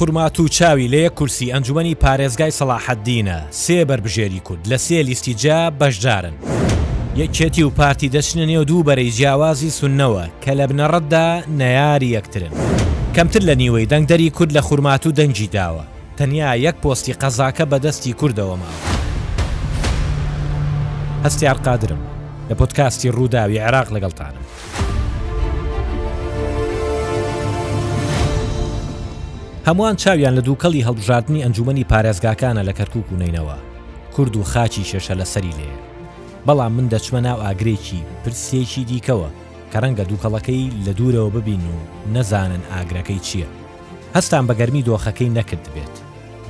خورمات 0.00 0.40
و 0.40 0.48
چاوی 0.48 0.88
لێ 0.88 1.10
کورسی 1.10 1.52
ئەنجومی 1.52 1.94
پارێزگای 2.04 2.50
سەلاحەددینە 2.58 3.38
سێ 3.64 3.84
بربژێری 3.88 4.40
کورد 4.40 4.62
لە 4.74 4.78
سێ 4.86 5.00
لیستیجا 5.08 5.72
بەشدارن. 5.80 6.34
یەکێتی 7.20 7.62
و 7.62 7.70
پارتی 7.70 8.08
دەچنە 8.14 8.44
نێو 8.50 8.64
دوو 8.64 8.82
بەرەی 8.88 9.10
جیاوازی 9.16 9.70
سونەوە 9.78 10.24
کە 10.44 10.50
لە 10.58 10.66
بنەڕەتدا 10.70 11.28
نەیاری 11.60 12.12
یەکترن. 12.16 12.52
کەمتر 13.16 13.40
لە 13.48 13.54
نیوەی 13.60 13.86
دەنگدەری 13.92 14.30
کورد 14.36 14.52
لە 14.58 14.62
خورمات 14.66 15.06
و 15.06 15.10
دەنجی 15.18 15.48
داوە. 15.56 15.84
تەنیا 16.18 16.52
یەک 16.66 16.76
پۆستی 16.82 17.14
قەزاکە 17.22 17.64
بە 17.70 17.78
دەستی 17.84 18.14
کوردەوە 18.20 18.56
ماوە. 18.60 18.78
هەستیار 21.24 21.58
قادرم 21.66 22.00
لە 22.50 22.54
پۆتکاستی 22.60 23.10
ڕووداوی 23.16 23.58
عراق 23.68 23.88
لەگەڵتانم. 23.94 24.44
هەمووان 29.66 29.96
چاویان 30.02 30.34
لە 30.38 30.42
دووکەڵی 30.48 30.86
هەڵبژاردننی 30.88 31.42
ئەنجومی 31.44 31.84
پارێزگاکانە 31.92 32.62
لە 32.68 32.72
کەرکک 32.78 33.06
و 33.12 33.16
نینەوە 33.22 33.56
کورد 34.14 34.36
و 34.36 34.42
خاچی 34.42 34.84
شێشە 34.84 35.14
لە 35.20 35.24
سەری 35.32 35.50
لێ 35.60 35.70
بەڵام 36.46 36.72
من 36.76 36.88
دەچمە 36.88 37.20
ناو 37.28 37.42
ئاگرێکی 37.42 38.00
پرسێکی 38.24 38.84
دیکەوە 38.90 39.28
کە 39.72 39.78
ڕەنگە 39.82 40.04
دووکەڵەکەی 40.10 40.70
لە 40.86 40.92
دوورەوە 40.98 41.30
ببین 41.36 41.60
و 41.74 41.76
نەزانن 42.14 42.60
ئاگرەکەی 42.72 43.20
چییە 43.26 43.46
هەستان 44.16 44.46
بە 44.46 44.54
گەرمی 44.60 44.82
دۆخەکەی 44.86 45.28
نەکرد 45.38 45.66
بێت 45.74 45.94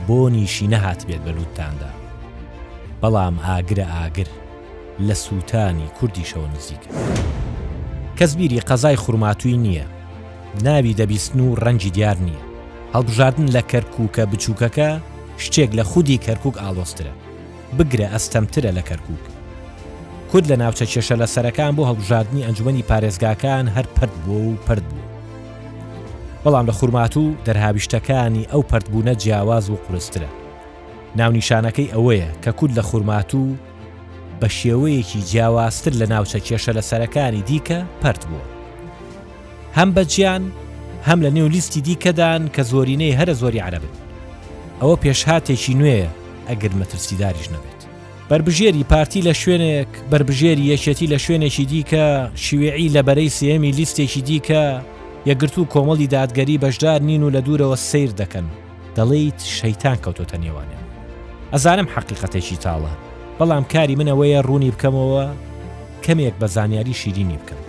بۆ 0.06 0.28
نیشی 0.32 0.66
نەهات 0.66 1.00
بێت 1.06 1.22
بەلووتاندا 1.26 1.90
بەڵام 3.02 3.34
ئاگرە 3.46 3.86
ئاگر 3.94 4.28
لە 5.08 5.14
سووتانی 5.24 5.88
کوردیشەوە 6.00 6.46
نزیک 6.56 6.82
کەسبیری 8.18 8.60
قەزای 8.68 8.96
خوماتوی 9.02 9.56
نییە 9.64 9.86
ناوی 10.64 10.94
دەبیستن 10.98 11.40
و 11.40 11.56
ڕەنجی 11.64 11.90
دیار 11.96 12.16
نییە 12.26 12.49
هەڵبژاردن 12.94 13.48
لە 13.56 13.62
کەرکووکە 13.72 14.22
بچووکەکە 14.32 14.88
شتێک 15.44 15.70
لە 15.78 15.84
خودی 15.90 16.20
کەرکک 16.26 16.54
ئالۆسترە 16.62 17.12
بگرە 17.78 18.06
ئەستەمترە 18.12 18.70
لە 18.78 18.82
کەرکک 18.88 19.22
کورد 20.32 20.46
لە 20.52 20.56
ناوچە 20.62 20.84
کێشە 20.92 21.14
لە 21.22 21.26
سەرەکان 21.34 21.72
بۆ 21.76 21.82
هەڵبژاردننی 21.90 22.44
ئەنجومی 22.46 22.86
پارێزگاکان 22.90 23.66
هەر 23.76 23.86
پرد 23.96 24.14
بوو 24.24 24.52
و 24.52 24.56
پرد 24.66 24.84
بوو 24.88 25.08
بەڵام 26.44 26.66
لە 26.70 26.70
خوورمات 26.72 27.16
و 27.16 27.34
دەرهاویشتەکانی 27.46 28.48
ئەو 28.52 28.62
پردبوونە 28.70 29.14
جیاواز 29.22 29.70
و 29.70 29.76
قورسترە 29.84 30.30
ناونیشانەکەی 31.18 31.92
ئەوەیە 31.94 32.28
کە 32.44 32.50
کورد 32.58 32.72
لە 32.78 32.82
خوورمات 32.88 33.34
و 33.34 33.54
بە 34.40 34.48
شێوەیەکی 34.60 35.20
جیاوازتر 35.30 35.92
لە 36.02 36.06
ناوچە 36.12 36.38
کێشە 36.46 36.72
لە 36.78 36.82
سەرەکانی 36.90 37.42
دیکە 37.48 37.78
پرد 38.02 38.22
بووە 38.30 38.46
هەم 39.76 39.88
بە 39.96 40.02
گیان 40.12 40.42
هەم 41.04 41.20
لە 41.22 41.30
نێو 41.34 41.48
لیستی 41.48 41.80
دیکەدان 41.82 42.42
کە 42.56 42.62
زۆرینەی 42.70 43.16
هەرە 43.18 43.30
زۆری 43.40 43.58
عربن 43.66 43.94
ئەوە 44.80 44.96
پێشهاتێکی 45.04 45.74
نوێیە 45.80 46.08
ئەگەر 46.50 46.72
مەترسیداریش 46.80 47.48
نەبێت 47.54 47.80
بربژێری 48.28 48.84
پارتی 48.90 49.22
لە 49.26 49.34
شوێنێک 49.42 49.90
بربژێری 50.10 50.70
یەکێتی 50.76 51.10
لە 51.12 51.18
شوێنێکی 51.24 51.64
دیکە 51.72 52.06
شیوێعی 52.44 52.92
لەبەرەی 52.96 53.30
سێمی 53.38 53.72
لیستێکی 53.78 54.22
دیکە 54.28 54.64
یەگرت 55.28 55.56
و 55.58 55.68
کۆمەڵی 55.72 56.10
دادگەری 56.16 56.60
بەشدار 56.64 57.00
نین 57.08 57.22
و 57.24 57.30
لە 57.34 57.40
دوورەوە 57.46 57.78
سیر 57.90 58.10
دەکەن 58.20 58.46
دەڵیت 58.96 59.40
شەیتان 59.58 59.98
کەوتۆتە 60.04 60.36
نێوانێ 60.44 60.78
ئەزانم 61.52 61.88
حقیقەتێکی 61.94 62.56
تاڵە 62.64 62.92
بەڵام 63.38 63.64
کاری 63.72 63.98
منەوەیە 64.00 64.40
ڕوونی 64.46 64.72
بکەمەوە 64.74 65.24
کەمێک 66.04 66.34
بە 66.40 66.46
زانیاری 66.54 66.94
شیرینی 67.00 67.38
بکەم 67.42 67.60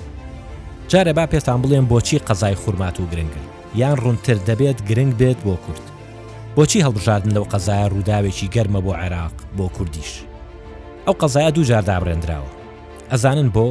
جارە 0.91 1.13
با 1.13 1.25
پێستان 1.25 1.61
بڵێن 1.65 1.85
بۆچی 1.91 2.17
قەزای 2.27 2.55
خوورمات 2.61 2.99
و 2.99 3.05
گرنگن 3.05 3.45
یان 3.75 3.95
ڕوونتر 3.97 4.35
دەبێت 4.47 4.83
گرنگ 4.89 5.17
بێت 5.17 5.37
بۆ 5.45 5.55
کورد 5.63 5.85
بۆچی 6.57 6.81
هەڵبژاردن 6.85 7.31
لەو 7.35 7.45
قەزایە 7.53 7.87
ڕووداوێکی 7.93 8.47
گەرمە 8.55 8.81
بۆ 8.85 8.91
عێراق 9.01 9.35
بۆ 9.57 9.67
کوردیش 9.75 10.11
ئەو 11.07 11.15
قەزایە 11.21 11.51
دوو 11.55 11.63
جار 11.69 11.83
دابڕێنراوە 11.89 12.51
ئەزانن 13.11 13.49
بۆ 13.55 13.65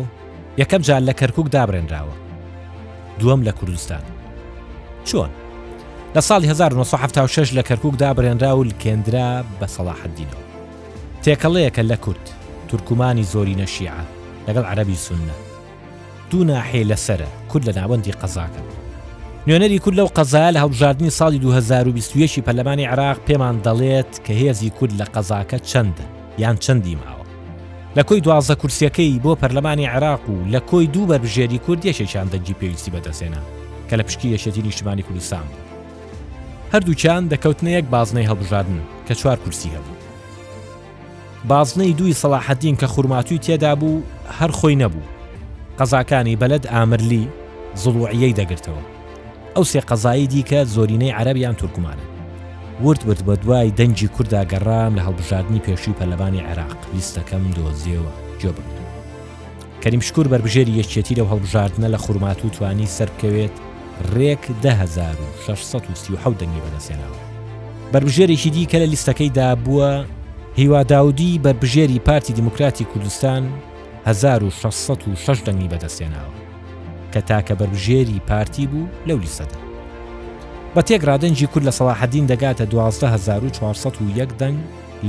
یەکەم 0.61 0.83
جار 0.89 1.01
لە 1.09 1.15
کەرکک 1.21 1.47
دابڕێنراوە 1.55 2.15
دووەم 3.21 3.41
لە 3.49 3.53
کوردستان 3.59 4.05
چۆن 5.09 5.31
لە 6.15 6.21
ساڵی 6.29 6.47
1976 6.51 7.53
لە 7.59 7.63
کەرکک 7.69 7.95
دابڕێنرا 8.03 8.53
و 8.59 8.65
کێندرا 8.83 9.31
بە 9.61 9.67
سەڵاحدینەوە 9.75 10.45
تێکەڵەیەکە 11.23 11.83
لە 11.91 11.97
کورد 12.05 12.25
تورکمانی 12.69 13.27
زۆرینە 13.33 13.67
شیعە 13.75 14.05
لەگەڵ 14.49 14.65
عەربی 14.71 14.97
سونە 15.07 15.50
دوو 16.31 16.45
ناحێ 16.45 16.85
لەسرە 16.91 17.29
کورد 17.51 17.65
لە 17.71 17.75
ناوەندی 17.79 18.13
قەزاکە 18.21 18.63
نوێنەری 19.47 19.81
کورد 19.85 19.97
لەو 20.01 20.07
قەزای 20.17 20.55
لە 20.57 20.61
هەڵبژاردننی 20.63 21.17
ساڵی 21.19 21.39
2020 21.41 22.47
پەرلەمانی 22.47 22.89
عراق 22.93 23.17
پێمان 23.27 23.57
دەڵێت 23.67 24.11
کە 24.25 24.31
هێزی 24.41 24.71
کورد 24.79 24.93
لە 25.01 25.05
قەزاکە 25.15 25.57
چەند 25.73 25.97
یان 26.43 26.57
چەندی 26.65 26.97
ماوە 27.03 27.25
لە 27.99 28.03
کۆی 28.09 28.21
دوازە 28.25 28.55
کورسیەکەی 28.63 29.21
بۆ 29.25 29.33
پەرلەمانی 29.43 29.87
عراق 29.95 30.21
و 30.29 30.49
لە 30.53 30.61
کۆی 30.71 30.87
دوو 30.95 31.07
بەربژێری 31.11 31.59
کوردیەشێکیان 31.67 32.29
دەنجی 32.33 32.55
پێویستی 32.61 32.93
بەدەسێنە 32.95 33.41
کە 33.91 33.95
لە 33.99 34.03
پشکی 34.07 34.33
یەشێتی 34.39 34.63
نیشتمانی 34.65 35.03
کوردستان 35.03 35.47
هەردووچیان 36.73 37.23
دەکەوتنەیەک 37.33 37.85
بازنەی 37.93 38.27
هەڵبژاردن 38.31 38.81
کە 39.09 39.15
چوار 39.21 39.39
کورسی 39.45 39.69
هەبوو 39.75 39.97
بازنەی 41.51 41.95
دووی 41.99 42.15
سەلاحەدین 42.23 42.77
کە 42.81 42.85
خوورماتوی 42.87 43.39
تێدا 43.45 43.75
بوو 43.81 44.03
هەر 44.39 44.51
خۆی 44.59 44.77
نەبوو 44.83 45.07
قەزاکانی 45.81 46.37
بەلد 46.43 46.65
ئامرلی 46.75 47.25
زڵوعیەی 47.83 48.37
دەگرتەوە 48.41 48.83
ئەو 49.57 49.65
سێ 49.71 49.81
قەزایی 49.91 50.29
دیکە 50.33 50.61
زۆرینەی 50.75 51.17
عەربیان 51.19 51.55
تورکمانە 51.61 52.07
ورد 52.85 53.03
ورد 53.09 53.23
بە 53.29 53.35
دوای 53.43 53.71
دەنجی 53.79 54.09
کووردا 54.15 54.43
گەڕام 54.53 54.93
لە 54.99 55.03
هەڵبژاردننی 55.07 55.65
پێشوی 55.67 55.99
پەلەبانی 55.99 56.45
عێراق 56.49 56.79
لیستەکەم 56.97 57.45
دۆزیەوە 57.57 58.13
جۆبن 58.43 58.69
کەریم 59.83 60.01
شکور 60.09 60.27
بربژێری 60.33 60.77
یەکێتی 60.81 61.17
لەو 61.19 61.29
هەڵبژاردنە 61.33 61.89
لە 61.95 61.99
خوورمات 62.05 62.39
و 62.45 62.53
توانی 62.57 62.93
سەرکەوێت 62.97 63.55
ڕێک 64.15 64.43
1637 64.65 66.39
دەنگی 66.41 66.63
بەدەسێناوە 66.65 67.21
بربژێرێکی 67.93 68.51
دیکە 68.57 68.79
لە 68.83 68.87
لیستەکەیدا 68.93 69.49
بووە 69.65 69.93
هیواداودی 70.61 71.39
بربژێری 71.45 71.99
پارتی 72.07 72.33
دموکراتی 72.39 72.85
کوردستان 72.93 73.43
1606 74.13 75.41
دەنگی 75.47 75.69
بەدەستێناوە 75.73 76.35
کە 77.13 77.21
تاکە 77.29 77.55
بەرژێری 77.61 78.21
پارتی 78.29 78.67
بوو 78.71 78.89
لەو 79.09 79.19
لیسەدا 79.25 79.61
بە 80.75 80.83
تێکرادەنجی 80.89 81.47
کورد 81.53 81.65
لە 81.69 81.73
سەڵاحدین 81.79 82.29
دەگاتە 82.33 82.65
12401 82.71 84.31
دەنگ 84.41 84.59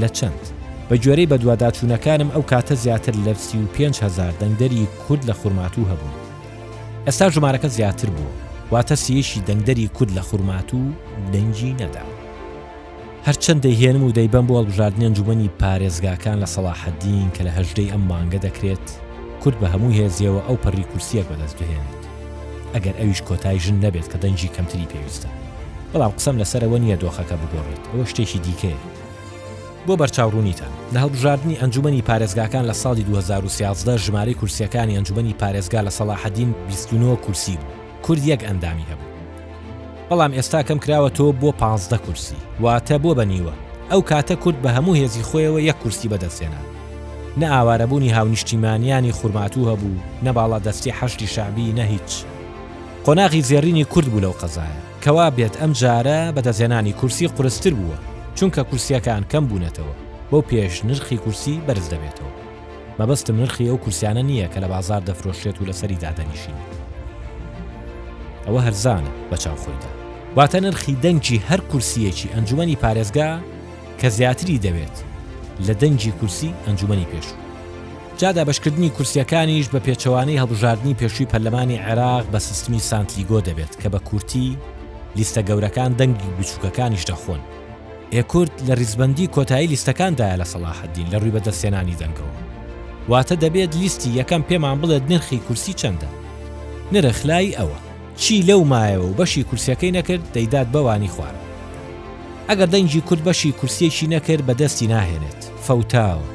لە 0.01 0.09
چەند 0.17 0.43
بە 0.91 0.95
جۆرەی 1.03 1.29
بە 1.31 1.37
دوواداچوونەکانم 1.41 2.29
ئەو 2.33 2.43
کاتە 2.51 2.73
زیاتر 2.83 3.13
لە 3.25 3.33
5هزار 3.77 4.33
دەنگدەری 4.41 4.85
کورد 5.07 5.23
لە 5.29 5.31
خورماتوو 5.39 5.85
هەبوو 5.91 6.17
ئێستا 7.05 7.27
ژمارەکە 7.35 7.67
زیاتر 7.77 8.09
بوو 8.15 8.31
واتە 8.73 8.93
سیشی 9.03 9.41
دەنگدەری 9.47 9.87
کورد 9.97 10.11
لە 10.17 10.21
خورماتوو 10.29 10.91
دەنجی 11.33 11.73
نەدا 11.81 12.10
هەرچەند 13.25 13.61
دەیهێنم 13.65 14.03
و 14.03 14.11
دەیبەم 14.17 14.45
بۆ 14.47 14.53
هەڵبژاردننی 14.59 15.03
ئەنجومنی 15.07 15.49
پارێزگاکان 15.61 16.37
لە 16.43 16.47
سەڵاحەدین 16.55 17.27
کە 17.35 17.41
لە 17.47 17.51
هەژدەی 17.57 17.91
ئەم 17.93 18.03
مانگە 18.11 18.39
دەکرێت 18.47 18.85
کورد 19.41 19.55
بە 19.61 19.67
هەموو 19.73 19.95
هێزیەوە 19.99 20.41
ئەو 20.47 20.57
پەڕی 20.63 20.85
کورسیە 20.91 21.23
بەدەست 21.29 21.55
بهێنێت 21.59 22.01
ئەگەر 22.73 22.95
ئەویش 23.01 23.21
کۆتای 23.27 23.57
ژن 23.63 23.77
نەبێت 23.85 24.07
کە 24.11 24.17
دەنجی 24.23 24.53
کەمتری 24.55 24.89
پێویستە 24.91 25.29
بەڵام 25.93 26.13
قسەم 26.17 26.35
لەسەرەوە 26.41 26.77
نییە 26.83 26.97
دۆخەکە 27.03 27.35
بگۆڕێت 27.41 27.83
ئەوە 27.93 28.05
شتێکی 28.11 28.39
دیکەیە 28.45 28.79
بۆ 29.87 29.93
بەرچاوڕوونیتان 30.01 30.73
لە 30.93 30.97
هەڵبژاردننی 31.03 31.59
ئەنجومی 31.61 32.05
پارێزگاکان 32.09 32.65
لە 32.69 32.75
ساڵی 32.83 33.03
2013 33.09 34.03
ژمارەی 34.05 34.33
کورسیەکانی 34.39 34.95
ئەنجومی 34.97 35.35
پارێزگا 35.41 35.81
لە 35.87 35.91
سەلاحدین 35.97 36.51
29 36.67 37.15
کورسی 37.25 37.55
بوو 37.61 37.71
کورد 38.05 38.23
یەک 38.31 38.41
ئەندامی 38.47 38.85
هەبوو 38.91 39.10
بەڵام 40.11 40.33
ئێستا 40.37 40.59
کەم 40.67 40.79
کراوە 40.83 41.09
تۆ 41.17 41.25
بۆ 41.41 41.49
پازدە 41.61 41.97
کورسی 42.05 42.37
واتە 42.63 42.95
بۆ 43.03 43.11
بەنیوە 43.19 43.53
ئەو 43.91 44.01
کاتە 44.09 44.35
کورد 44.43 44.57
بە 44.63 44.69
هەموو 44.77 44.99
هێزی 45.01 45.27
خۆیەوە 45.29 45.59
یەک 45.69 45.77
کورسی 45.83 46.11
بەدەستێنە 46.13 46.61
نە 47.39 47.47
ئاوارەبوونی 47.53 48.13
هاونیشتیمانیانی 48.17 49.15
خوورماتوو 49.17 49.67
هەبوو 49.71 50.01
نەباڵا 50.25 50.57
دەستی 50.67 50.95
حەشتی 50.99 51.27
شعبی 51.35 51.73
نە 51.77 51.83
هیچ 51.93 52.11
قۆناغی 53.05 53.45
زێرینی 53.49 53.85
کورد 53.93 54.07
بوو 54.11 54.21
لەو 54.25 54.35
قەزایە 54.41 54.79
کەوا 55.05 55.27
بێت 55.37 55.55
ئەم 55.61 55.71
جارە 55.81 56.19
بەدەزێنانی 56.35 56.93
کورسی 56.99 57.27
قرستر 57.37 57.73
بووە 57.79 57.97
چونکە 58.37 58.61
کورسیەکان 58.69 59.23
کەم 59.31 59.43
بوونێتەوە 59.49 59.93
بۆ 60.31 60.37
پێش 60.49 60.73
نرخی 60.87 61.17
کورسی 61.23 61.55
بەرز 61.67 61.87
دەبێتەوە 61.93 62.33
مەبەستم 62.99 63.35
نرخی 63.41 63.69
ئەو 63.69 63.77
کورسیانە 63.83 64.21
نییە 64.29 64.47
کە 64.53 64.59
لە 64.63 64.67
بازار 64.73 65.01
دەفرۆشێت 65.09 65.55
و 65.59 65.67
لەسەری 65.69 65.97
دادەنیشین 66.03 66.57
ئەوە 68.45 68.59
هەرزانە 68.67 69.11
بە 69.31 69.37
چاوخۆیدا 69.45 69.91
واتە 70.37 70.55
نرخی 70.59 70.97
دەنگی 71.03 71.39
هەر 71.49 71.61
کورسیەکی 71.71 72.31
ئەنجومی 72.35 72.75
پارێزگا 72.83 73.29
کە 74.01 74.05
زیاتری 74.17 74.59
دەوێت 74.65 74.95
لە 75.67 75.73
دەنگی 75.81 76.11
کورسی 76.19 76.53
ئەنجومی 76.65 77.07
پێشوو 77.11 77.39
جادا 78.17 78.43
بەشکردنی 78.45 78.89
کورسیەکانیش 78.97 79.67
بە 79.73 79.79
پێچەوانەی 79.87 80.39
هەڵبژاردننی 80.41 80.97
پێشووی 81.01 81.29
پەرلەمانی 81.31 81.81
عێراق 81.87 82.25
بە 82.33 82.39
سیستمی 82.47 82.79
سانتلیگۆ 82.89 83.39
دەبێت 83.47 83.73
کە 83.81 83.87
بە 83.93 83.99
کورتی 84.09 84.57
لیستە 85.15 85.41
گەورەکان 85.49 85.91
دەنگی 85.99 86.33
بچووکەکانیش 86.37 87.03
دەخۆن 87.11 87.41
ئێکورد 88.15 88.53
لە 88.67 88.73
ریزبندی 88.79 89.29
کۆتایی 89.35 89.71
لیستەکاندایە 89.73 90.37
لە 90.41 90.45
سەلاحدین 90.53 91.07
لە 91.11 91.17
ڕووی 91.21 91.35
بەدەستێنانی 91.35 91.99
دەنگەوە 92.01 92.35
واتە 93.09 93.35
دەبێت 93.43 93.71
لیستی 93.81 94.09
یەکەم 94.19 94.41
پێمان 94.49 94.77
بڵێت 94.81 95.03
نرخی 95.11 95.37
کورسی 95.47 95.73
چەندە 95.79 96.09
نرخلای 96.91 97.55
ئەوە 97.57 97.79
چی 98.17 98.41
لەو 98.49 98.63
مایەوە 98.71 99.05
و 99.09 99.15
بەشی 99.17 99.43
کورسەکەی 99.49 99.95
نەکرد 99.97 100.23
دەیداد 100.33 100.67
بەوانی 100.71 101.07
خوارد 101.15 101.39
ئەگەر 102.49 102.69
دەنجی 102.73 103.01
کورد 103.07 103.23
بەشی 103.25 103.51
کورسیەکی 103.59 104.07
نەکرد 104.13 104.43
بەدەستی 104.47 104.87
ناهێنێت 104.93 105.41
فەوتاوە 105.67 106.27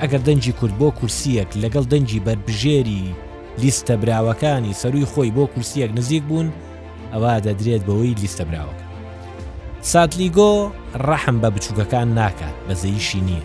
ئەگەر 0.00 0.22
دەنجی 0.28 0.52
کورد 0.58 0.74
بۆ 0.80 0.88
کورسیەک 0.98 1.50
لەگەڵ 1.62 1.84
دەنجی 1.92 2.20
بەربژێری 2.26 3.14
لیستە 3.62 3.94
براوەکانی 4.02 4.72
سەروی 4.80 5.06
خۆی 5.12 5.34
بۆ 5.36 5.44
کورسیەک 5.54 5.90
نزیک 5.98 6.22
بوون 6.24 6.48
ئەوە 7.12 7.34
دەدرێت 7.46 7.82
بەوەی 7.88 8.18
لیستە 8.22 8.44
براوەکە 8.50 8.86
ساتلیگۆ 9.92 10.50
ڕەحم 11.08 11.36
بە 11.42 11.48
بچووکەکان 11.54 12.08
ناکات 12.18 12.56
بەزەیشی 12.68 13.20
نییە 13.28 13.44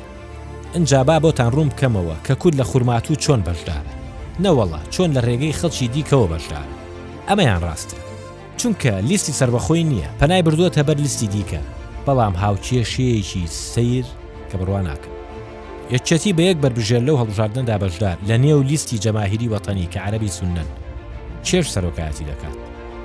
ئەنجابا 0.74 1.18
بۆتان 1.25 1.50
ڕوم 1.56 1.69
بکەمەوە 1.72 2.16
کە 2.25 2.34
کورد 2.42 2.56
لە 2.62 2.63
خوورمات 2.69 3.06
و 3.12 3.16
چۆن 3.24 3.42
بەشدارە 3.48 3.92
نەوەڵە 4.44 4.81
چۆن 4.94 5.10
لە 5.16 5.22
ڕێگەی 5.27 5.57
خەڵکی 5.60 5.88
دیکەەوە 5.95 6.27
بەشدارە 6.34 6.81
ئەمەیان 7.29 7.62
ڕاستە 7.63 7.97
چونکە 8.57 8.94
لیستی 9.01 9.31
سربەخۆی 9.33 9.83
نییە 9.91 10.09
پەنای 10.23 10.41
بردووەتە 10.45 10.79
بەر 10.79 10.97
لیستی 10.97 11.27
دیکە 11.27 11.62
بەڵام 12.06 12.33
هاوچێشەیەکی 12.44 13.47
سیر 13.47 14.06
کە 14.51 14.56
بڕوان 14.57 14.85
ناکەن 14.89 15.12
یەکچەتی 15.91 16.33
بە 16.33 16.39
یەک 16.41 16.57
بربژێر 16.57 17.01
لەو 17.01 17.15
هەڵژاردندا 17.21 17.77
بەشدار 17.83 18.18
لە 18.29 18.35
نێو 18.44 18.63
لیستی 18.63 19.00
جەماهری 19.06 19.51
وەتەنی 19.53 19.88
کە 19.94 20.00
عربی 20.07 20.33
سونەن 20.38 20.69
چێش 21.44 21.65
سەرۆکایەتی 21.73 22.27
دەکات 22.31 22.57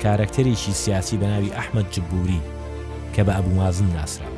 کارکتەرێکی 0.03 0.73
سیاسی 0.83 1.17
بەناوی 1.21 1.55
ئەحمد 1.57 1.87
جبوری 1.95 2.41
کە 3.15 3.21
بە 3.27 3.33
ئەبوومازن 3.37 3.89
ناسرا 3.97 4.29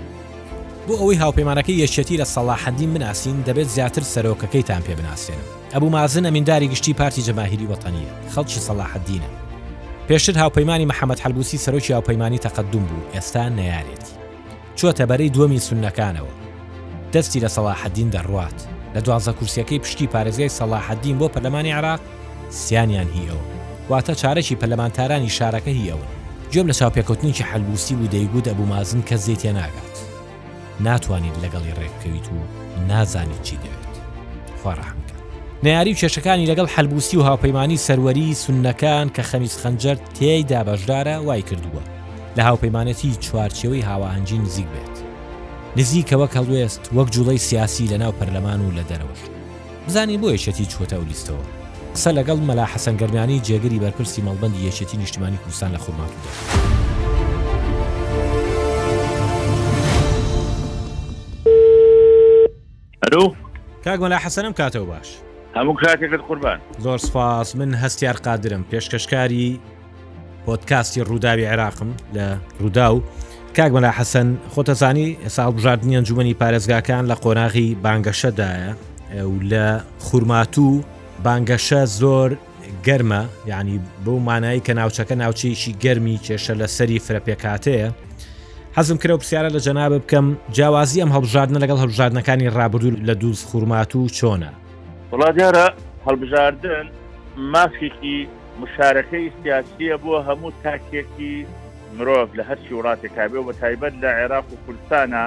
بۆ 0.87 0.95
ئەوەی 1.01 1.21
هاوپەیمانەکەی 1.23 1.81
یەکێتی 1.85 2.21
لە 2.23 2.27
سەڵاحەندی 2.35 2.87
مناسین 2.95 3.39
دەبێت 3.47 3.69
زیاتر 3.77 4.03
سەرۆکەکەیتان 4.15 4.83
پێ 4.87 4.95
بناسیێنم 5.01 5.47
ئەبوو 5.75 5.91
مازن 5.97 6.25
ئەمینداری 6.29 6.69
گشتی 6.73 6.93
پارتی 7.01 7.23
جەماهری 7.27 7.71
وەتەنیە 7.73 8.13
خەڵکی 8.35 8.61
سەڵاحدینە 8.69 9.31
پێشتر 10.09 10.39
هاوپەیمانی 10.39 10.87
محەممەد 10.93 11.21
هەلبوسی 11.25 11.65
سەرۆکی 11.65 11.91
هاوپەیمانی 11.93 12.39
تەقدم 12.43 12.77
بوو 12.89 13.07
ئێستا 13.15 13.49
نەیارێتی 13.59 14.15
چوەتە 14.81 15.03
بەرەی 15.11 15.33
دووەمی 15.35 15.65
سونەکانەوە 15.69 16.33
دەستی 17.15 17.41
لە 17.45 17.49
سەڵاحدین 17.57 18.11
دەڕوات 18.17 18.59
لە 18.95 19.01
دوازە 19.07 19.33
کورسیەکەی 19.39 19.79
پشتی 19.83 20.07
پارێزگای 20.13 20.55
سەڵاحدین 20.59 21.17
بۆ 21.21 21.27
پەرلەمانی 21.35 21.73
عراق 21.79 22.01
سییانیان 22.51 23.09
هیەوە 23.17 23.41
واتە 23.91 24.13
چارەکی 24.21 24.59
پەلەمانتارانی 24.61 25.35
شارەکە 25.39 25.73
هیەوە 25.81 26.07
گوێم 26.53 26.67
لە 26.71 26.75
چاپێکوتنیکی 26.81 27.49
هەلبوسی 27.51 27.95
و 27.95 28.07
دەیگوت 28.15 28.47
ئەبوومازن 28.51 29.01
کە 29.09 29.17
زێتە 29.27 29.51
ناگات 29.61 29.97
ناتوانیت 30.87 31.37
لەگەڵی 31.45 31.73
ڕێککەویت 31.79 32.27
و 32.35 32.39
نازانیت 32.91 33.43
چی 33.49 33.57
دەوێت 33.63 33.97
خوارەحم 34.63 34.99
نەیاری 35.63 35.93
و 35.93 35.97
کێشەکانی 35.97 36.51
لەگەڵ 36.57 36.67
حلبوسی 36.75 37.17
و 37.17 37.23
هاوپەیمانی 37.25 37.81
سەروەری 37.87 38.35
سونەکان 38.43 39.09
کە 39.15 39.21
خەمیز 39.23 39.57
خەنجەر 39.63 39.97
تێیدا 40.19 40.65
بەشدارە 40.65 41.19
وای 41.27 41.43
کردووە 41.43 41.83
لە 42.37 42.43
هاوپەیمانەتی 42.49 43.17
چوارچەوەی 43.21 43.85
هاواهنجی 43.85 44.39
نزیک 44.39 44.67
بێت 44.67 44.99
نزیکەوە 45.79 46.33
کەڵوێست 46.35 46.93
وەک 46.97 47.09
جوڵی 47.13 47.37
سیاسی 47.39 47.87
لەناو 47.89 48.13
پەرلەمان 48.19 48.61
و 48.61 48.71
لە 48.77 48.83
دەرەوەش 48.91 49.23
بزانین 49.89 50.21
بۆ 50.23 50.31
یەشەتی 50.35 50.67
چۆتە 50.73 50.95
و 50.95 51.05
لیستەوە 51.11 51.45
قسە 51.95 52.11
لەگەڵ 52.19 52.39
مەلا 52.49 52.65
حەسەنگەرمیانی 52.67 53.41
جێگری 53.47 53.79
بەرپرسی 53.85 54.23
مەڵبندی 54.23 54.69
یەشەتی 54.71 54.97
نیشتمانی 54.99 55.37
کوردستان 55.39 55.73
لە 55.75 55.79
خۆماکردەوە. 55.85 56.31
ئەلو 63.07 63.35
کاگمەلا 63.85 64.19
حەسەنم 64.25 64.53
کاتەوە 64.61 64.87
باش 64.93 65.09
هەموو 65.57 65.75
کاتێکت 65.81 66.21
قوربان 66.29 66.59
زۆر 66.79 66.99
سپاس 66.99 67.57
من 67.57 67.75
هەستیار 67.85 68.17
قادرم 68.27 68.65
پێشکەشکاری 68.73 69.47
پۆتکاستی 70.47 71.01
ڕووداوی 71.09 71.45
عێراقم 71.51 71.91
لە 72.17 72.27
ڕوودا 72.61 72.89
و 72.95 73.03
کاکمەلا 73.57 73.93
حەسەن 73.99 74.29
خۆتەزانی 74.55 75.17
ساڵ 75.37 75.51
بژاردننیان 75.57 76.03
جومنی 76.05 76.35
پارێزگاکان 76.43 77.09
لە 77.13 77.17
قۆناغی 77.25 77.77
بانگەشەدایە 77.85 78.73
لە 79.51 79.67
خوورماتوو 80.05 80.83
بانگەشە 81.25 81.83
زۆر 82.01 82.31
گەرمە 82.87 83.21
ینی 83.49 83.81
بۆ 84.05 84.11
مانایی 84.29 84.63
کە 84.67 84.73
ناوچەکە 84.79 85.15
ناوچەیەشی 85.23 85.73
گەرمی 85.85 86.17
کێشە 86.27 86.55
لە 86.61 86.67
سەری 86.77 86.99
فرەپێکاتەیە 87.07 87.91
حەزم 88.77 88.97
کرە 89.03 89.11
و 89.13 89.19
پرسیارە 89.23 89.49
لە 89.57 89.61
جەناب 89.67 89.93
بکەم 90.03 90.27
جیاوازی 90.57 91.03
ئەم 91.03 91.11
هەڵبژاردنە 91.15 91.59
لەگەڵ 91.65 91.79
هەڵبژاردنەکانی 91.83 92.53
ڕابردوو 92.59 92.97
لە 93.09 93.15
دووز 93.23 93.45
خوورمات 93.45 93.97
و 93.97 94.09
چۆنە 94.19 94.51
وڵات 95.13 95.35
دیارە 95.37 95.63
هەڵبژاردن 96.07 96.87
مافێکی 97.53 98.19
مشارەکەی 98.63 99.27
سیاسیە 99.41 99.97
بووە 100.03 100.19
هەموو 100.29 100.53
تاکێکی 100.65 101.35
مرۆڤ 101.97 102.29
لە 102.39 102.43
هەرچی 102.49 102.77
وڵاتێک 102.79 103.13
کابێ 103.19 103.41
بە 103.47 103.53
تایبەت 103.61 103.95
لە 104.03 104.11
عێراق 104.19 104.47
و 104.51 104.57
کوردستانە 104.65 105.25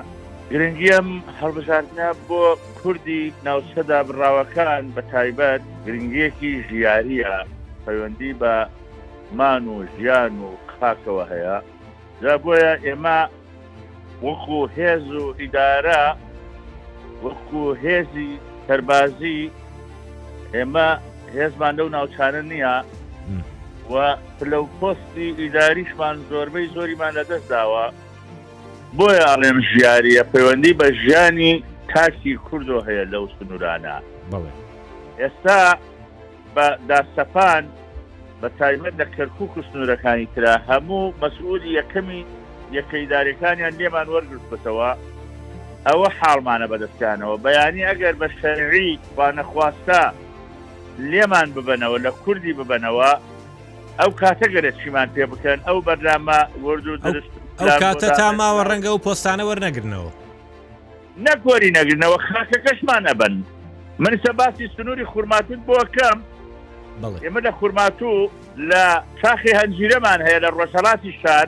گرنگیم 0.52 1.08
هەڵبژاردنە 1.40 2.10
بۆ 2.28 2.44
کوردی 2.82 3.24
ناوچەدا 3.46 4.00
بڕاوەکان 4.08 4.84
بە 4.96 5.02
تایبەت 5.12 5.62
گرنگیەکی 5.86 6.52
ژیاریە 6.68 7.36
پەیوەندی 7.86 8.34
بە 8.42 8.54
مان 9.38 9.64
و 9.74 9.78
ژیان 9.96 10.34
و 10.48 10.50
خاکەوە 10.76 11.26
هەیە 11.32 11.58
جا 12.22 12.34
بۆیە 12.44 12.74
ئێمە 12.86 13.20
وەکو 14.26 14.60
هێز 14.76 15.06
و 15.22 15.26
ئیدارە 15.42 16.04
وەکو 17.24 17.64
هێزی 17.84 18.32
سەربازی 18.68 19.42
ئێمە 20.56 20.90
هێزمان 21.38 21.74
لەو 21.80 21.88
ناوچانە 21.96 22.42
نییە 22.52 22.76
و 23.94 23.96
لەو 24.52 24.64
پۆستی 24.80 25.28
ئیداریشمان 25.42 26.16
زۆربەی 26.32 26.68
زۆریمان 26.76 27.12
لە 27.18 27.24
دەست 27.30 27.48
داوە 27.54 27.86
بۆیە 28.98 29.24
ئاڵێم 29.30 29.58
ژیاریە 29.70 30.24
پەیوەندی 30.34 30.74
بە 30.80 30.88
ژیانی 31.02 31.54
تاکی 31.92 32.34
کوردۆ 32.48 32.80
هەیە 32.88 33.06
لەو 33.14 33.26
سنوورانە 33.36 33.96
ئێستا 35.22 35.60
بە 36.56 36.68
داسەپان 36.90 37.64
بە 38.42 38.50
تایبەت 38.60 38.96
لە 39.02 39.06
کەرکک 39.16 39.52
و 39.58 39.62
سنوورەکانی 39.70 40.28
تررا 40.36 40.56
هەموو 40.70 41.14
مەسئولی 41.24 41.76
یەکەمی 41.80 42.22
یەکەیدارەکانیان 42.78 43.74
لێمان 43.80 44.08
وەرگرت 44.14 44.46
بتەوە 44.52 44.92
ئەوە 45.88 46.08
حاڵمانە 46.20 46.68
بەدەستیانەوە 46.72 47.36
بەیانی 47.46 47.82
ئەگەر 47.90 48.16
بە 48.22 48.28
شەرعی 48.40 49.00
وانەخواستە 49.18 50.02
لێمان 51.10 51.48
ببەنەوە 51.56 51.98
لە 52.06 52.12
کوردی 52.24 52.54
ببەنەوە 52.60 53.10
ئەو 54.00 54.10
کاتە 54.22 54.48
گەرە 54.54 54.72
چیمان 54.82 55.10
پێ 55.16 55.24
بکەن 55.32 55.60
ئەو 55.68 55.78
بەرنامە 55.88 56.40
ورد 56.64 56.88
و 56.88 56.98
درست 56.98 57.30
کاتە 57.84 58.08
تا 58.18 58.28
ماوە 58.40 58.64
ڕەنگە 58.70 58.92
و 58.96 59.04
پۆستانە 59.06 59.44
وەرنەگرنەوە 59.50 60.12
نەکۆری 61.26 61.72
نەگرنەوە 61.78 62.18
خاکە 62.28 62.58
کەشمانە 62.66 63.14
بن 63.20 63.34
من 64.00 64.14
سە 64.28 64.32
باسی 64.40 64.70
سنووری 64.78 65.06
خوورماتون 65.06 65.60
بۆ 65.68 65.78
کەم 65.96 66.18
ئێمە 67.24 67.40
لە 67.48 67.52
خوورماتوو 67.58 68.30
لە 68.70 68.86
چاخی 69.22 69.52
هەنجیرەمان 69.60 70.20
هەیە 70.26 70.40
لە 70.44 70.50
ڕۆژەڵاتی 70.58 71.12
شار 71.22 71.48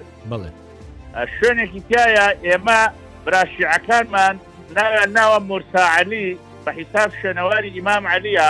شوێنێکی 1.39 1.81
تایە 1.91 2.27
ئێمە 2.45 2.79
براشیعەکانمان 3.25 4.35
ناوە 4.75 5.03
ناوە 5.17 5.39
مرساعلی 5.49 6.27
بە 6.65 6.71
حیساب 6.79 7.09
شوێنەواری 7.21 7.65
ئیمام 7.73 8.03
علیە 8.15 8.49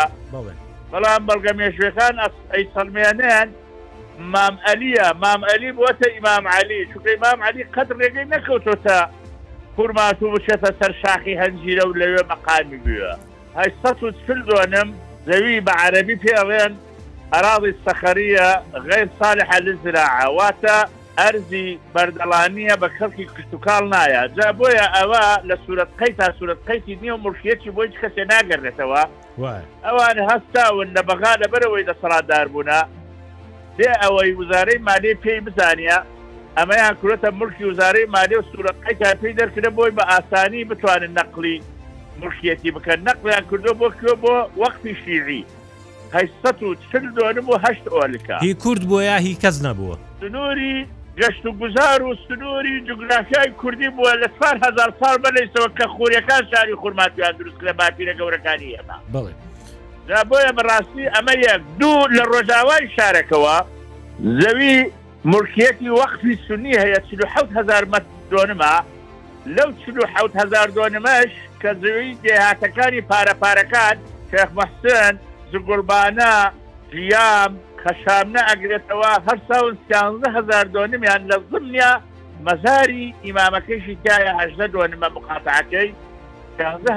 بەڵام 0.93 1.21
بەڵگە 1.27 1.51
مێژوەکان 1.59 2.15
ئەی 2.53 2.63
سلمێنیان 2.75 3.47
مام 4.33 4.55
ئەلیە 4.65 5.07
مام 5.23 5.41
ئەلی 5.49 5.69
بووەتە 5.77 6.07
ئیمام 6.15 6.45
علی 6.57 6.79
شوکەی 6.91 7.17
مام 7.25 7.39
علی 7.47 7.63
قەت 7.75 7.89
ڕێگەی 7.99 8.27
نەکەوتۆتە 8.33 8.99
فورماتوو 9.75 10.33
بچێتە 10.33 10.69
سەر 10.79 10.91
شاخی 11.01 11.39
هەنجیرە 11.41 11.83
و 11.87 11.97
لەوێ 11.99 12.21
مەقامی 12.31 12.79
بووە 12.85 13.11
هەستە 13.59 13.89
و 14.05 14.11
فل 14.25 14.39
دۆنم 14.49 14.89
زەوی 15.27 15.61
بە 15.65 15.73
عەربی 15.83 16.15
پێڕێن 16.23 16.73
ئەراضی 17.33 17.73
سەخەریە 17.85 18.49
غیر 18.87 19.07
صالحە 19.19 19.57
لزراعە 19.65 20.27
واتە 20.37 20.79
ئەرزی 21.19 21.79
بەردەڵانیە 21.95 22.75
بە 22.81 22.87
خەڵکی 22.97 23.25
کشتتوکال 23.37 23.83
نایە 23.93 24.21
جا 24.35 24.47
بۆیە 24.59 24.85
ئەوە 24.97 25.21
لە 25.49 25.55
سوورەت 25.65 25.91
قەی 25.99 26.13
تا 26.19 26.27
سوورەت 26.39 26.57
قەیتی 26.67 26.95
نییە 27.01 27.13
و 27.15 27.23
مرشیەکی 27.25 27.69
بۆی 27.75 27.97
کەسێ 28.01 28.23
ناگەڕێتەوە 28.33 29.01
ئەوان 29.85 30.17
هەستاون 30.29 30.87
لە 30.95 31.01
بەغا 31.09 31.33
لە 31.41 31.47
بەرەوەی 31.53 31.87
دەسەڵاتدار 31.89 32.47
بوونا 32.53 32.81
دێ 33.77 33.91
ئەوەی 34.01 34.31
وزارەی 34.41 34.79
مادەی 34.89 35.19
پێی 35.23 35.39
بزانە 35.45 35.97
ئەمەیان 36.57 36.95
کوورەتە 37.01 37.29
مرکی 37.39 37.65
وزارەی 37.71 38.05
مادە 38.15 38.35
و 38.39 38.47
سوورەت 38.51 38.77
قەی 38.83 38.95
تا 39.01 39.09
پێی 39.21 39.33
دەرکردە 39.39 39.69
بۆی 39.77 39.91
بە 39.97 40.03
ئاسانی 40.11 40.63
بتوانن 40.71 41.13
نەقلی 41.19 41.57
مرشیەتی 42.21 42.69
بکەن 42.75 42.99
نەقلیان 43.09 43.43
کردو 43.51 43.73
بۆ 43.79 43.87
کوێ 43.97 44.15
بۆ 44.23 44.35
وەختی 44.61 44.93
شیری. 45.03 45.41
هەیسە 46.15 46.63
و 46.67 46.69
چل 46.89 47.05
دوێنم 47.15 47.47
و 47.49 47.55
هەشت 47.65 47.85
ئۆلکە 47.95 48.37
هی 48.43 48.53
کورد 48.63 48.81
بۆ 48.89 48.97
یا 49.09 49.17
هی 49.25 49.33
کەس 49.43 49.57
نەبووە. 49.65 49.95
نوری 50.35 50.75
گەشت 51.17 51.45
و 51.45 51.51
گوزار 51.51 52.03
و 52.03 52.15
سنووری 52.27 52.81
جوگرافیای 52.87 53.51
کوردی 53.61 53.85
بووە 53.85 54.15
لە 54.21 54.29
چوار 54.39 54.55
هزار 54.65 54.93
سال 54.99 55.17
بەلیسەوە 55.17 55.71
کە 55.79 55.85
خوریەکان 55.87 56.41
شاری 56.55 56.75
خورماتیان 56.75 57.31
دروست 57.31 57.57
لە 57.57 57.73
باپیرە 57.79 58.13
گەورەکانی 58.19 58.69
ئێمە 58.75 59.23
دا 60.07 60.21
بۆیە 60.29 60.51
بەڕاستی 60.57 61.05
ئەمە 61.13 61.33
یەک 61.37 61.61
دوو 61.79 62.07
لە 62.17 62.23
ڕۆژاوای 62.33 62.85
شارەکەەوە 62.95 63.57
زەوی 64.39 64.85
مرکیەتی 65.25 65.89
وەختی 65.89 66.39
سنی 66.47 66.73
هەیە 66.73 66.99
هزار 67.57 67.85
مەت 67.91 68.05
دۆنما 68.31 68.73
لەو 69.55 69.69
هزار 70.39 70.67
دۆنمەش 70.77 71.31
کە 71.61 71.69
زەوی 71.81 72.13
دێهاتەکانی 72.23 73.01
پارە 73.11 73.33
پارەکان 73.43 73.95
شێخ 74.31 74.49
مەحسن 74.57 75.13
زگوڵبانە 75.51 76.33
ژیام 76.93 77.51
خەشامنە 77.83 78.41
ئەگرێتەوە 78.49 79.11
هەر 79.27 79.39
هزار 80.37 80.65
دۆنمیان 80.75 81.21
لە 81.31 81.37
زمنیا 81.51 81.91
مەزاری 82.47 83.05
ئیمامەکەیشی 83.25 83.95
تایە 84.05 84.31
هەژدە 84.41 84.65
دۆنمە 84.75 85.07
بقاتعەکەی 85.15 85.89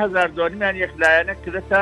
هزار 0.02 0.28
دۆنمیان 0.38 0.74
یەخلایەنە 0.84 1.34
کرێتە 1.44 1.80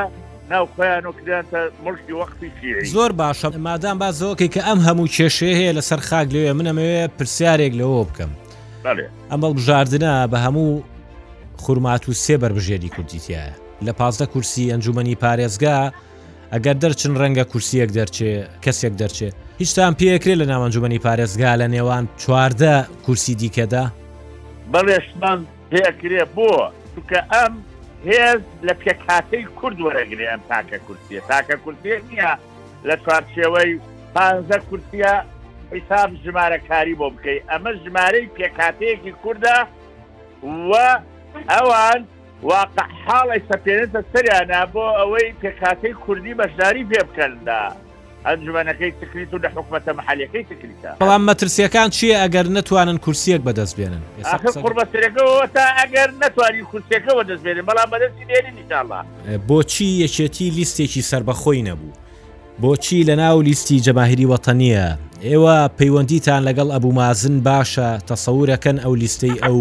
ناو 0.50 0.64
خۆیان 0.74 1.04
و 1.06 1.12
کردیانتە 1.18 1.60
مشتی 1.84 2.12
وەختی 2.20 2.48
شیری 2.60 2.86
زۆر 2.96 3.12
باشە 3.20 3.56
مادام 3.68 3.96
با 3.98 4.10
زۆکی 4.20 4.48
کە 4.54 4.60
ئەم 4.68 4.80
هەموو 4.88 5.06
کێشێ 5.16 5.50
هەیە 5.60 5.72
لەسەر 5.78 6.00
خاک 6.08 6.28
لێوێ 6.34 6.52
منەمەوێ 6.58 7.02
پرسیارێک 7.18 7.72
لەوە 7.80 8.00
بکەم 8.08 8.30
ئەمەڵ 9.30 9.52
بژاردنە 9.58 10.12
بە 10.32 10.38
هەموو 10.46 10.82
خورمات 11.62 12.08
و 12.08 12.12
سێ 12.24 12.34
بەربژێری 12.42 12.92
کوردیتیە 12.94 13.44
لە 13.86 13.92
پازدە 13.98 14.26
کورسی 14.32 14.70
ئەنجومنی 14.72 15.16
پارێزگا 15.22 15.78
ئەگەر 16.54 16.76
دەرچن 16.84 17.12
ڕەنگە 17.20 17.44
کورسیەک 17.52 17.90
دەرچێ 17.98 18.30
کەسێک 18.64 18.94
دەرچێ 19.00 19.28
هیچ 19.60 19.70
تام 19.76 19.92
پێکرێ 20.00 20.34
لە 20.40 20.46
ناوەنجومنی 20.52 21.00
پارێزگا 21.06 21.52
لە 21.60 21.66
نێوان 21.74 22.04
چواردە 22.22 22.74
کورسی 23.04 23.34
دیکەدا 23.42 23.84
بەڵێشمان 24.72 25.38
پێکرێ 25.70 26.22
بۆ 26.36 26.48
چکە 26.94 27.20
ئەم 27.34 27.54
هێز 28.10 28.40
لە 28.66 28.74
پێکاتەی 28.82 29.44
کورد 29.58 29.78
وەرەگرێ 29.84 30.26
ئەم 30.32 30.42
تاکە 30.50 30.78
کورسیە 30.86 31.20
تاکە 31.30 31.56
کورسێ 31.64 31.94
نییە 32.10 32.32
لە 32.88 32.94
چوارچێوەی 33.04 33.70
پانزە 34.14 34.58
کورسە 34.68 35.12
حیساب 35.74 36.10
ژمارە 36.24 36.58
کاری 36.68 36.94
بۆ 37.00 37.06
بکەیت 37.14 37.42
ئەمە 37.50 37.72
ژمارەی 37.84 38.26
پێکاتەیەکی 38.36 39.12
کووردا 39.22 39.58
و 40.70 40.72
ئەوان 41.52 42.00
واقع 42.50 42.84
حاڵی 43.04 43.40
سەپێنێتە 43.50 44.00
سەریانە 44.12 44.60
بۆ 44.72 44.84
ئەوەی 45.00 45.28
پێکاتەی 45.42 45.92
کوردی 46.04 46.34
بەشداری 46.40 46.84
پێ 46.90 47.00
بکەندا 47.08 47.60
ئەنجمەنەکەی 48.26 48.90
تکریت 49.00 49.30
و 49.34 49.38
لە 49.44 49.48
حکومەتە 49.56 49.90
مححلەکەی 49.98 50.44
تکریتە 50.50 50.90
بەڵام 51.00 51.22
مەترسیەکان 51.28 51.88
چییە 51.96 52.16
ئەگەر 52.22 52.46
نتوانن 52.56 52.98
کورسیەک 53.04 53.40
بەدەست 53.48 53.74
بێنن 53.78 54.02
قوربەسەرەکەەوە 54.64 55.42
تا 55.54 55.64
ئەگەر 55.80 56.08
نتوانی 56.22 56.62
کورسەکەەوە 56.72 57.22
دەستبێنن 57.30 57.64
بەڵام 57.70 57.88
بەدەستی 57.94 58.24
دێنی 58.30 58.52
نیتاڵە 58.58 59.00
بۆچی 59.48 59.88
یەکێتی 60.04 60.46
لیستێکی 60.56 61.02
سربەخۆی 61.10 61.62
نەبوو 61.68 61.92
بۆچی 62.62 63.06
لە 63.08 63.14
ناو 63.22 63.40
لیستی 63.48 63.80
جەماهری 63.86 64.26
وەتەنیە 64.32 64.86
ئێوە 65.28 65.56
پەیوەندیتان 65.78 66.40
لەگەڵ 66.48 66.68
ئەبوو 66.74 66.92
مازن 67.00 67.36
باشە 67.48 67.88
تەسەورەکەن 68.08 68.76
ئەو 68.84 68.94
لیستەی 69.02 69.36
ئەو 69.44 69.60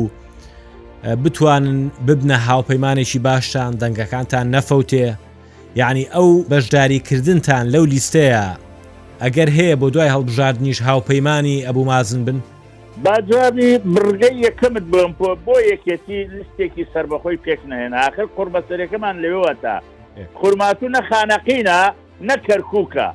بتوانن 1.04 1.92
ببنە 2.08 2.34
هاوپەیمانێکی 2.48 3.20
باشتان 3.20 3.78
دەنگەکانتان 3.80 4.46
نەفەوتێ 4.56 5.12
یعنی 5.76 6.06
ئەو 6.16 6.30
بەشداریکردنتان 6.52 7.66
لەو 7.74 7.86
لیستەیە 7.94 8.46
ئەگەر 9.24 9.50
هەیە 9.58 9.76
بۆ 9.82 9.88
دوای 9.94 10.10
هەڵبژاردنیش 10.16 10.80
هاوپەیمانانی 10.88 11.66
ئەبوو 11.68 11.86
مازن 11.86 12.26
بن 12.26 12.40
باجاری 13.04 13.72
برگەی 13.94 14.44
یەکەمت 14.48 14.84
بڵم 14.92 15.12
پۆ 15.20 15.28
بۆ 15.46 15.56
یەکێتی 15.72 16.20
لیستێکی 16.36 16.86
سربەخۆی 16.94 17.38
پێک 17.46 17.60
نهێن 17.70 17.94
آخر 18.08 18.26
قوربەسەرەکەمان 18.38 19.16
لەوەتە 19.24 19.76
قورماتونە 20.42 21.02
خانەقینە 21.10 21.80
نەکەرکووکە 22.30 23.08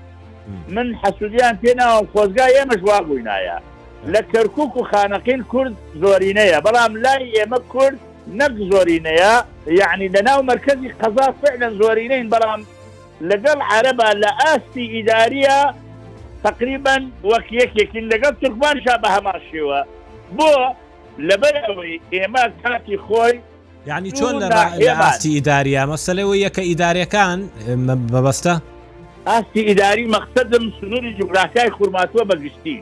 من 0.74 0.86
حەسودیان 1.02 1.54
پێناوە 1.62 2.06
خۆزگای 2.14 2.52
ئێمەش 2.56 2.80
وا 2.82 2.98
بووینایە 3.06 3.58
لە 4.06 4.20
کەرکک 4.32 4.76
و 4.76 4.84
خانەقین 4.90 5.42
کورد 5.50 5.74
زۆرینەیە 6.02 6.58
بەڵام 6.66 6.92
لای 7.04 7.32
ئێمە 7.36 7.58
کورد 7.72 7.98
نەک 8.38 8.52
زۆرینەیە 8.70 9.34
یعنی 9.66 10.08
لەناو 10.08 10.40
مرکزی 10.50 10.88
قەزا 11.00 11.26
فعلا 11.42 11.68
زۆرینەین 11.80 12.30
بەڵام 12.34 12.60
لەگەڵ 13.30 13.58
عەرەبە 13.70 14.10
لە 14.22 14.30
ئاستی 14.42 14.84
ئیداریە 14.94 15.74
تقریبا 16.44 16.96
وەک 17.30 17.46
یەکێکین 17.60 18.04
لەگەڵ 18.12 18.34
تورکمانشا 18.40 18.94
بە 19.02 19.08
هەماشیوە 19.16 19.80
بۆ 20.36 20.50
لەبەر 21.28 21.54
ئەوەی 21.68 22.00
ئێمە 22.12 22.44
کاتی 22.62 22.98
خۆی 23.06 23.36
یعنی 23.86 24.10
چۆن 24.10 24.34
ئاستی 25.00 25.30
ئیداریە 25.36 25.82
مەسلەوە 25.92 26.34
یەکە 26.46 26.62
ئیداریەکان 26.70 27.38
بەبەستە؟ 28.12 28.54
ئاستی 29.26 29.60
ئیداری 29.68 30.04
مەقصدم 30.12 30.64
سنووری 30.80 31.14
جوگرافیای 31.18 31.70
خورماتوە 31.70 32.24
بەگشتی. 32.30 32.76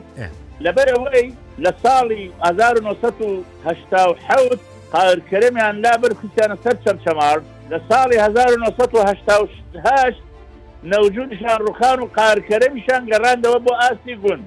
لەبەر 0.65 0.87
ئەوەی 0.93 1.27
لە 1.63 1.71
ساڵی 1.83 2.23
1970 2.45 4.59
قارکەرەمیان 4.93 5.75
لابەر 5.83 6.11
کوستیانە 6.19 6.57
سەر 6.63 6.75
چەمچەمار 6.85 7.37
لە 7.71 7.79
ساڵی 7.89 8.17
1970 8.17 10.15
نەوجودشان 10.83 11.59
ڕوخان 11.67 11.99
و 11.99 12.07
قارکەرەمیشان 12.19 13.01
گەڕاندەوە 13.11 13.59
بۆ 13.65 13.73
ئاستی 13.81 14.15
گون 14.15 14.41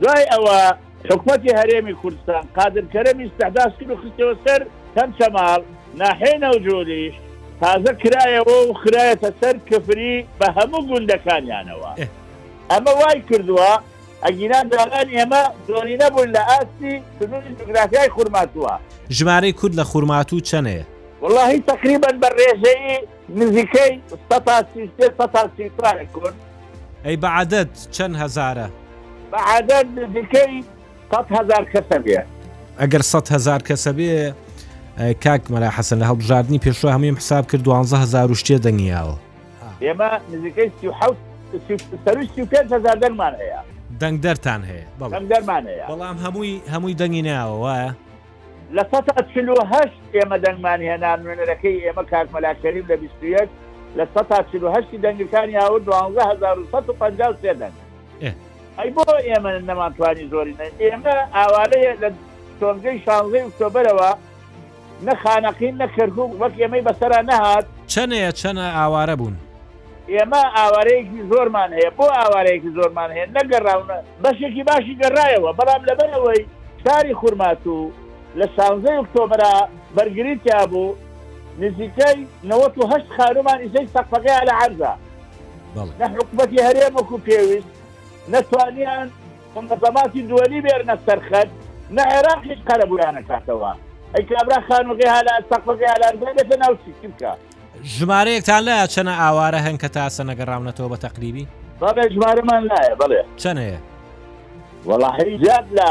دوای 0.00 0.24
ئەوە 0.32 0.58
حکوەتی 1.10 1.54
هەرێمی 1.58 1.94
کوردستان 2.00 2.44
قادرکەرەمی 2.56 3.24
استعداس 3.26 3.72
کرد 3.80 3.90
و 3.90 3.96
خستەوە 4.02 4.34
سەر 4.46 4.60
تەن 4.94 5.10
چەماڵ 5.18 5.60
ناحێ 6.00 6.32
نەوجۆریش 6.44 7.14
تازە 7.60 7.92
کرایەوە 8.02 8.56
و 8.68 8.74
خرایەتە 8.82 9.30
سەر 9.40 9.54
کفری 9.70 10.14
بە 10.40 10.46
هەموو 10.56 10.86
گوندەکانیانەوە 10.90 11.90
ئەمە 12.70 12.92
وای 13.00 13.20
کردووە 13.30 13.70
ئەگیران 14.26 14.68
داغان 14.72 15.06
ئێمە 15.16 15.42
زۆری 15.68 15.96
نەبوون 16.02 16.30
لە 16.36 16.40
ئاستی 16.50 16.92
سنووری 17.18 17.50
جوگرافیای 17.58 18.08
خورماتووە 18.16 18.74
ژمارەی 19.18 19.52
کورد 19.60 19.74
لە 19.80 19.84
خورماتوو 19.90 20.40
چەنێ 20.48 20.80
واللهی 21.22 21.60
تقریبان 21.66 22.16
بە 22.22 22.28
ڕێژەی 22.38 22.80
نزیکەی 23.40 23.92
کورد 26.14 26.36
ئەی 27.04 27.16
بەعادەت 27.22 27.72
چەند 27.94 28.14
هزارە 28.22 28.68
بەعادەت 29.32 29.86
نزیکەی 30.00 30.54
هزار 31.38 31.62
کەسە 31.72 31.98
بێ 32.04 32.20
ئەگەر 32.80 33.02
100 33.02 33.28
هزار 33.28 33.60
کەسە 33.68 33.90
بێ 33.98 34.10
کاک 35.24 35.42
مەلا 35.52 35.68
حەسەن 35.76 35.98
لە 36.02 36.06
هەڵبژاردننی 36.10 36.60
پێشوە 36.66 36.90
هەمیم 36.96 37.16
حساب 37.16 37.44
کرد 37.50 37.62
12000 37.62 38.28
شتێ 38.40 38.56
دەنگیاوە 38.66 39.16
ئێمە 39.80 40.10
نزیکەی 40.30 40.70
5 42.50 42.58
هزار 42.72 42.96
دەمانەیە 43.04 43.60
دەنگ 44.00 44.18
دەرتان 44.24 44.62
هەیە 44.70 44.86
دەرمانەیە 45.32 45.84
بەڵام 45.90 46.16
هەمووی 46.24 46.52
هەمووی 46.72 46.94
دەنگی 47.00 47.22
ناوە 47.28 47.56
وایە 47.64 47.88
لە 48.76 48.82
سەهشت 48.90 49.92
ئێمە 50.14 50.36
دەنگمان 50.44 50.80
هێنان 50.88 51.18
نوێنەرەکەی 51.24 51.76
ئێمە 51.84 52.02
کاتمەلاکەریم 52.10 52.86
لە 52.90 52.96
21 53.20 53.48
لە 53.98 54.04
سەهشتی 54.14 54.98
دەنگەکانی 55.04 55.54
هاور 55.62 55.80
1950 56.70 57.36
سێ 57.42 57.52
دەنگ 57.60 57.72
ئەی 58.78 58.90
بۆ 58.96 59.04
ئێمە 59.28 59.50
نەمانتوانی 59.68 60.26
زۆرینە 60.32 60.64
ئێمە 60.80 61.14
ئاوارەیە 61.36 61.92
لە 62.02 62.08
تۆنگەی 62.60 63.00
شانزەی 63.04 63.42
ئۆکتۆبرەوە 63.44 64.10
نەخانەقین 65.06 65.74
نەکردو 65.82 66.24
وەک 66.40 66.54
ئێمەی 66.60 66.82
بەسرە 66.88 67.18
نەهات 67.30 67.64
چەنەیە 67.92 68.30
چەنە 68.40 68.66
ئاوارە 68.76 69.16
بوون 69.20 69.36
ئێمە 70.14 70.42
ئاوارەیەکی 70.56 71.20
زۆرمان 71.30 71.70
هەیە 71.76 71.90
بۆ 71.98 72.06
ئاوارەیەکی 72.18 72.70
زۆرمان 72.78 73.10
هەیە 73.14 73.26
نەگەڕاونە 73.36 73.98
بەشێکی 74.24 74.62
باشی 74.68 74.98
گەڕایەوە 75.02 75.50
بەڵام 75.58 75.82
لەبەرەوەی 75.88 76.40
شاری 76.84 77.12
خورمات 77.20 77.62
و 77.66 77.76
لە 78.38 78.46
ساوزەی 78.56 78.98
ئۆکتۆبرا 79.00 79.54
بەرگریتیا 79.96 80.60
بوو 80.72 80.96
نزیکەی 81.62 82.18
ه 82.90 82.96
خانومان 83.16 83.58
ئیسەی 83.64 83.86
سەقەکەی 83.94 84.42
لە 84.48 84.54
عەرزا 84.60 84.94
نە 86.00 86.06
حکوومەتی 86.14 86.64
هەرێمەکو 86.66 87.16
پێویست 87.26 87.70
نەتوانیان 88.32 89.06
قەمەزەماتی 89.54 90.22
دووەلی 90.28 90.60
بێرنە 90.66 90.96
سەرخەت 91.06 91.50
نە 91.96 92.02
عێراقیش 92.14 92.60
قەرەبوویانە 92.68 93.22
کاتەوە 93.30 93.72
ئەی 94.14 94.24
کابرا 94.30 94.58
خانوگەی 94.68 95.10
هالا 95.16 95.34
سەقەکەی 95.50 95.90
هالان 95.92 96.14
بێتە 96.20 96.56
ناوچی 96.62 96.90
کیمکە 97.00 97.32
ژمارەیەکتان 97.84 98.62
لە 98.68 98.76
چەنە 98.94 99.12
ئاوارە 99.20 99.60
هەن 99.66 99.76
کە 99.82 99.88
تاسە 99.96 100.22
نەگەڕاونەتەوە 100.30 100.88
بە 100.92 100.96
تەقریبی 101.04 101.46
بەبێ 101.80 102.04
ژمارەمان 102.14 102.62
لایە 102.70 102.94
بڵێ 103.00 103.22
چەنەیە 103.42 103.78
وەڵی 104.88 105.38
زیاد 105.44 105.66
لە 105.76 105.88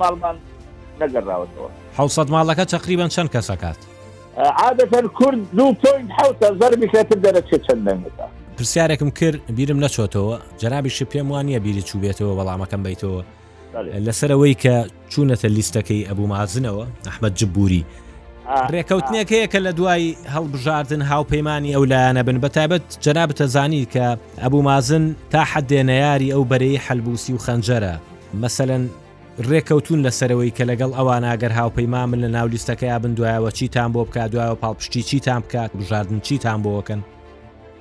ماڵمان 0.00 0.36
نەگەڕاوەتەوە 1.00 1.68
حوسەد 1.98 2.28
ماڵەکە 2.30 2.64
تقریبان 2.64 3.08
چەند 3.08 3.30
کەسەکات 3.34 3.80
عادەتەن 4.62 5.06
کورد 5.18 5.40
دو 5.56 5.74
حوتە 6.18 6.46
زەرمیکەتر 6.60 7.18
دەرەچێت 7.24 7.62
چەندەنێتە 7.68 8.26
پرسیارێکم 8.56 9.10
کرد 9.10 9.40
بیرم 9.56 9.78
نەچۆتەوە 9.86 10.36
جەرابیشی 10.62 11.04
پێم 11.12 11.28
وانە 11.32 11.58
بیری 11.64 11.82
چوبێتەوە 11.88 12.32
بەڵامەکەم 12.38 12.82
بیتەوە 12.86 13.20
لەسەرەوەی 14.06 14.54
کە 14.62 14.74
چوونەتە 15.12 15.48
لیستەکەی 15.56 16.06
ئەبوو 16.08 16.26
مازنەوە 16.34 16.84
ئەحمد 17.06 17.34
جبوری 17.40 17.82
ڕێکەوتنیەک 18.74 19.28
هەیە 19.34 19.46
کە 19.52 19.58
لە 19.66 19.72
دوای 19.78 20.04
هەڵبژاردن 20.34 21.02
هاوپەیمانانی 21.10 21.74
ئەو 21.76 21.84
لایەنە 21.92 22.22
بن 22.28 22.38
بەتابەت 22.44 22.84
جەناب 23.04 23.30
تەزانی 23.40 23.82
کە 23.94 24.06
ئەبوو 24.42 24.62
مازن 24.70 25.04
تا 25.32 25.42
حەدێنەیاری 25.52 26.28
ئەو 26.34 26.42
بەرەی 26.50 26.82
حەلبوسی 26.86 27.32
و 27.36 27.42
خەنجەرە 27.46 27.94
مەسەن 28.42 28.82
ڕێکەوتون 29.48 30.00
لەسەرەوەی 30.06 30.54
کە 30.56 30.64
لەگەڵ 30.70 30.90
ئەواناگەر 30.98 31.52
هاوپەیما 31.60 32.02
من 32.10 32.20
لە 32.24 32.28
ناو 32.36 32.46
لیستەکەیا 32.54 32.96
بندوایەوە 33.02 33.50
چیتان 33.58 33.88
بۆ 33.94 34.00
بکات 34.06 34.30
دوایەوە 34.32 34.60
پاڵپشتی 34.64 35.02
چیتان 35.08 35.40
بکات 35.44 35.70
بژاردن 35.78 36.20
چیتان 36.26 36.58
بۆکەن 36.64 37.00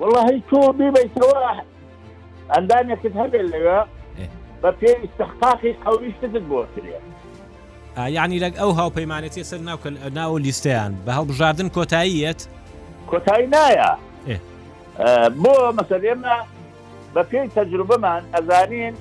وڵی 0.01 0.39
تۆ 0.49 0.59
بیبیتەوە 0.77 1.43
ئەندامێکت 2.53 3.13
هەبێت 3.21 3.45
لەوە 3.53 3.79
بە 4.63 4.69
پێ 4.79 4.91
استحقاقی 5.05 5.73
قویشتت 5.83 6.33
بۆ 6.49 6.61
کرێت 6.75 7.12
یعنی 7.97 8.39
لەک 8.39 8.55
ئەو 8.59 8.71
هاوپەیمانەتی 8.77 9.43
سەر 9.49 9.59
ناوکە 9.67 9.89
ناو 10.17 10.37
لیستیان 10.45 10.91
بە 11.05 11.09
هەڵبژاردن 11.17 11.67
کۆتاییەت 11.77 12.39
کۆتایی 13.11 13.47
نایە 13.55 13.91
بۆ 15.43 15.53
مەسەلێمە 15.79 16.35
بە 17.15 17.21
پێی 17.29 17.47
تەجروبەمان 17.55 18.21
ئەزانین 18.33 18.93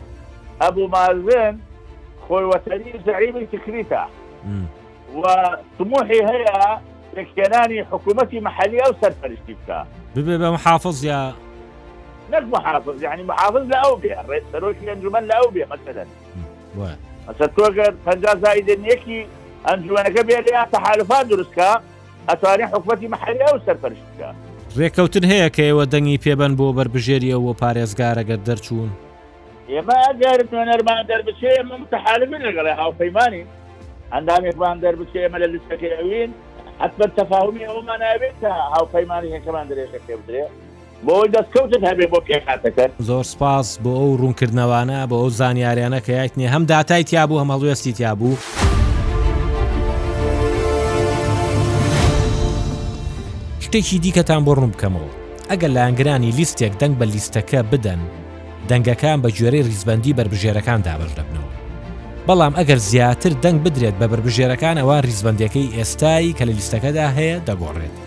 ئەبوو 0.63 0.87
مازن 0.89 1.55
خۆیوەتەری 2.29 2.93
زعیمی 3.07 3.47
تکریتە 3.53 4.05
و 5.21 5.25
سموحی 5.79 6.23
هەیە 6.29 6.63
تێکێنانی 7.15 7.81
حکوومەتی 7.93 8.39
مححلی 8.47 8.79
ئەو 8.85 8.93
سەرپەرشتی 9.03 9.55
بکە 9.59 9.79
ببێ 10.17 10.37
بە 10.43 10.49
محافظ 10.57 11.05
یا 11.05 11.35
نەک 12.33 12.45
محافظ 12.57 13.03
یعنی 13.03 13.23
محافظ 13.31 13.65
لە 13.73 13.79
ئەو 13.85 13.95
بێ 14.03 14.15
ڕێ 14.29 14.39
سەرۆکی 14.53 14.87
ئەنجومەن 14.93 15.25
لە 15.31 15.35
ئەو 15.41 15.49
بێ 15.55 15.65
مەسەدەن. 15.73 16.09
ئەسە 17.29 17.47
تۆگەر 17.57 17.93
پەنجا 18.07 18.33
زایدن 18.45 18.81
یەکی 18.91 19.19
ئەنجوانەکە 19.69 20.23
بێت 20.29 20.47
یا 20.57 20.63
تەحالفان 20.75 21.25
دروستکە 21.31 21.71
ئەتوانێت 22.29 22.71
حکوەتی 22.75 23.09
مححلیا 23.15 23.49
و 23.55 23.63
سەرپەرشتکە 23.67 24.29
ڕێککەوتن 24.79 25.25
هەیە 25.33 25.49
کە 25.55 25.63
ئێوە 25.69 25.85
دەنگی 25.93 26.23
پێبەن 26.25 26.53
بۆ 26.59 26.67
بربژێریەوە 26.77 27.53
پارێزگارەگە 27.61 28.37
دەرچوون 28.47 28.91
ئێمە 29.71 29.97
ئەگەر 30.07 30.39
نەرمان 30.69 31.03
دەربچێ 31.11 31.53
متحالبن 31.81 32.43
لەگەڵی 32.49 32.75
هاوپەیمانی 32.81 33.43
ئەندامێکمان 34.13 34.77
دەربچێ 34.85 35.21
ئمە 35.25 35.39
لە 35.45 35.49
لستەکەوین 35.55 36.31
حتمە 36.83 37.07
تەفاهمی 37.19 37.65
ئەومان 37.69 37.99
نابێت 38.07 38.35
تا 38.43 38.51
هاوپەیمانی 38.75 39.33
هەکەمان 39.37 39.67
درێژەکە 39.71 40.13
بدرێت 40.21 40.53
بۆی 41.09 41.29
دەستکەوتت 41.37 41.83
هەبێ 41.91 42.07
بۆ 42.13 42.19
پێخاتەکە 42.29 42.85
زۆر 43.09 43.25
سپاس 43.33 43.69
بۆ 43.85 43.91
ئەو 44.01 44.11
ڕوونکردنەوانە 44.21 44.99
بە 45.11 45.15
ئەو 45.23 45.29
زانیاریانە 45.41 45.99
کە 46.07 46.13
یاکنێ 46.21 46.47
هەم 46.55 46.63
دااتای 46.71 47.03
تیابوو 47.09 47.41
هەمەڵوێستی 47.43 47.93
تیابوو. 47.99 48.33
شتێکی 53.65 53.97
دیکەتان 54.05 54.41
بۆ 54.47 54.53
ڕوون 54.57 54.73
بکەمەوە 54.75 55.11
ئەگەر 55.51 55.71
لاەنگرانی 55.77 56.31
لیستێک 56.39 56.73
دەنگ 56.83 56.95
بە 57.01 57.05
لیستەکە 57.15 57.61
بدەن 57.73 58.01
دەنگەکان 58.71 59.19
بە 59.23 59.29
گوێرەی 59.37 59.67
ریزبندی 59.69 60.13
بربژێرەکان 60.19 60.81
دابش 60.87 61.13
دەبنەوە 61.19 61.53
بەڵام 62.29 62.53
ئەگەر 62.59 62.79
زیاتر 62.91 63.33
دەنگ 63.45 63.59
بدرێت 63.65 63.95
بە 64.01 64.07
بربژێرەکان 64.13 64.77
ئەوە 64.81 64.97
ریزبندەکەی 65.09 65.73
ئێستایی 65.77 66.35
کە 66.39 66.45
لە 66.49 66.53
لیستەکەدا 66.59 67.07
هەیە 67.17 67.39
دەگۆڕێت 67.49 68.02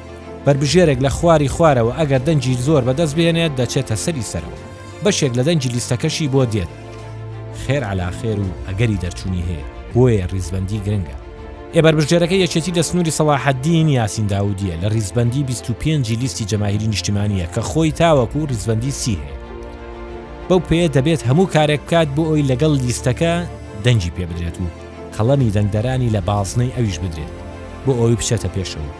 بربژێرێک 0.45 0.99
لە 1.05 1.07
خواری 1.17 1.49
خوارەوە 1.55 1.93
ئەگەر 1.99 2.21
دەنجی 2.27 2.57
زۆر 2.65 2.81
بەدەست 2.87 3.15
بێنێت 3.17 3.51
دەچێتە 3.59 3.95
سەری 4.05 4.25
سەرەوە 4.31 4.57
بەشێک 5.03 5.33
لە 5.37 5.43
دەنجی 5.47 5.73
لیستەکەشی 5.75 6.31
بۆ 6.33 6.41
دێت 6.53 6.71
خێر 7.63 7.83
علاخێر 7.91 8.37
و 8.41 8.49
ئەگەری 8.67 9.01
دەرچوونی 9.03 9.45
هەیە 9.49 9.63
بۆیە 9.93 10.25
ریزبندی 10.33 10.79
گرنگە 10.85 11.17
ئێبەربژێرەکە 11.75 12.35
یەکێتی 12.43 12.73
لە 12.77 12.81
سنووری 12.89 13.15
سەڵاحدین 13.17 13.87
یاسین 13.99 14.27
داودیە 14.31 14.75
لە 14.83 14.87
ریزبندی 14.95 15.43
25 15.43 16.11
لیستی 16.21 16.45
جەماهری 16.49 16.87
نیشتیمانیە 16.93 17.45
کە 17.53 17.61
خۆی 17.71 17.91
تاوەکو 17.99 18.39
و 18.39 18.45
ریزبندی 18.51 18.91
سی 19.01 19.17
هەیە 19.23 19.33
بەو 20.49 20.61
پێ 20.69 20.83
دەبێت 20.95 21.21
هەموو 21.29 21.47
کارێک 21.55 21.81
کات 21.91 22.07
بۆ 22.15 22.21
ئەوی 22.29 22.47
لەگەڵ 22.49 22.71
لیستەکە 22.87 23.33
دەنجی 23.85 24.13
پێ 24.15 24.23
بدرێت 24.29 24.57
و 24.59 24.65
قەڵەمی 25.15 25.53
دەنگدەرانی 25.55 26.09
لە 26.15 26.21
بازنەی 26.29 26.73
ئەویش 26.77 26.97
بدرێت 27.03 27.33
بۆ 27.85 27.91
ئەوی 27.99 28.17
بچێتە 28.19 28.49
پێشەوە 28.55 28.93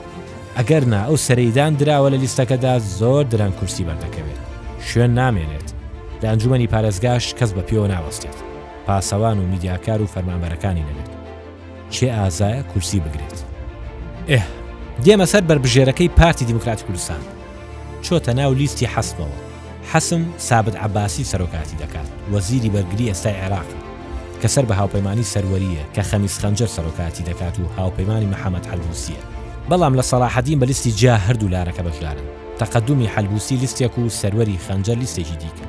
ئەگەر 0.60 0.84
نا 0.94 1.00
ئەو 1.08 1.16
سەریدان 1.28 1.72
دراوە 1.80 2.10
لە 2.14 2.18
لیستەکەدا 2.24 2.74
زۆر 3.00 3.24
دران 3.32 3.52
کورسی 3.60 3.84
بەردەکەوێت 3.88 4.40
شوێن 4.90 5.12
نامێنێت 5.20 5.68
لە 6.22 6.26
ئەنجومی 6.32 6.72
پارێزگاش 6.74 7.26
کەس 7.40 7.52
بە 7.58 7.62
پیەوە 7.68 7.88
ناوەستێت 7.94 8.38
پاسەوان 8.86 9.38
و 9.40 9.50
میدیاکار 9.52 10.00
و 10.02 10.12
فەرمانبەرەکانی 10.14 10.88
نەبێت 10.90 11.12
چێ 11.96 12.08
ئازایە 12.18 12.62
کورسی 12.72 13.00
بگرێت 13.06 13.38
ئێ 14.32 14.42
دێمە 15.06 15.26
سەر 15.32 15.44
بربژێرەکەی 15.50 16.14
پارتی 16.20 16.46
دیموکراتی 16.50 16.86
کوردستان 16.88 17.22
چۆتە 18.06 18.30
ناو 18.40 18.54
لیستی 18.60 18.90
حەسمەوە 18.96 19.40
حەسم 19.92 20.24
سابت 20.48 20.76
عباسی 20.86 21.24
سەرۆکاتی 21.32 21.80
دەکات 21.84 22.08
وەزیری 22.34 22.70
بەرگری 22.76 23.10
ئێستای 23.10 23.40
عێراق 23.44 23.70
کە 24.42 24.48
سەر 24.56 24.66
بە 24.70 24.74
هاوپەیمانی 24.80 25.30
سەروەریە 25.34 25.86
کە 25.96 26.02
خەمیس 26.10 26.36
خەنجەر 26.42 26.70
سەرۆکاتی 26.76 27.26
دەکات 27.30 27.56
و 27.60 27.66
هاوپەیمانی 27.78 28.32
محەممەد 28.34 28.66
هەلووسیە 28.72 29.24
بەڵام 29.70 29.94
لە 30.00 30.02
سەلاحەدین 30.12 30.60
بە 30.62 30.66
لیستی 30.70 30.92
جا 31.02 31.16
هەردوو 31.28 31.52
لارەکە 31.54 31.84
بەکارن 31.88 32.26
تەقدمی 32.60 33.08
حلبوسی 33.14 33.58
لیستێک 33.64 33.98
و 34.00 34.10
سەروەری 34.20 34.62
خەنجەر 34.68 34.98
لیستێکی 35.04 35.38
دیکە 35.44 35.66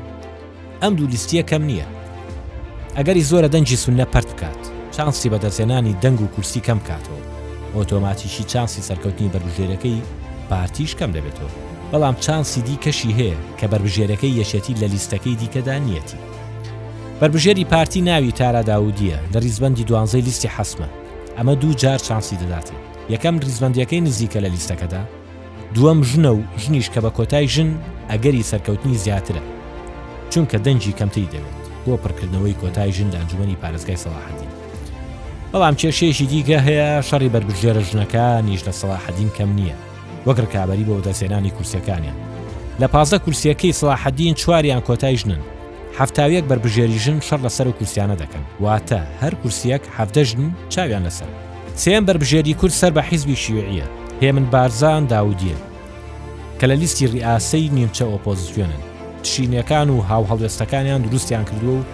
ئەم 0.82 0.92
دوو 0.96 1.06
لیستیە 1.14 1.42
کەم 1.50 1.62
نییە 1.70 1.86
ئەگەری 2.96 3.24
زۆرە 3.30 3.48
دەنجی 3.54 3.76
سونە 3.84 4.06
پەر 4.14 4.24
بکات 4.30 4.60
چانسی 4.96 5.30
بە 5.30 5.38
دەسێنانی 5.44 5.96
دەنگ 6.02 6.20
و 6.22 6.26
کورسی 6.36 6.60
کەم 6.60 6.80
کاتەوە 6.88 7.22
ئۆتۆماتیشی 7.76 8.44
چانسی 8.52 8.82
سەرکەوتنی 8.88 9.32
بەرژێرەکەی 9.34 10.02
پارتیش 10.50 10.92
کەم 10.98 11.10
دەبێتەوە 11.16 11.52
بەڵام 11.92 12.16
چانسی 12.24 12.60
دیکەشی 12.68 13.16
هەیە 13.18 13.38
کە 13.60 13.66
بربژێرەکەی 13.72 14.36
یەشێتی 14.40 14.78
لە 14.82 14.86
لیستەکەی 14.94 15.36
دیکەدا 15.42 15.76
نیەتی 15.84 16.18
بربژێری 17.20 17.64
پارتی 17.72 18.00
ناوی 18.00 18.32
تارا 18.32 18.62
داودیە 18.62 19.18
لە 19.32 19.36
ریزبندی 19.44 19.84
دوانزەی 19.88 20.24
لیستی 20.28 20.52
حەسمە 20.56 20.88
ئەمە 21.38 21.54
دوو 21.60 21.72
جار 21.82 21.98
چانسی 21.98 22.36
دەداتێت 22.42 22.95
یەکەم 23.14 23.38
ریزبندیەکەی 23.44 24.06
نزیکە 24.08 24.36
لە 24.44 24.48
لیستەکەدا 24.54 25.02
دووەم 25.74 26.00
ژنە 26.10 26.30
و 26.38 26.42
ژنیش 26.62 26.86
کە 26.94 26.98
بە 27.04 27.10
کۆتای 27.16 27.46
ژن 27.54 27.70
ئەگەری 28.10 28.48
سەرکەوتنی 28.50 28.98
زیاترە 29.04 29.42
چونکە 30.32 30.56
دەنجی 30.66 30.96
کەمتری 30.98 31.28
دەوێت 31.34 31.56
بۆ 31.86 31.92
پڕکردنەوەی 32.02 32.58
کۆتای 32.62 32.90
ژن 32.96 33.08
دانجومی 33.10 33.56
پارێزگای 33.62 34.00
سەلاحدین 34.04 34.52
بەڵام 35.52 35.74
کێشێشی 35.80 36.26
دیگە 36.32 36.58
هەیە 36.66 36.88
شەڕی 37.08 37.30
بربژێرە 37.34 37.82
ژنەکە 37.90 38.26
نیش 38.48 38.62
لە 38.68 38.72
سەلاحدین 38.80 39.30
کەم 39.36 39.50
نییە 39.58 39.76
وەکر 40.26 40.46
کابەری 40.54 40.86
بۆ 40.88 40.94
دەسێنانی 41.06 41.54
کورسەکانیان 41.56 42.18
لە 42.80 42.86
پازدە 42.94 43.18
کورسیەکەی 43.24 43.76
سلاحدین 43.80 44.34
چواریان 44.40 44.82
کۆتای 44.88 45.16
ژنن 45.22 45.42
هەفتاویەک 45.98 46.44
بربژێری 46.50 46.98
ژن 47.04 47.18
شەڕ 47.28 47.40
لەسەر 47.46 47.66
و 47.68 47.76
کورسیانە 47.78 48.16
دەکەن 48.22 48.44
واتە 48.64 49.00
هەر 49.22 49.32
کورسیەک 49.42 49.82
هەفتە 49.98 50.22
ژن 50.30 50.42
چاویان 50.74 51.02
لەسەر 51.08 51.30
سێن 51.84 52.02
بربژێری 52.06 52.54
کورد 52.60 52.72
سەر 52.80 52.92
بە 52.96 53.02
حیزبی 53.08 53.36
شیوعیە 53.36 53.84
هێمن 54.22 54.46
بارزان 54.52 55.04
داودیە 55.12 55.58
کە 56.58 56.64
لە 56.70 56.74
لیستی 56.82 57.08
ڕاسی 57.14 57.68
نیمچە 57.76 58.04
ئۆپۆزیسیۆنن 58.10 58.82
تشینەکان 59.24 59.88
و 59.90 60.00
هاو 60.08 60.24
هەڵدەستەکانیان 60.30 61.00
دروستیان 61.06 61.44
کردو 61.50 61.72
و 61.78 61.84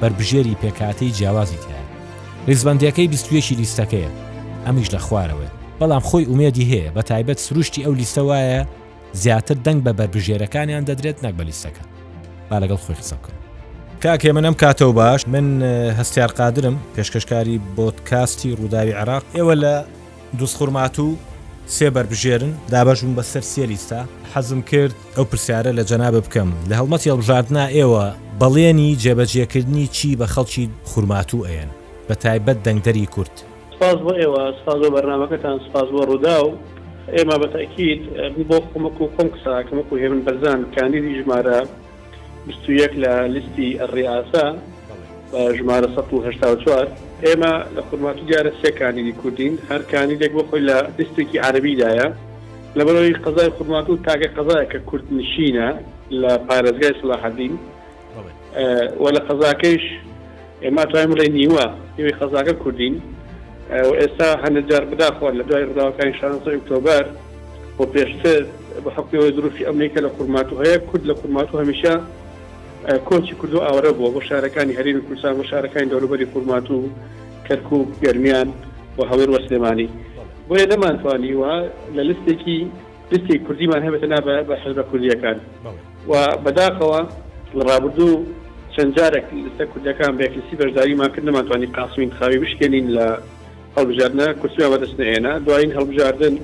بربژێری 0.00 0.58
پێکاتەی 0.62 1.12
جیاوازی 1.16 1.58
تایە 1.64 1.84
ریزبندەکەی 2.48 3.08
بیستێکی 3.12 3.56
لیستەکەیە 3.62 4.10
ئەمیش 4.66 4.88
لە 4.94 4.98
خوارەوە 5.06 5.48
بەڵام 5.80 6.02
خۆی 6.08 6.28
ئومێدی 6.28 6.68
هەیە 6.70 6.90
بە 6.96 7.02
تایبەت 7.10 7.38
سروشتی 7.46 7.84
ئەو 7.84 7.94
لیستەوایە 8.00 8.66
زیاتر 9.22 9.56
دەنگ 9.66 9.80
بە 9.86 9.92
بربژێرەکانیان 9.98 10.84
دەدرێت 10.88 11.18
نەک 11.24 11.34
بە 11.38 11.44
لیستەکە 11.50 11.84
با 12.50 12.56
لەگەڵ 12.62 12.80
خۆی 12.86 12.98
قسەکە 13.00 13.37
کاکێ 14.04 14.32
منم 14.32 14.54
کاتەوە 14.62 14.94
باش 14.94 15.28
من 15.28 15.46
هەستیار 16.00 16.30
قادرم 16.38 16.76
پێشکەشکاری 16.96 17.56
بۆتکاستی 17.78 18.56
ڕووداوی 18.58 18.92
عراق 18.94 19.22
ئێوە 19.34 19.54
لە 19.64 19.74
دوسخورمات 20.38 20.98
و 20.98 21.08
سێبەر 21.78 22.06
بژێرن 22.12 22.52
دابەشم 22.72 23.12
بەسەر 23.18 23.42
سێریستا 23.54 24.00
حەزم 24.34 24.60
کرد 24.70 24.94
ئەو 25.16 25.24
پرسیارە 25.30 25.70
لە 25.78 25.82
جەنابە 25.90 26.20
بکەم 26.26 26.50
لە 26.68 26.74
هەڵمەتی 26.80 27.08
هەڵبژاردنا 27.12 27.64
ئێوە 27.76 28.04
بەڵێنی 28.40 28.88
جێبەجێکردنی 29.02 29.86
چی 29.96 30.16
بە 30.20 30.26
خەڵکی 30.34 30.64
خوورمات 30.90 31.30
و 31.34 31.44
ئەێن 31.48 31.70
بە 32.10 32.14
تایبەت 32.14 32.58
دەنگدەری 32.66 33.06
کورت 33.14 33.36
سپاس 33.74 33.96
بۆ 34.06 34.12
ئێوە 34.20 34.42
سپاس 34.60 34.78
بۆ 34.82 34.88
بەرنمەکەتان 34.94 35.56
سپاس 35.68 35.88
بۆ 35.94 36.00
ڕوودا 36.08 36.36
و 36.46 36.50
ئێمە 37.16 37.36
بەتاکیید 37.44 38.00
بۆ 38.48 38.56
قمەک 38.74 38.96
و 39.00 39.06
قم 39.16 39.28
قساکەمەک 39.34 39.88
و 39.92 39.96
هێمن 40.02 40.20
بەرزان 40.26 40.60
کاندیدی 40.76 41.12
ژمارە 41.22 41.60
21 42.48 42.90
لە 43.04 43.26
لیستی 43.34 43.68
ڕیاسا 43.94 44.44
ژمارە 45.58 45.88
1970 45.88 46.88
ئێمە 47.24 47.52
لە 47.76 47.80
خورمات 47.90 48.16
جارە 48.30 48.52
سێکانینی 48.62 49.12
کوردین 49.22 49.54
هەرکانی 49.70 50.16
دێک 50.22 50.32
بۆ 50.34 50.42
خۆی 50.48 50.62
لە 50.70 50.76
لیستێکی 50.98 51.38
عربیدایە 51.46 52.08
لە 52.76 52.82
بەرەوەی 52.86 53.18
قەزای 53.26 53.50
خورمات 53.56 53.86
و 53.90 53.96
تاگە 54.06 54.28
قەزایە 54.36 54.66
کە 54.72 54.78
کورد 54.88 55.06
نشینە 55.18 55.68
لە 56.22 56.32
پارێزگای 56.48 56.92
سلاحدین 57.00 57.54
و 59.02 59.06
لە 59.16 59.20
قەزاکەش 59.28 59.84
ئێمە 60.64 60.84
توانیم 60.90 61.14
ڕێ 61.18 61.26
نیوە 61.38 61.66
ئێوەی 61.96 62.16
خەزاکە 62.20 62.52
کوردین 62.62 62.94
و 63.90 63.92
ئێستا 64.00 64.28
هەنجار 64.44 64.84
بداخۆن 64.90 65.32
لە 65.38 65.42
دوای 65.48 65.64
ڕداوەکانی 65.70 66.14
شانسی 66.20 66.50
ئۆکتۆبەر 66.54 67.04
بۆ 67.76 67.84
پێشتر 67.94 68.42
بە 68.84 68.90
حقیەوەی 68.98 69.32
دروفی 69.36 69.64
ئەمریکا 69.68 70.00
لە 70.06 70.10
خورمات 70.16 70.48
و 70.52 70.56
هەیە 70.64 70.78
کورد 70.90 71.04
لە 71.10 71.14
خورمات 71.20 71.48
و 71.54 71.58
هەمیشە 71.62 71.94
کۆچی 73.08 73.34
کورد 73.34 73.54
و 73.54 73.58
ئاورە 73.60 73.88
بووە 73.92 74.10
بۆ 74.14 74.20
شارەکانی 74.20 74.78
هەرین 74.78 74.96
و 74.96 75.00
کوردستان 75.00 75.36
بۆ 75.42 75.44
شارەکانی 75.44 75.90
دەوروبەری 75.90 76.24
فورمات 76.34 76.70
و 76.70 76.88
کەرکوب 77.48 77.88
گەرمیان 78.04 78.48
بۆ 78.98 79.04
هەوێر 79.04 79.30
وەسلێمانی 79.36 79.88
بۆیە 80.48 80.66
نەمانتوانی 80.72 81.32
وە 81.40 81.54
لە 81.96 82.00
لستێکی 82.08 82.66
لستی 83.12 83.38
کوردیمان 83.38 83.82
هەبێتە 83.86 84.06
نابە 84.12 84.34
بە 84.48 84.54
حزبە 84.64 84.82
کوردیەکان 84.90 85.36
و 86.08 86.12
بەداخەوە 86.44 87.02
ڕابردوو 87.54 88.18
چەندجارێک 88.76 89.24
لەستە 89.44 89.64
کوردەکان 89.72 90.12
بێکلیسی 90.18 90.56
بەرزاریمان 90.60 91.08
کرد 91.14 91.24
نەمانتوانی 91.30 91.66
قاسمین 91.76 92.10
خاوی 92.18 92.38
بشکێنین 92.42 92.86
لە 92.96 93.08
هەڵبژاردنە 93.76 94.26
کورسیان 94.40 94.70
بەدەستنێنا 94.74 95.32
دوایین 95.46 95.72
هەڵبژاردن 95.78 96.34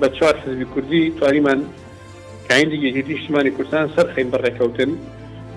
بە 0.00 0.08
چوار 0.16 0.34
حزبی 0.40 0.64
کوردی 0.64 1.02
توانیمان 1.20 1.60
کاین 2.48 2.68
دیگە 2.74 2.90
هیدی 2.96 3.18
شتمانی 3.18 3.50
کوردستان 3.50 3.90
سەر 3.96 4.06
خین 4.14 4.30
بەڕێکەوتن 4.32 4.90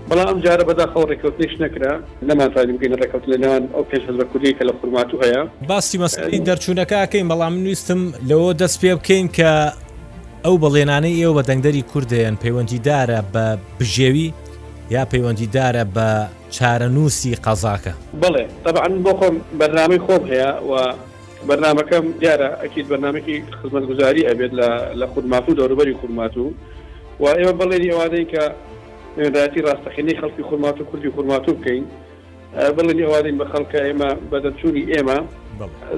بەڵام 0.09 0.27
ئەم 0.31 0.39
جارە 0.45 0.63
بەدا 0.69 0.85
خەڵ 0.93 1.03
ڕێکوتنیش 1.11 1.53
نەکرا 1.63 1.91
نەمانتانی 2.29 2.71
بگەین 2.77 2.93
ڕێکوت 3.01 3.23
لە 3.31 3.37
ناوان 3.43 3.63
ئەو 3.75 3.83
پێ 3.89 3.97
بە 4.19 4.25
کوردی 4.31 4.53
کە 4.57 4.63
لە 4.69 4.73
فورمات 4.79 5.09
و 5.13 5.17
هەیە 5.23 5.41
باسی 5.69 5.97
مەسکی 6.03 6.37
دەرچوونەکەکەین 6.47 7.25
بەڵام 7.31 7.53
نوویستم 7.63 8.01
لەوە 8.29 8.49
دەست 8.61 8.77
پێ 8.81 8.91
بکەین 8.99 9.27
کە 9.37 9.51
ئەو 10.45 10.55
بەڵێنانەی 10.63 11.17
ئێوە 11.21 11.33
بە 11.37 11.43
دەنگدەری 11.49 11.83
کوردیان 11.91 12.35
پەیوەندیدارە 12.43 13.19
بە 13.33 13.43
بژێوی 13.79 14.29
یا 14.95 15.03
پەیوەندیدارە 15.11 15.83
بە 15.95 16.07
چارەنووسی 16.55 17.35
قەزاکە 17.45 17.93
بڵێ 18.23 18.45
تەعاان 18.65 18.93
بۆ 19.05 19.11
خۆم 19.19 19.35
بەرنامی 19.59 19.99
خۆم 20.05 20.23
هەیە 20.31 20.49
و 20.69 20.71
بەرنمەکەم 21.49 22.05
دیارە 22.21 22.49
ئەکییت 22.63 22.87
بەنامێکی 22.91 23.35
خزمەت 23.59 23.83
گوزاری 23.89 24.23
ئەبێت 24.29 24.51
لە 24.99 25.05
خودمات 25.13 25.43
و 25.49 25.55
دەوروبەری 25.59 25.93
خورمات 25.99 26.33
و 26.37 26.45
و 27.21 27.25
ئێوە 27.39 27.53
بەڵێنی 27.59 27.91
ئەوانەی 27.93 28.25
کە 28.31 28.43
وێنراەتی 29.17 29.59
ڕاستەخینەی 29.67 30.15
خەڵکی 30.21 30.43
خورمات 30.49 30.77
و 30.81 30.85
کوردی 30.89 31.09
خورماتو 31.15 31.51
بکەین 31.57 31.83
بڵێن 32.77 32.99
ئەووادین 33.03 33.37
بە 33.41 33.45
خەڵکە 33.51 33.79
ئێمە 33.87 34.09
بەدەچووی 34.31 34.85
ئێمە 34.93 35.17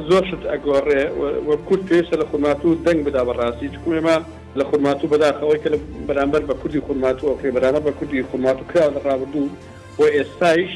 زۆر 0.09 0.23
شت 0.29 0.41
ئەگۆڕێ 0.51 1.01
کورد 1.67 1.81
پێێسە 1.89 2.15
لە 2.21 2.25
خورمات 2.29 2.59
و 2.65 2.69
دەنگ 2.85 2.99
بدا 3.07 3.21
بەڕاستی 3.27 3.69
چکو 3.73 3.89
ئێمە 3.97 4.17
لە 4.59 4.63
خورمات 4.69 4.99
و 5.03 5.07
بەداخەوەی 5.11 5.59
کە 5.63 5.69
بەرامبەر 6.07 6.41
بە 6.49 6.53
کوردی 6.61 6.79
خورمات 6.85 7.17
و 7.23 7.27
ئەوکەی 7.29 7.51
بەرامە 7.55 7.79
بە 7.87 7.91
کوردی 7.99 8.23
خورمات 8.29 8.57
و 8.61 8.65
کرا 8.71 8.87
لە 8.95 8.99
ڕابردوو 9.05 9.47
بۆ 9.97 10.05
ئێستایش 10.15 10.73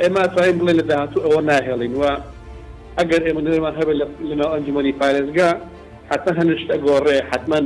ئێمە 0.00 0.22
توانین 0.34 0.56
بڵێن 0.60 0.76
لە 0.80 0.84
داهاتوو 0.90 1.24
ئەوە 1.26 1.40
ناهێڵین 1.50 1.92
وە 2.00 2.12
ئەگەر 2.98 3.20
ئێمە 3.26 3.40
نێمان 3.46 3.74
هەبێت 3.80 3.96
لەناو 4.30 4.50
ئەنجمەی 4.54 4.94
پارێزگا 5.00 5.50
حتما 6.10 6.34
هەنشتە 6.44 6.76
گۆڕێ 6.86 7.16
حتما 7.30 7.56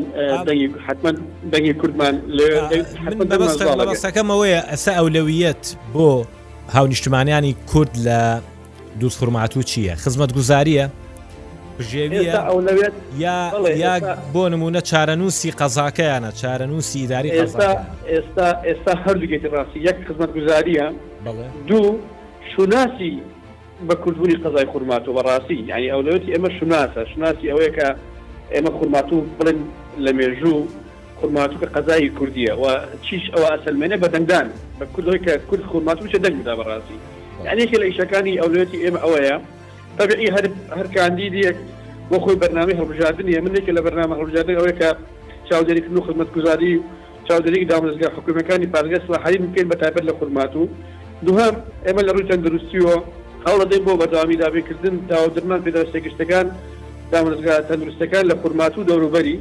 حتما 0.86 1.10
دەنگی 1.52 1.72
کوردمان 1.80 2.14
لەەکەمەوەیە 2.38 4.60
ئەسا 4.70 4.90
ئەولەویەت 5.00 5.64
بۆ 5.94 6.08
هاونیشتمانیانی 6.74 7.52
کورد 7.72 7.92
لە 8.06 8.20
دووس 9.00 9.14
فورمات 9.18 9.54
و 9.56 9.62
چییە 9.62 9.94
خزمەت 9.96 10.32
گوزاریە 10.34 10.86
ژێویە 11.90 12.22
یا 13.18 13.42
یا 13.76 13.94
بۆ 14.34 14.42
نمونە 14.54 14.80
چارەنووسی 14.90 15.48
قەزاکەیانە 15.60 16.30
چارەنووسی 16.40 16.96
ئیداری 17.00 17.28
ئێستا 17.30 17.70
ئێستا 18.12 18.46
ئێستا 18.68 18.92
هەردووگێتی 19.04 19.48
ڕاستی 19.54 19.78
یەک 19.88 19.96
خزمەت 20.08 20.30
گوزاریە 20.36 20.86
دوو 21.68 21.84
شوناسی 22.56 23.14
بە 23.88 23.94
کوردبوونی 24.02 24.36
قەزای 24.44 24.66
خورمات 24.72 25.04
و 25.08 25.10
بەڕاستی 25.16 25.54
ینی 25.70 25.88
ئەولەتی 25.94 26.28
ئەمە 26.34 26.50
شوناسە 26.60 27.02
شناسی 27.14 27.46
ئەوەیە 27.52 27.72
کە 27.76 27.88
ئێمە 28.54 28.70
خورماتوو 28.78 29.24
بڵێن 29.38 29.58
لە 30.04 30.10
مێژوو 30.18 30.56
خورماتوو 31.20 31.60
کە 31.62 31.66
قەزایی 31.74 32.10
کوردیە 32.18 32.52
و 32.62 32.64
چیش 33.06 33.24
ئەوە 33.34 33.48
ئەسلمێنێ 33.52 33.96
بەدەنگدان 34.04 34.46
بە 34.78 34.84
کوردەوەی 34.94 35.20
کە 35.26 35.32
کورد 35.48 35.64
خورماتوو 35.72 36.10
چە 36.12 36.18
دەنگدا 36.24 36.52
بەڕاستی 36.58 36.96
یانێکی 37.48 37.76
لە 37.82 37.86
ئیشەکانی 37.90 38.38
ئەولێتی 38.42 38.78
ئێمە 38.84 39.00
ئەوەیە 39.04 39.36
تەبیعی 39.98 40.30
هەر 40.36 40.44
هەرکاندیدیەک 40.78 41.56
بۆ 42.10 42.16
خۆی 42.24 42.40
بەنامی 42.42 42.78
هەڵبژاردننیە 42.80 43.40
منێکی 43.46 43.72
لە 43.76 43.80
بەرنامە 43.86 44.14
هەڵبژاردن 44.20 44.54
ئەوەیە 44.58 44.74
کە 44.80 44.90
چاودێریکردن 45.48 45.96
و 45.98 46.06
خزمەتگوزاری 46.06 46.72
و 46.78 46.82
چاودێری 47.28 47.66
دامزگا 47.72 48.08
حکوومەکانی 48.16 48.66
پارگەس 48.74 49.04
لە 49.12 49.18
حەری 49.24 49.38
بکەین 49.44 49.66
بە 49.70 49.76
تایبەت 49.82 50.04
لە 50.08 50.12
خورماتوو 50.18 50.66
دوهام 51.26 51.54
ئێمە 51.86 52.02
لە 52.06 52.12
ڕووی 52.14 52.28
تەندروستیەوە 52.30 52.96
هەوڵ 53.46 53.60
دەین 53.70 53.82
بۆ 53.86 53.92
بەدامی 54.02 54.36
دابیکردن 54.42 54.96
تاودرمان 55.10 55.60
پێداشتێکشتەکان 55.66 56.46
دامرزگا 57.12 57.54
تەندروستەکان 57.68 58.24
لە 58.30 58.34
فورمات 58.40 58.78
و 58.78 58.82
دەوروبەری 58.90 59.36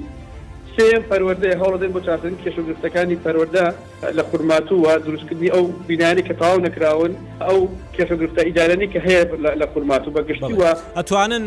سم 0.77 1.01
پەروەدە 1.11 1.49
هەوڵدن 1.61 1.91
بۆ 1.95 1.99
چاردن 2.07 2.33
کێشەگرفتەکانی 2.43 3.17
پەروەدە 3.25 3.65
لە 4.17 4.23
فورمات 4.31 4.71
و 4.71 4.75
وا 4.85 4.93
دروستکردنی 5.07 5.49
ئەو 5.55 5.63
بینانی 5.89 6.21
کە 6.27 6.33
تاو 6.41 6.59
نکراون 6.65 7.11
ئەو 7.47 7.59
کێشەگرفتە 7.95 8.41
ئیدارانی 8.45 8.87
کە 8.93 8.99
هەیە 9.07 9.23
لە 9.61 9.65
فورمات 9.73 10.03
و 10.07 10.11
بەگشتی 10.15 10.53
وە 10.61 10.71
ئەتوانن 10.99 11.43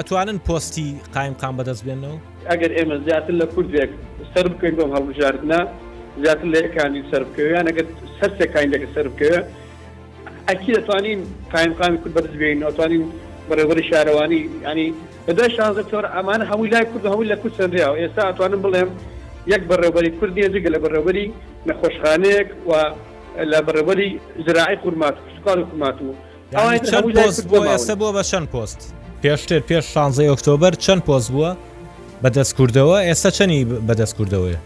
ئەتوانن 0.00 0.38
پۆستی 0.48 0.88
قایم 1.14 1.32
قام 1.42 1.54
بەدەست 1.58 1.82
بێنەوە 1.86 2.16
ئەگەر 2.50 2.72
ئێمە 2.76 2.96
زیاتر 3.04 3.34
لە 3.40 3.46
کوردێک 3.54 3.90
سەر 4.34 4.46
بکەین 4.52 4.74
بۆم 4.78 4.90
هەڵبژاردنە 4.96 5.60
زیاتر 6.22 6.46
لە 6.54 6.58
یەکانی 6.66 7.02
سەر 7.12 7.22
بکەویان 7.28 7.66
ئەگەر 7.70 7.86
سەرسەکانی 8.18 8.70
دەکە 8.74 8.88
سەر 8.94 9.06
بکەوێ 9.12 9.38
ئەکی 10.48 10.72
دەتوانین 10.76 11.20
قایم 11.52 11.72
قامی 11.80 11.98
کورد 12.02 12.14
بەدەست 12.16 12.36
بێنین 12.40 12.62
ئەتوانین 12.68 13.04
بەڕێوەری 13.50 13.82
شارەوانی 13.90 14.40
ینی 14.68 14.88
بەدە 15.28 15.44
شازە 15.56 15.82
تۆر 15.90 16.04
ئەمان 16.14 16.40
هەمووی 16.50 16.70
لای 16.74 16.84
کورد 16.90 17.04
هەمووی 17.06 17.28
لە 17.32 17.36
کوچەندریا 17.42 17.88
و 17.92 17.96
ئێستا 18.00 18.22
ئەتوانم 18.28 18.60
بڵێم 18.66 18.88
یەک 19.52 19.62
بەڕێوبەری 19.70 20.10
کوردیە 20.18 20.48
جگە 20.54 20.70
لە 20.74 20.78
بەڕێوەری 20.84 21.26
نەخۆشخانەیەک 21.68 22.48
و 22.68 22.72
لە 23.52 23.58
بەڕێوەری 23.66 24.10
زراعی 24.46 24.76
قورمات 24.82 25.14
سوکار 25.36 25.58
حکومات 25.64 25.96
و 26.02 26.08
ئێستا 27.74 27.94
بووە 28.00 28.12
بە 28.16 28.22
چەند 28.30 28.48
پۆست 28.52 28.80
پێشتر 29.22 29.60
پێش 29.70 29.84
16 29.94 30.22
ئۆکتۆبر 30.34 30.72
چەند 30.86 31.02
پۆست 31.08 31.30
بووە 31.34 31.52
بەدەست 32.24 32.52
کوردەوە 32.58 32.98
ئێستا 33.08 33.30
چەنی 33.36 33.60
بەدەست 33.88 34.14
کوردەوەی 34.18 34.56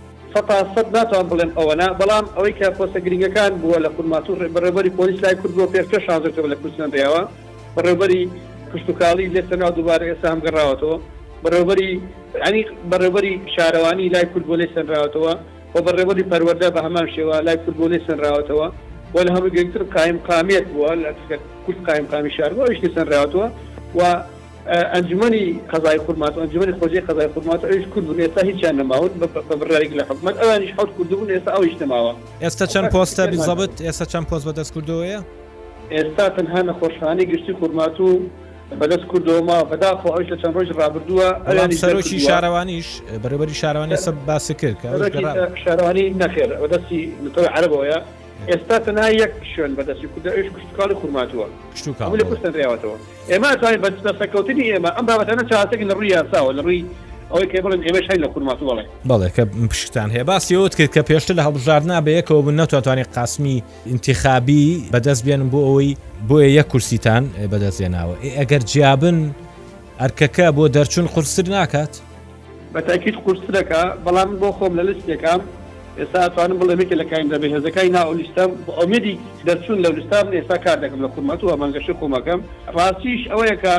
سەد 0.74 0.88
ناتوان 0.96 1.26
بڵێن 1.30 1.50
ئەوەنا 1.58 1.88
بەڵام 2.00 2.26
ئەوەی 2.36 2.54
کە 2.58 2.66
پۆستە 2.78 2.98
گرنگەکان 3.04 3.52
بووە 3.62 3.78
لە 3.84 3.88
قورماتور 3.96 4.38
بەڕێبەری 4.54 4.90
پۆلیس 4.98 5.18
لای 5.24 5.34
کورد 5.40 5.54
بۆ 5.54 5.64
پێ 5.74 5.80
16 5.96 6.30
لە 6.52 6.56
کوردستان 6.62 6.90
دەیەوە 6.94 7.22
بەڕێبەری 7.76 8.24
پشتتوکاڵی 8.72 9.26
لەسەنا 9.36 9.68
دووبارە 9.76 10.04
ئێستا 10.10 10.26
هم 10.32 10.40
گەڕاوەتەوە 10.46 10.96
بەڕێبەری 11.44 11.90
ئەنی 12.44 12.62
بەڕێبەری 12.92 13.32
شارەوانی 13.56 14.08
لای 14.14 14.26
کولبۆلی 14.32 14.68
سنراوەتەوە 14.74 15.32
و 15.74 15.78
بەڕێبەری 15.86 16.24
پەروەەردە 16.30 16.68
بە 16.74 16.80
هەمان 16.86 17.06
شێوە 17.16 17.36
لای 17.46 17.58
کولبۆلی 17.64 18.00
سنراوەتەوە 18.08 18.66
وە 19.14 19.20
لە 19.26 19.30
هەموو 19.36 19.54
گەنگتر 19.56 19.82
قایم 19.94 20.18
قامێت 20.28 20.66
بووە 20.72 20.90
لە 21.02 21.10
کورت 21.64 21.80
قایم 21.86 22.06
قامی 22.12 22.30
شارەوە 22.38 22.64
شتی 22.76 22.88
سنراوەتەوە 22.96 23.46
و 23.98 24.00
ئەنجمەی 24.94 25.42
قەزای 25.70 25.98
خورمات 26.04 26.32
ئەنجمەی 26.42 26.74
خۆجی 26.80 27.00
قەزای 27.08 27.28
خورمات 27.34 27.60
ئەوش 27.68 27.84
کوردبوون 27.92 28.18
ئێستا 28.24 28.40
هیچیان 28.50 28.74
نەماون 28.80 29.12
بەڕێک 29.60 29.92
لە 29.98 30.02
حکومت 30.08 30.34
ئەوانیش 30.42 30.72
حوت 30.78 30.90
کوردبوون 30.96 31.28
ئێستا 31.34 31.50
ئەوش 31.56 31.74
نەماوە 31.82 32.12
ئێستا 32.44 32.64
چەند 32.72 32.88
پۆستە 32.94 33.22
بزەبت 33.32 33.74
ئێستا 33.86 34.04
چەند 34.12 34.26
پۆست 34.30 34.44
بەدەست 34.48 34.72
کردوەیە؟ 34.76 35.20
ئێستا 35.94 36.26
تەنها 36.36 36.60
نەخۆشخانی 36.70 37.24
گشتی 37.32 37.52
خورمات 37.58 37.96
و 38.00 38.08
بەدەست 38.78 39.04
کردەوەما 39.12 39.56
بەداخۆ 39.70 40.08
ئەوش 40.14 40.26
لە 40.32 40.36
چەند 40.42 40.54
ڕۆژ 40.56 40.68
ڕابردووە 40.80 41.26
سەرۆکی 41.82 42.18
شارەوانیش 42.28 42.88
بەرەبەری 43.22 43.54
شارەوانی 43.62 43.96
سە 44.06 44.10
باس 44.28 44.46
کرد 44.60 44.76
شارەوانی 45.64 46.04
نەخێر 46.22 46.50
بەدەستی 46.62 47.02
نەوە 47.24 47.48
عربەوەە 47.56 47.98
ئێستا 48.50 48.76
تەنا 48.86 49.06
یەک 49.22 49.32
شوێن 49.52 49.72
بەدەستی 49.78 50.06
کودەش 50.14 50.36
کشتکاڵی 50.56 50.94
خورماتوە 51.00 51.46
لە 52.20 52.24
کوستنراوەتەوە 52.30 52.96
ئێمە 53.32 53.48
ئەتوانین 53.52 53.80
بەستەکەوتنی 53.84 54.64
ئێمە 54.74 54.90
ئەم 54.96 55.04
بابەتەنە 55.10 55.42
چاسێک 55.50 55.80
لە 55.90 55.94
ڕووی 55.98 56.10
یاساوە 56.16 56.52
لە 56.58 56.62
ڕووی 56.66 56.82
ئەوەی 57.32 57.48
کە 57.52 57.58
بڵێن 57.64 57.84
ئێمەش 57.86 58.06
لە 58.22 58.28
خورمات 58.32 58.58
بڵێ 58.66 58.82
بەڵێ 59.08 59.28
کە 59.36 59.44
پشتان 59.70 60.08
هەیە 60.14 60.24
باسیەوەت 60.30 60.74
کرد 60.78 60.92
کە 60.96 61.02
پێشتر 61.08 61.34
لە 61.38 61.42
هەڵبژاردنا 61.46 61.98
بەیەکەوە 62.06 62.42
بوون 62.44 62.56
نەتوانانی 62.60 63.02
قاسمی 63.14 63.56
انتخابی 63.92 64.64
بەدەست 64.92 65.22
بێنم 65.26 65.48
بۆ 65.52 65.60
ئەوەی 65.68 65.90
بۆیە 66.28 66.48
یەک 66.58 66.66
کورسیتان 66.72 67.22
بەدەستێناوە 67.52 68.14
ئەگەر 68.40 68.62
جیابن 68.70 69.18
ئەرکەکە 70.00 70.46
بۆ 70.56 70.62
دەرچوون 70.76 71.06
قورسر 71.14 71.44
ناکات 71.56 71.92
بەتاکیت 72.74 73.16
قورسەکە 73.24 73.82
بەڵام 74.04 74.30
بۆ 74.40 74.48
خۆم 74.56 74.72
لە 74.78 74.82
لستێکم 74.88 75.40
ئێستا 75.98 76.18
ئەتوانم 76.26 76.58
بڵێمێکی 76.60 76.94
لە 77.00 77.04
کاین 77.10 77.26
دەبێ 77.32 77.46
هێزەکەی 77.54 77.88
ناولیستم 77.96 78.50
ئۆمێدی 78.78 79.14
دەرچوون 79.46 79.78
لە 79.84 79.88
لستان 79.96 80.24
ئێستا 80.38 80.56
کار 80.64 80.76
دەکەم 80.84 81.00
لە 81.04 81.08
خورمەت 81.14 81.40
و 81.44 81.48
ئەمانگەشە 81.52 81.92
خۆمەکەم 82.00 82.40
ڕاستیش 82.76 83.22
ئەوەیەکە 83.30 83.74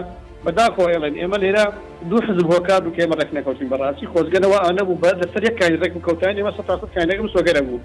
بەداخۆێڵێن 0.45 1.15
ئێمە 1.21 1.37
لێرە 1.43 1.65
دوو 2.09 2.19
حزب 2.27 2.45
هۆکار 2.53 2.81
و 2.87 2.91
کێمە 2.97 3.15
ڕێکنەکەوتین 3.19 3.69
بەڕاستی 3.73 4.05
خۆزگەنەوە 4.13 4.57
ئەە 4.65 4.83
بوو 4.87 4.99
بە 5.03 5.11
لەسەر 5.21 5.43
یەک 5.47 5.55
کاری 5.59 5.77
ڕێک 5.81 5.93
کەوتان 6.05 6.35
ئێمە 6.39 6.51
سە 6.57 6.63
کانەکەم 6.95 7.27
سۆگەرە 7.35 7.61
بوو 7.67 7.79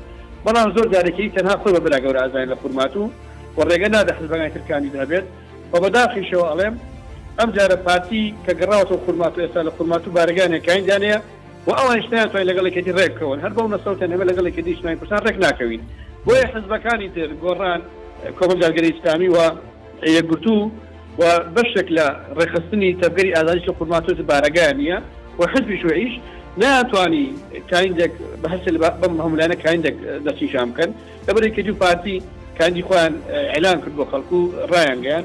بەڵام 0.45 0.69
زۆر 0.77 0.87
جارێکی 0.95 1.29
تەنها 1.37 1.57
خۆ 1.63 1.69
بە 1.75 1.81
برا 1.85 1.99
گەورە 2.05 2.21
ئازانین 2.25 2.51
لە 2.53 2.57
فورمات 2.63 2.93
و 2.97 3.03
و 3.57 3.61
ڕێگە 3.69 3.89
نادە 3.95 4.13
حزبەکانی 4.19 4.51
ترکانی 4.55 4.91
دەبێت 4.97 5.25
بە 5.73 5.79
بەداخیشەوە 5.85 6.47
ئەڵێم 6.51 6.75
ئەم 7.39 7.49
جارە 7.57 7.77
پارتی 7.87 8.25
کە 8.47 8.53
گەڕاوەوە 8.61 8.99
فورمات 9.07 9.35
و 9.39 9.41
ئێستا 9.45 9.61
لە 9.69 9.73
فورمات 9.77 10.03
و 10.09 10.11
بارگانێکین 10.17 10.83
دانەیە 10.91 11.19
و 11.67 11.71
ئەوان 11.79 11.99
شتیانتوان 12.07 12.45
لەگەڵێکی 12.51 12.93
ڕێکەوەن 12.99 13.39
هەر 13.45 13.53
بەو 13.57 13.69
نەسەوتەن 13.75 14.11
هەمە 14.15 14.25
لەگەڵێکی 14.31 14.63
دیشنای 14.67 14.97
پرسان 15.01 15.21
ڕێک 15.27 15.37
ناکەوین 15.45 15.83
بۆیە 16.27 16.47
حزبەکانی 16.55 17.09
تر 17.15 17.31
گۆڕان 17.45 17.81
کۆمەلگەری 18.39 18.91
ئسلامی 18.97 19.29
و 19.35 19.39
یەکگرتو 20.19 20.57
و 21.19 21.25
بەشێک 21.57 21.89
لە 21.99 22.07
ڕێخستنی 22.39 22.91
تەبگەری 23.03 23.31
ئازادیش 23.37 23.65
لە 23.69 23.73
فورماتۆت 23.79 24.19
بارەگان 24.31 24.75
نیە 24.83 24.99
و 25.41 25.43
حزبی 25.53 25.77
شوعیش 25.83 26.13
ناتوانانی 26.63 27.25
کاینێک 27.73 28.13
بەهر 28.43 28.59
بەم 29.03 29.15
هەمولانە 29.25 29.57
کاینێک 29.65 29.95
دەستی 30.27 30.49
شام 30.53 30.69
بکەن 30.73 30.91
لەبەری 31.29 31.51
کە 31.57 31.61
دوو 31.67 31.77
پارتی 31.85 32.17
کاندی 32.59 32.83
خۆیان 32.89 33.15
ئەلان 33.55 33.77
کرد 33.83 33.95
بۆ 33.99 34.05
خەڵکو 34.13 34.39
ڕایانگەیان 34.73 35.25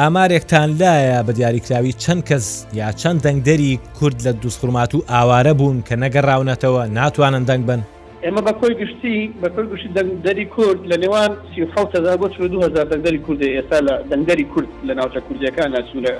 ئامارێکتان 0.00 0.68
لایە 0.80 1.18
بە 1.26 1.32
دیاریکراوی 1.38 1.92
چەند 2.02 2.22
کەس 2.28 2.46
یا 2.72 2.92
چەند 3.00 3.18
دەنگدەری 3.26 3.78
کورد 3.98 4.18
لە 4.26 4.30
دووسخورمات 4.42 4.94
و 4.94 4.98
ئاوارە 5.12 5.52
بوون 5.58 5.84
کە 5.88 5.94
نەگەڕاونەتەوە 6.04 6.82
ناتوانن 6.98 7.44
دەنگ 7.50 7.64
بن 7.66 7.80
ئێمە 8.24 8.40
بە 8.46 8.52
کۆی 8.60 8.74
گشتی 8.80 9.14
بە 9.42 9.48
کۆی 9.54 9.64
گشتی 9.72 9.88
دەنگدەری 9.98 10.44
کورد 10.54 10.80
لە 10.90 10.96
نێوان 11.02 11.30
سیهزار 11.54 12.16
بۆ 12.22 12.26
هزار 12.66 12.84
دەنگدەری 12.92 13.20
کوردی 13.26 13.48
ئێستا 13.58 13.78
لە 13.86 13.94
دەنگدەری 14.10 14.44
کورد 14.52 14.70
لە 14.88 14.92
ناوچە 14.98 15.20
کوردیەکان 15.28 15.68
ناچون 15.76 15.98
لە 16.06 16.12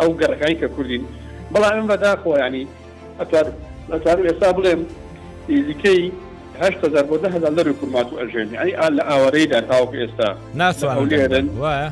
ئەو 0.00 0.08
گەڕەکانی 0.20 0.56
کە 0.60 0.68
کوردین 0.76 1.04
بەڵام 1.52 1.74
ئەم 1.78 1.86
بەدا 1.92 2.10
خۆیانی 2.22 2.64
ئەتوار 3.92 4.16
ئێستا 4.28 4.48
بڵێم 4.58 4.80
نزیکەی 5.48 6.02
هزار 6.60 7.04
بۆ 7.10 7.14
هزار 7.36 7.52
لەری 7.58 7.72
کورمات 7.80 8.08
و 8.12 8.16
ئەژێنی 8.20 8.56
ئەی 8.60 8.72
لە 8.96 9.02
ئاوەڕێیدا 9.10 9.58
تاوەک 9.70 9.92
ئێستا 10.04 10.28
ناسوێرن 10.60 11.46
وایە 11.62 11.88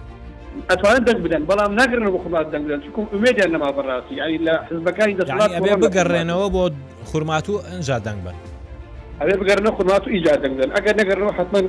ئەتوانن 0.70 1.02
دەنگ 1.08 1.20
بدەن 1.26 1.42
بەڵام 1.50 1.72
نگرن 1.82 2.06
بۆ 2.14 2.18
خمات 2.24 2.46
دەنگ 2.52 2.64
بدەن 2.66 2.80
چکم 2.86 3.04
ئومێدیان 3.14 3.50
نەما 3.54 3.70
بەڕاستی 3.78 4.16
ئەنی 4.22 4.38
لە 4.46 4.54
حزبەکانی 4.70 5.14
دەسڵات 5.18 5.60
بگەڕێنەوە 5.84 6.46
بۆ 6.54 6.64
خورمات 7.10 7.46
و 7.50 7.54
ئەنج 7.72 7.88
دەنگ 8.08 8.20
بن 8.26 8.36
ئەێ 9.30 9.36
بگەرنە 9.40 9.70
خمات 9.78 10.04
و 10.06 10.10
ئیجا 10.14 10.32
دەنگدن 10.42 10.70
ئەگەر 10.76 10.94
نەگەرنەوە 11.00 11.32
حتمما 11.38 11.60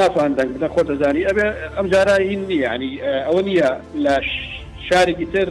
ناتوان 0.00 0.32
دەنگ 0.38 0.50
بدە 0.56 0.68
خۆ 0.74 0.80
دەزانی 0.88 1.22
ئەبێ 1.28 1.44
ئەم 1.76 1.86
جارە 1.92 2.16
هین 2.28 2.40
نیعنی 2.50 2.92
ئەوە 3.26 3.42
نییە 3.48 3.70
لە 4.04 4.14
شارێکی 4.88 5.26
تر 5.34 5.48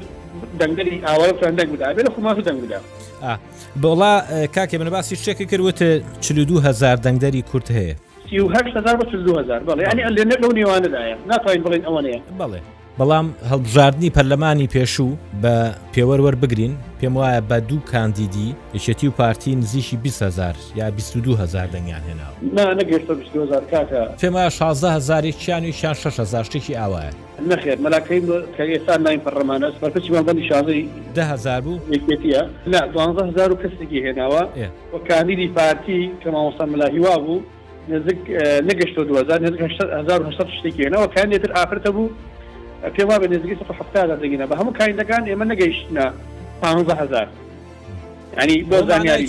دەنگری 0.60 0.95
ئاوەتان 1.08 1.54
دەنگ 1.60 1.69
بدا 1.76 1.88
بێت 1.95 2.10
خمات 2.15 2.38
و 2.38 2.41
دەنگ 2.47 2.60
بدا 2.65 2.80
بەڵا 3.84 4.13
کاکێ 4.56 4.78
من 4.78 4.89
باسی 4.89 5.15
شتێکی 5.24 5.45
کردوتە 5.52 5.88
42000 6.21 6.95
دەنگدەری 7.06 7.41
کورت 7.52 7.71
هەیە 7.71 7.95
3000 8.30 9.00
بە 9.00 9.06
2000 9.06 9.60
بڵێ 9.67 9.84
ینی 9.93 10.04
لێ 10.15 10.24
نەکە 10.32 10.47
نێوانەدایە 10.56 11.17
ناتوانین 11.28 11.63
بڵین 11.63 11.84
ئەوانەیە 11.86 12.19
بڵێ 12.39 12.60
بەڵام 13.02 13.28
هەڵبژاردننی 13.52 14.10
پەرلەمانی 14.18 14.68
پێشوو 14.76 15.18
بە 15.44 15.56
پێوەەر 15.94 16.36
بگرین 16.44 16.74
پێم 17.00 17.14
وایە 17.18 17.42
بە 17.50 17.58
دوو 17.70 17.80
کاندیدی 17.92 18.50
یشێتی 18.78 19.08
و 19.08 19.12
پارتی 19.12 19.56
نزیشی 19.56 19.98
20هزار 20.06 20.56
یا 20.76 20.90
22هزار 20.92 21.68
دەنگیان 21.74 22.04
هێنا 22.08 22.30
پێما 24.22 24.50
16هزاری 24.58 25.30
چیان 25.42 25.72
شان 25.72 25.94
6هزار 25.94 26.44
شتێکی 26.50 26.74
ئاواە 26.74 27.10
نخێر 27.50 27.78
مەلاکەی 27.86 28.22
کەێستا 28.58 28.96
ناین 29.08 29.22
پەرلەمانە 29.26 29.82
بەرپچی 29.82 30.12
بەندی 30.14 30.48
شازی 30.50 30.88
دههزار 31.16 31.62
بوو 31.62 31.80
هزار 33.28 33.52
و 33.52 33.56
کەسێکی 33.62 34.00
هێناوە 34.08 34.42
وەکانیدی 34.96 35.48
پارتی 35.58 36.12
کە 36.22 36.28
مامۆستا 36.34 36.66
مەلاهیوا 36.74 37.16
بوو 37.26 37.40
نزیک 37.90 38.20
نگەشت 38.70 38.96
2000 38.96 39.58
شتێکی 40.60 40.84
هێناەوە 40.84 41.08
کاندێتتر 41.16 41.52
ئافرتە 41.56 41.90
بوو 41.98 42.10
پێ 42.89 43.04
وا 43.10 43.15
بە 43.22 43.28
نزگی 43.28 43.56
حفتادا 43.70 44.15
دەگینە 44.24 44.46
بە 44.52 44.56
هەموو 44.60 44.74
کاینەکان 44.80 45.24
ئێمە 45.32 45.46
نەگەیشتە 45.54 46.06
15هزار 46.63 47.28
ینی 48.41 48.58
بۆ 48.70 48.78
زانیاری 48.88 49.28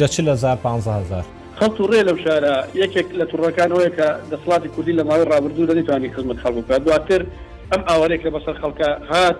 لە 0.00 0.06
چ 0.12 0.16
لە 0.28 0.34
15هزار 0.64 1.24
خەڵ 1.58 1.70
و 1.80 1.86
ڕێ 1.90 2.00
لەم 2.08 2.18
شارە 2.24 2.54
یەکێک 2.82 3.08
لە 3.20 3.24
توڕەکانەوەی 3.30 3.90
کە 3.96 4.06
دەسڵاتی 4.32 4.68
کوردی 4.74 4.92
لە 4.98 5.02
ماوەی 5.08 5.28
ڕابردوو 5.32 5.66
لە 5.70 5.74
نتوانانی 5.78 6.10
خزمەت 6.16 6.38
خەڵ 6.44 6.52
بکات 6.60 6.80
دواتر 6.84 7.22
ئەم 7.72 7.82
ئاوارێک 7.88 8.20
لە 8.26 8.30
بەسەر 8.34 8.56
خەڵکە 8.62 8.88
هات 9.10 9.36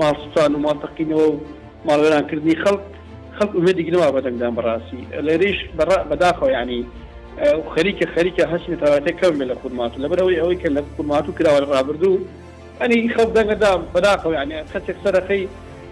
ماڵستان 0.00 0.50
و 0.54 0.58
ماتەقینەوە 0.68 1.26
و 1.30 1.40
ماڵوێرانکردنی 1.88 2.56
خەڵک 2.64 2.82
خەڵک 3.38 3.52
وێدیگرەوە 3.64 4.12
بەدەنگدان 4.16 4.52
بەڕاستی 4.58 5.02
لەریش 5.26 5.58
بەداخۆ 6.10 6.46
ینی 6.50 6.82
خەریکە 7.74 8.06
خەریکە 8.14 8.44
هەستی 8.52 8.76
تاواتێک 8.82 9.16
کەم 9.20 9.42
لە 9.50 9.54
خودمات 9.62 9.92
لەبەرەوەی 10.02 10.40
ئەوەی 10.40 10.58
کە 10.62 10.68
لە 10.76 10.80
خودمات 10.96 11.26
و 11.28 11.32
کراوە 11.38 11.60
ڕابردوو 11.72 12.18
ئەنی 12.80 13.00
خەڵ 13.14 13.28
دەنگدا 13.36 13.70
بەداخەوە 13.94 14.32
یانە 14.38 14.58
خەچێک 14.72 14.96
سەرەخی 15.04 15.42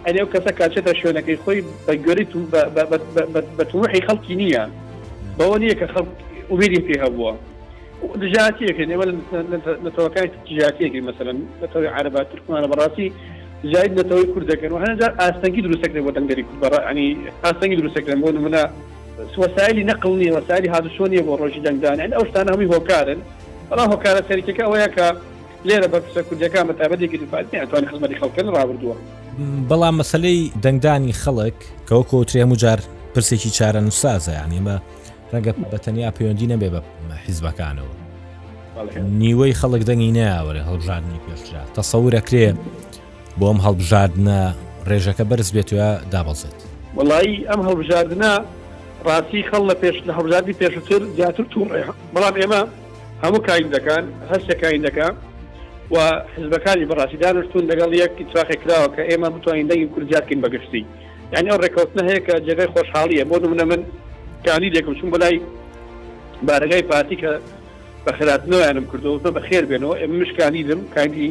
ئەنێ 0.06 0.20
و 0.24 0.30
کەسە 0.32 0.50
کاچێتە 0.58 0.92
شوێنەکەی 1.00 1.40
خۆی 1.44 1.60
بەگوێری 1.86 2.24
تو 2.32 2.38
بەتوحی 3.58 4.04
خەڵکی 4.06 4.34
نییە 4.42 4.62
بەوە 5.38 5.56
نییە 5.62 5.74
کە 5.80 5.86
خەڵ 5.92 6.06
وبیری 6.52 6.80
پێ 6.86 6.96
هەبووە 7.04 7.32
دژاتیەکە 8.22 8.84
نێوە 8.90 9.04
نەتەوەکانی 9.86 10.30
تجاتیەکی 10.46 11.00
مەمثلەن 11.06 11.38
نەتەوەی 11.62 11.90
عربات 11.96 12.26
ترکمانە 12.32 12.68
بەڕاستی 12.72 13.06
جاید 13.72 13.92
نەتەوەی 14.00 14.28
کوردەکەن 14.32 14.70
و 14.72 14.78
هەنجار 14.84 15.12
ئاستەنگی 15.20 15.62
دروستەکە 15.66 16.00
بۆ 16.06 16.10
دەنگدەری 16.16 16.44
کوردڕانی 16.48 17.08
ئاستەنگی 17.44 17.76
دروستەکەن 17.80 18.18
بۆ 18.22 18.28
نمونە 18.38 18.62
وەسایلی 19.42 19.84
نەقلنی 19.90 20.30
وەسای 20.36 20.68
هادوشۆنیە 20.74 21.22
بۆ 21.26 21.32
ڕۆژی 21.40 21.60
دەنگدانێن 21.66 22.10
ئەو 22.16 22.24
شتانە 22.28 22.50
هەمی 22.54 22.68
هۆکارن 22.74 23.20
بەڵام 23.68 23.88
هۆکارە 23.92 24.20
سەرکەکە 24.28 24.62
ئەوەیە 24.66 24.88
کە 24.96 25.08
لێرە 25.66 25.86
بەرپرسە 25.92 26.22
کوردەکان 26.28 26.64
بە 26.70 26.74
تابەتێکی 26.80 27.18
دفاعی 27.24 27.58
ئەتوان 27.62 27.84
خزمەتی 27.90 28.18
خەڵکردن 28.20 28.50
ڕابردووە 28.58 28.96
بەڵام 29.70 29.94
مەسلەی 30.00 30.42
دەنگدانی 30.64 31.12
خەڵک 31.22 31.58
کەەوە 31.88 32.04
کۆترێ 32.10 32.44
مجار 32.52 32.80
پرسێکی 33.14 33.50
چارە 33.58 33.80
نوسازەیان 33.86 34.50
ئێمە 34.56 34.76
ڕەنگە 35.32 35.52
بەتەنیا 35.72 36.10
پەیوەندی 36.16 36.46
نەبێ 36.52 36.68
بە 36.74 36.80
حیزبەکانەوە 37.26 37.94
نیوەی 39.22 39.54
خەڵک 39.60 39.82
دەنگی 39.88 40.12
ناوەرە 40.18 40.62
هەڵبژاردننی 40.68 41.20
پێشرا 41.26 41.62
تەسەورە 41.78 42.20
کرێ 42.28 42.46
بۆم 43.40 43.58
هەڵبژاردنە 43.66 44.40
ڕێژەکە 44.88 45.24
بەرز 45.30 45.48
بێتە 45.56 45.84
دابەزێت 46.12 46.58
وڵایی 46.96 47.36
ئەم 47.48 47.60
هەڵبژاردنە 47.68 48.32
ڕاستی 49.06 49.40
خەڵ 49.50 49.62
لە 49.70 49.74
پێش 49.82 49.96
لە 50.08 50.12
هەڵبژاردی 50.16 50.54
پێشتر 50.60 51.02
زیاتر 51.16 51.44
تووڕێ 51.52 51.82
بەڵام 52.14 52.34
ئێمە 52.42 52.62
هەموو 53.22 53.40
کاینەکان 53.46 54.04
هەستە 54.32 54.54
کاینەکە 54.62 55.08
و 55.94 55.96
حزبەکانی 56.36 56.84
بەڕاستیدانشتون 56.90 57.62
لەگەڵ 57.70 57.90
یەک 57.94 58.12
تراخی 58.32 58.56
کراوە 58.64 58.88
کە 58.96 59.02
ئێمە 59.10 59.28
بتوانین 59.36 59.68
دەنگی 59.68 59.86
کوردیاتکن 59.94 60.40
بەگشتی 60.44 60.82
یعنی 61.32 61.48
ئەو 61.50 61.60
ڕێکوتنە 61.64 62.02
هەیە 62.08 62.20
کە 62.26 62.32
جێگەی 62.46 62.68
خۆشحاڵیە 62.74 63.24
بۆ 63.30 63.36
منە 63.52 63.64
من 63.70 63.82
کانی 64.46 64.70
دێکم 64.70 64.94
چون 65.00 65.10
بەلای 65.14 65.40
بارگای 66.48 66.82
پارتی 66.90 67.16
کە 67.22 67.30
بە 68.06 68.12
خراتنەوەیانم 68.18 68.84
کردەوە 68.92 69.34
بە 69.36 69.40
خێر 69.48 69.64
بێنەوە 69.70 69.94
ئێمە 70.00 70.16
مشکانی 70.22 70.62
دم 70.68 70.80
کاندی 70.94 71.30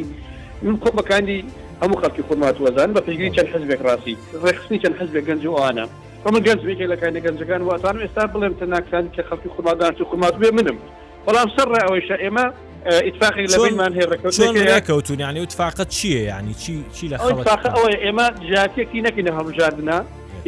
من 0.62 0.76
کۆ 0.82 0.90
بەکاندی 0.98 1.38
هەموو 1.82 2.00
خەڵکی 2.02 2.22
خورمات 2.28 2.56
وەزان 2.60 2.90
بە 2.96 3.00
پێگیری 3.06 3.34
چەند 3.36 3.48
حزبێک 3.54 3.80
ڕاستی 3.86 4.14
ڕێخستنی 4.42 4.78
چەند 4.82 4.96
حزبێک 5.00 5.24
گەنج 5.28 5.44
وانە 5.46 5.86
ئەمە 6.26 6.38
گەنجێکی 6.46 6.86
لە 6.92 6.96
کانی 7.02 7.20
گەنجەکان 7.26 7.62
واتان 7.68 7.96
ئێستا 8.02 8.24
بڵێم 8.34 8.54
تەناکسانی 8.60 9.10
کە 9.16 9.22
خەڵکی 9.28 9.48
خورمادان 9.54 9.92
خورمات 10.10 10.34
بێ 10.42 10.50
منم 10.58 10.78
بەڵام 11.26 11.48
سەر 11.56 11.68
ڕێ 11.74 11.80
ئەوەیش 11.84 12.08
ئێمە 12.24 12.46
ئیتفاقی 12.86 13.46
لەمان 13.48 13.92
هێڕەکەوتون 13.94 15.18
یانی 15.20 15.40
وتفاقت 15.42 15.88
چییە 15.96 16.20
ینی 16.30 16.54
چی 16.94 17.08
لە 17.12 17.16
ئەوە 17.20 17.90
ئێمە 18.04 18.26
جاتێکی 18.52 19.00
نەکەینە 19.06 19.32
هەڵبژاردنە 19.38 19.98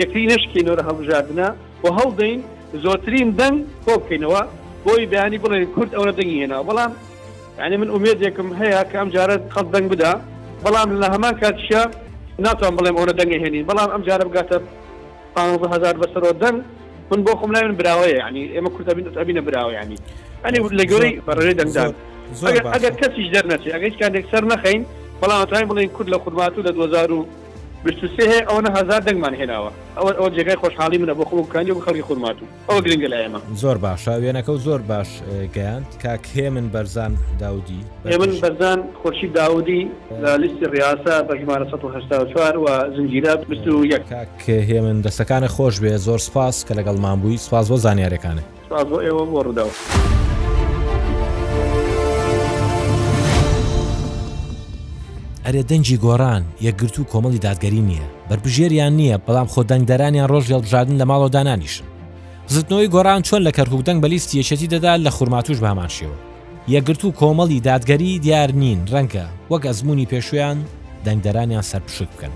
یەکتی 0.00 0.26
نشکی 0.30 0.60
نۆرە 0.66 0.82
هەڵبژاردنە 0.88 1.48
و 1.84 1.86
هەڵدەین 1.98 2.40
زۆترین 2.84 3.28
دەنگ 3.38 3.56
کۆ 3.86 3.94
بکەینەوە 4.02 4.42
بۆی 4.86 5.06
بەیانی 5.12 5.38
بڵێن 5.44 5.64
کورد 5.74 5.90
ئەوە 5.96 6.10
دەنگی 6.18 6.38
هێنا 6.42 6.58
بەڵام 6.68 6.92
ینی 7.64 7.76
من 7.82 7.88
ئومێدێکم 7.94 8.48
هەیە 8.60 8.82
کە 8.90 8.96
ئەم 9.00 9.08
جارت 9.14 9.42
قەت 9.54 9.66
دەنگ 9.74 9.86
بدا 9.92 10.12
بەڵام 10.64 10.88
لە 11.02 11.06
هەمان 11.14 11.34
کاتشە 11.42 11.82
ناتوان 12.46 12.74
بڵێم 12.78 12.96
ئەوە 12.98 13.12
دەنگی 13.20 13.38
هێنین 13.44 13.64
بەڵام 13.70 13.88
ئەم 13.94 14.02
جارە 14.08 14.24
بگاتە 14.30 14.56
5هزار 15.36 15.94
بەسەرەوە 16.02 16.34
دەنگ 16.42 16.58
من 17.10 17.20
بۆ 17.26 17.32
خم 17.40 17.50
لاون 17.54 17.72
براوەیە 17.80 18.18
ینی 18.28 18.42
ئێمە 18.54 18.70
کورتەبین 18.74 19.06
ئەبینە 19.20 19.42
براوە 19.48 19.72
ینی 19.82 19.98
ئەنی 20.44 20.58
لە 20.78 20.84
گەورەی 20.90 21.12
بەڕێ 21.26 21.52
دەنگدان 21.60 21.92
ئەگەر 22.30 22.92
کەسیش 23.00 23.28
دەرنەچێت 23.34 23.74
ئەگەیش 23.74 23.96
کاتێک 24.02 24.26
سەر 24.32 24.44
نەخەین 24.52 24.80
بەڵامتانی 25.22 25.66
بڵین 25.70 25.88
کورد 25.94 26.08
لە 26.14 26.18
خودمات 26.18 26.58
و 26.58 26.62
لە 26.62 26.72
2023 26.72 28.22
هەیە 28.32 28.44
ئەوە 28.48 28.70
هزار 28.78 29.00
دەنگمان 29.06 29.34
هێناوە 29.40 29.70
ئەوە 29.96 30.10
ئەو 30.18 30.28
جێگای 30.36 30.56
خۆشحالی 30.62 30.98
منە 31.02 31.14
بۆ 31.18 31.24
خۆکانی 31.30 31.70
و 31.72 31.80
خەڵی 31.84 32.00
خودمات 32.02 32.36
و 32.68 32.72
ئەوە 32.72 32.80
گرنگگە 32.84 33.08
لای 33.10 33.24
ئێمە 33.26 33.40
زۆر 33.62 33.76
باش 33.78 34.04
وێنەکە 34.08 34.48
و 34.48 34.56
زۆر 34.58 34.80
باش 34.88 35.08
گەیاند 35.54 35.86
کاک 36.02 36.24
هێمن 36.36 36.66
بەرزان 36.74 37.12
داودی 37.40 37.80
من 38.04 38.10
بەرزان 38.40 38.78
خۆشی 39.04 39.26
داودی 39.34 39.88
لیستی 40.38 40.64
ڕاستە 40.66 41.16
بە 41.28 41.34
هیمارە 41.40 41.66
1970 41.66 42.56
و 42.56 42.66
زنجیرە 42.96 43.36
یەک 43.94 44.02
کاک 44.12 44.42
هێمن 44.68 45.02
دەستەکانە 45.02 45.48
خۆش 45.56 45.76
بێ 45.82 45.96
زۆر 45.96 46.18
سپاس 46.18 46.64
کە 46.68 46.72
لەگەڵ 46.74 47.00
مام 47.00 47.20
بووی 47.20 47.36
سپاس 47.36 47.68
بۆ 47.70 47.76
زانیارەکانە 47.84 48.42
سپاس 48.66 48.84
بۆ 48.84 48.98
ئێوە 49.02 49.24
بۆ 49.32 49.42
ڕووداوە. 49.44 49.74
ئەرێ 55.46 55.62
دەنجی 55.70 55.96
گۆران 56.04 56.42
یەکگرت 56.66 56.96
و 56.98 57.04
کۆمەڵی 57.12 57.42
دادگەری 57.46 57.82
نییە 57.88 58.06
بربژێریان 58.28 58.92
نییە 59.00 59.16
بەڵام 59.26 59.48
خۆ 59.52 59.60
دەنگدەرانیان 59.70 60.28
ڕۆژ 60.32 60.46
هێڵژادن 60.54 60.96
لە 61.00 61.04
ماڵەوە 61.10 61.30
دانانیشن 61.36 61.84
زتنەوەی 62.54 62.90
گۆران 62.94 63.22
چۆن 63.28 63.42
لە 63.46 63.52
کەرکوودەنگ 63.58 63.98
بە 64.02 64.08
لیستی 64.12 64.38
یەچەتی 64.42 64.68
دەدا 64.74 64.92
لە 65.06 65.10
خوورماتوش 65.16 65.58
بامانشیەوە 65.64 66.16
یەکگرت 66.74 67.02
و 67.04 67.14
کۆمەڵی 67.20 67.58
دادگەری 67.68 68.10
دیار 68.24 68.50
نین 68.62 68.80
ڕەنکە 68.94 69.24
وەک 69.50 69.62
ئەزمموی 69.68 70.08
پێشویان 70.12 70.58
دەنگدەرانیان 71.06 71.64
سەرپشک 71.70 72.08
بکەن 72.14 72.32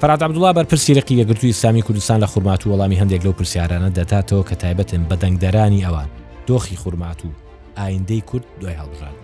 فرات 0.00 0.22
عبدوڵا 0.22 0.50
بەرپرسیرەقی 0.56 1.18
یەگرتووی 1.20 1.52
سامی 1.62 1.82
کوردستان 1.86 2.20
لە 2.24 2.24
خوورمات 2.32 2.60
و 2.66 2.70
وەڵامی 2.72 2.98
هەندێک 3.00 3.22
لەو 3.24 3.34
پرسیارانە 3.40 3.90
دەتاتەوە 3.98 4.44
کە 4.48 4.54
تایبەتن 4.62 5.02
بە 5.08 5.16
دەنگدەرانی 5.22 5.84
ئەوان 5.86 6.08
دۆخی 6.48 6.76
خوورمات 6.82 7.20
و 7.24 7.28
ئایندەی 7.80 8.20
کورد 8.30 8.44
دوای 8.60 8.76
هەڵبژان 8.80 9.14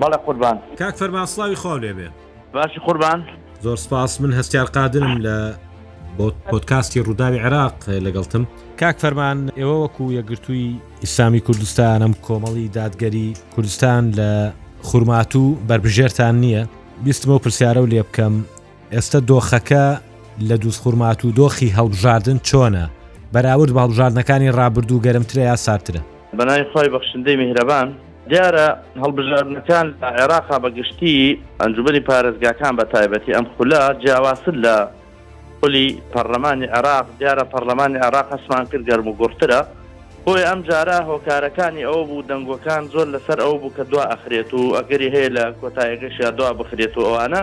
بەڵە 0.00 0.18
قوربان 0.26 0.56
کاک 0.80 0.94
فەرماسلاوی 1.00 1.56
خۆ 1.62 1.72
لێبێ 1.82 2.08
باشی 2.54 2.80
قوربان 2.86 3.18
زۆر 3.64 3.76
سپاس 3.84 4.20
من 4.20 4.32
هەستیار 4.38 4.66
قادرم 4.76 5.14
لە 5.26 5.36
پۆتکاستی 6.50 7.00
ڕووداوی 7.08 7.38
عراق 7.46 7.74
لەگەڵتم 8.06 8.42
کاک 8.80 8.96
فەرمان 9.02 9.38
ئێوە 9.60 9.76
وەکو 9.84 10.04
یەگرتووی 10.18 10.68
ئیسلامی 11.04 11.40
کوردستانم 11.46 12.12
کۆمەڵی 12.26 12.66
دادگەری 12.78 13.28
کوردستان 13.54 14.12
لە 14.18 14.32
خوورمات 14.88 15.36
و 15.36 15.54
بربژێرتان 15.68 16.34
نییە 16.42 16.62
بیستمە 17.04 17.28
و 17.36 17.38
پرسیارە 17.44 17.76
و 17.84 17.86
لێ 17.92 18.02
بکەم 18.02 18.32
ئێستا 18.94 19.16
دۆخەکە 19.30 19.86
لە 20.48 20.54
دووس 20.62 20.78
خوورمات 20.80 21.24
و 21.24 21.32
دۆخی 21.40 21.68
هەڵبژاردن 21.78 22.38
چۆنە 22.48 22.84
بەراورد 23.34 23.70
بەڵژاردنەکانی 23.78 24.52
ڕابرد 24.58 24.92
و 24.92 25.00
گەرمترە 25.06 25.42
یا 25.50 25.56
سارترە 25.64 26.00
بەنای 26.38 26.64
خی 26.72 26.88
بەخشندەی 26.94 27.36
میهرەبان 27.40 27.88
دیارە 28.30 28.66
هەڵبژاردنەکان 29.02 29.86
لە 30.00 30.08
عێراقا 30.18 30.56
بەگشتی 30.64 31.16
ئەنجومی 31.60 32.02
پارێزگاکان 32.08 32.74
بە 32.78 32.84
تایبەتی 32.94 33.34
ئەم 33.36 33.46
خولا 33.54 33.82
جیاواسن 34.02 34.54
لە 34.64 34.76
پلی 35.62 35.86
پەرلەمانی 36.14 36.68
عراق 36.78 37.06
دیارە 37.20 37.44
پەرلەمانی 37.52 37.98
عراق 38.06 38.26
هەسمان 38.34 38.64
کرد 38.70 38.84
گەرم 38.90 39.06
و 39.08 39.16
گرترە 39.20 39.60
بۆی 40.24 40.44
ئەم 40.48 40.60
جارە 40.68 40.96
هۆکارەکانی 41.10 41.82
ئەو 41.88 42.00
بوو 42.08 42.26
دەنگەکان 42.30 42.82
زۆر 42.94 43.06
لەسەر 43.14 43.38
ئەو 43.44 43.54
بوو 43.60 43.74
کە 43.76 43.84
دوا 43.90 44.04
ئەخرێت 44.12 44.50
و 44.54 44.60
ئەگەری 44.78 45.12
هەیە 45.14 45.30
لە 45.36 45.44
کۆتایەکەشیا 45.60 46.30
دوا 46.38 46.50
بخرێت 46.60 46.94
و 46.98 47.02
ئەوانە 47.06 47.42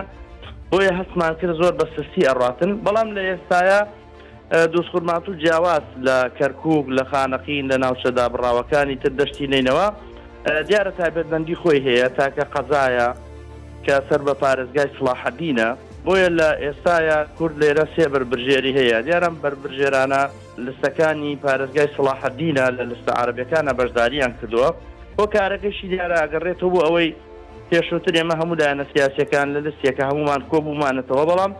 بۆیە 0.70 0.92
هەستمان 1.00 1.32
کرد 1.40 1.52
زۆر 1.60 1.72
بە 1.80 1.84
سستی 1.94 2.22
ئەڕاتن 2.28 2.70
بەڵام 2.84 3.08
لە 3.16 3.22
ئێستاە 3.30 3.78
دوسخورمات 4.72 5.24
و 5.28 5.32
جیاواز 5.42 5.84
لە 6.06 6.16
کەرکک 6.38 6.86
لە 6.96 7.04
خانەقین 7.10 7.64
لە 7.70 7.76
ناوچەدا 7.84 8.24
بڕاوەکانی 8.34 8.96
تر 9.02 9.12
دەشتی 9.18 9.46
نینەوە 9.52 9.86
دیارە 10.46 10.90
تایبەتبندی 10.98 11.54
خۆی 11.56 11.80
هەیە 11.86 12.08
تاکە 12.18 12.44
قەزایە 12.54 13.08
کە 13.84 13.94
سەر 14.08 14.20
بە 14.26 14.34
پارێزگای 14.42 14.88
سلاحەدینە 14.98 15.68
بۆیە 16.06 16.28
لە 16.38 16.48
ئێستاە 16.64 17.18
کورد 17.38 17.54
لێرە 17.62 17.84
سێبەر 17.96 18.22
برژێری 18.30 18.72
هەیە 18.78 18.98
دیارم 19.06 19.34
بربژێرانە 19.42 20.22
لستەکانی 20.64 21.32
پارێزگای 21.44 21.88
سلاحەدینە 21.96 22.64
لە 22.76 22.84
لستە 22.90 23.12
عربەکانە 23.22 23.72
بەشداریان 23.80 24.32
کردووە 24.40 24.70
بۆ 25.16 25.24
کارەکەشی 25.34 25.86
دیارە 25.92 26.16
ئەگەڕێتەوە 26.22 26.70
بۆ 26.72 26.80
ئەوەی 26.86 27.14
پێشوتر 27.70 28.12
ئێمە 28.18 28.34
هەمودایەنە 28.40 28.84
سیاسەکان 28.92 29.46
لە 29.54 29.60
لستێکە 29.66 30.04
هەمومان 30.10 30.40
کۆبوومانەتەوە 30.50 31.24
بەڵام 31.30 31.52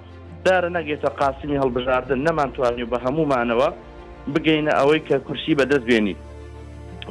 دارە 0.47 0.69
نەگێتە 0.77 1.11
قاسمی 1.21 1.61
هەڵبژاردن 1.63 2.21
نەمانتوانی 2.27 2.87
بە 2.93 2.99
هەمومانەوە 3.07 3.69
بگەینە 4.35 4.73
ئەوەی 4.81 5.01
کە 5.09 5.17
کورسی 5.27 5.55
بەدەست 5.59 5.85
بێنی 5.89 6.15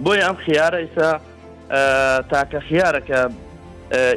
بۆی 0.05 0.21
ئەم 0.25 0.37
خیارە 0.43 0.79
ئیسا 0.85 1.11
تاکە 1.69 2.59
خیارەکە 2.69 3.19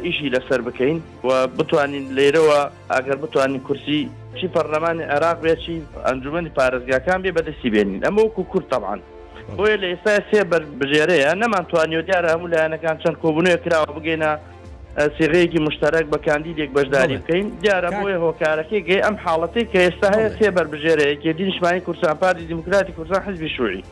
ئیشی 0.04 0.30
لەسەر 0.30 0.60
بکەین 0.68 0.98
و 1.24 1.46
بتوانین 1.46 2.06
لێرەوە 2.16 2.60
ئەگەر 2.90 3.16
بتوانین 3.24 3.60
کورسی 3.60 4.08
چی 4.40 4.48
پەرلەمانی 4.56 5.02
عراق 5.14 5.38
بێکی 5.44 5.76
ئەنجومی 6.06 6.50
پارێزگاکان 6.58 7.18
بێ 7.24 7.32
بەدەستی 7.38 7.68
بێنین 7.74 8.00
ئەمە 8.06 8.20
وکو 8.24 8.42
کورتەبان 8.52 9.00
بۆیە 9.56 9.76
لە 9.82 9.86
ئێستا 9.92 10.12
سێ 10.30 10.40
بژێرەیە 10.80 11.32
نەمانتوانی 11.42 11.96
و 11.98 12.02
دیارە 12.08 12.28
هەموو 12.34 12.52
لایەنەکان 12.54 12.96
چەند 13.02 13.16
کۆبوونەوە 13.22 13.56
کراوە 13.64 13.90
بگەینە 13.96 14.30
سێغەیەکی 15.16 15.60
مشتەرەك 15.68 16.06
بە 16.12 16.18
کاندیدێک 16.26 16.70
بەشداری 16.76 17.16
بکەین 17.22 17.46
دیارە 17.62 17.90
بۆی 17.98 18.16
هۆکارەکەی 18.24 18.80
گەی 18.88 19.00
ئەم 19.06 19.16
حاڵەتی 19.24 19.64
کە 19.72 19.78
ئێستا 19.86 20.08
هەیە 20.16 20.30
سێ 20.38 20.48
بەربژێرەیە 20.56 21.14
کێدی 21.22 21.44
نیشمانی 21.50 21.80
کورسان 21.86 22.14
پارتی 22.22 22.44
دیموکراتی 22.52 22.92
کورسان 22.98 23.20
حزبی 23.26 23.48
شووری 23.56 23.82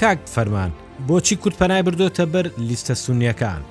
کاک 0.00 0.18
فەرمان. 0.36 0.72
بۆچی 1.08 1.36
کورت 1.36 1.56
پەنای 1.58 1.82
بردۆتە 1.86 2.26
بەر 2.32 2.46
لیستە 2.58 2.94
سونیەکان 2.94 3.62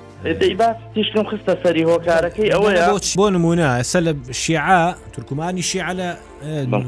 تیشتم 0.94 1.22
خستە 1.22 1.54
سەری 1.62 1.82
هۆکارەکەی 1.86 2.52
ئەوەیە 2.52 3.14
بۆ 3.16 3.28
نمونە 3.30 3.78
ئەسە 3.82 3.96
لە 4.00 4.14
شیعە 4.32 4.94
تورکمانی 5.12 5.62
شیعە 5.62 5.92
لە 5.98 6.08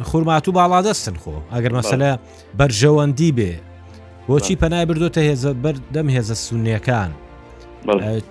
خوورمات 0.03 0.49
و 0.49 0.53
باڵادەستن 0.53 1.17
خۆ 1.23 1.31
ئەگەر 1.55 1.73
مەسەلە 1.79 2.19
بەرژەوەندی 2.59 3.33
بێ 3.39 3.53
بۆچی 4.29 4.55
پەنای 4.63 4.85
بردۆتە 4.89 5.21
هێزە 5.33 5.51
بەردەم 5.65 6.09
هێزە 6.17 6.35
سونیەکان 6.45 7.11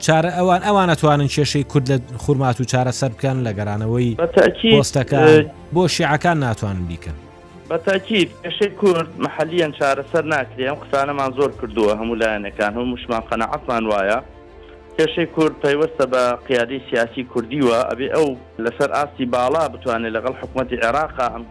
چارە 0.03 0.29
ئەوان 0.37 0.61
ئەوان 0.67 0.89
ئەتوانن 0.89 1.27
کێشەی 1.27 1.63
کورد 1.71 1.89
لە 1.91 1.97
خوورمات 2.17 2.61
و 2.61 2.63
چارە 2.71 2.91
سەر 2.99 3.09
بکەن 3.15 3.37
لە 3.47 3.51
گەرانەوەی 3.57 4.11
پۆستەکان 4.73 5.29
بۆ 5.73 5.83
شیعەکان 5.95 6.37
ناتوانن 6.39 6.85
بیکەن 6.89 7.17
بە 7.69 7.77
تاکیب 7.89 8.29
پێشەی 8.43 8.71
کورد 8.81 9.07
محەلیان 9.25 9.71
چارەسەر 9.79 10.23
ناکرێ 10.33 10.63
ئەم 10.69 10.77
قسانەمان 10.83 11.31
زۆر 11.37 11.51
کردووە 11.59 11.93
هەموو 11.99 12.19
لایەنەکان 12.21 12.71
هەموو 12.77 12.93
مشمان 12.95 13.21
قەنەعەتمان 13.29 13.83
وایە 13.91 14.19
کێشەی 14.97 15.25
کورد 15.35 15.55
پەیوەستە 15.63 16.05
بە 16.13 16.23
قیادی 16.47 16.81
سیاسی 16.89 17.23
کوردیوە 17.33 17.79
ئەبێ 17.89 18.07
ئەو 18.15 18.29
لەسەر 18.63 18.89
ئاستی 18.95 19.25
باڵا 19.35 19.63
بتوانێت 19.73 20.13
لەگەڵ 20.15 20.33
حکوومەتتی 20.41 20.81
عێراقا 20.83 21.25
ئەم 21.33 21.43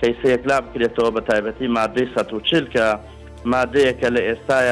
کەیسەیەکلا 0.00 0.56
بکرێتەوە 0.64 1.10
بە 1.16 1.20
تایبەتی 1.28 1.66
مادەی 1.78 2.08
سەوچل 2.14 2.64
کە 2.74 2.84
مادەیەکە 3.52 4.08
لە 4.16 4.20
ئێستاە 4.28 4.62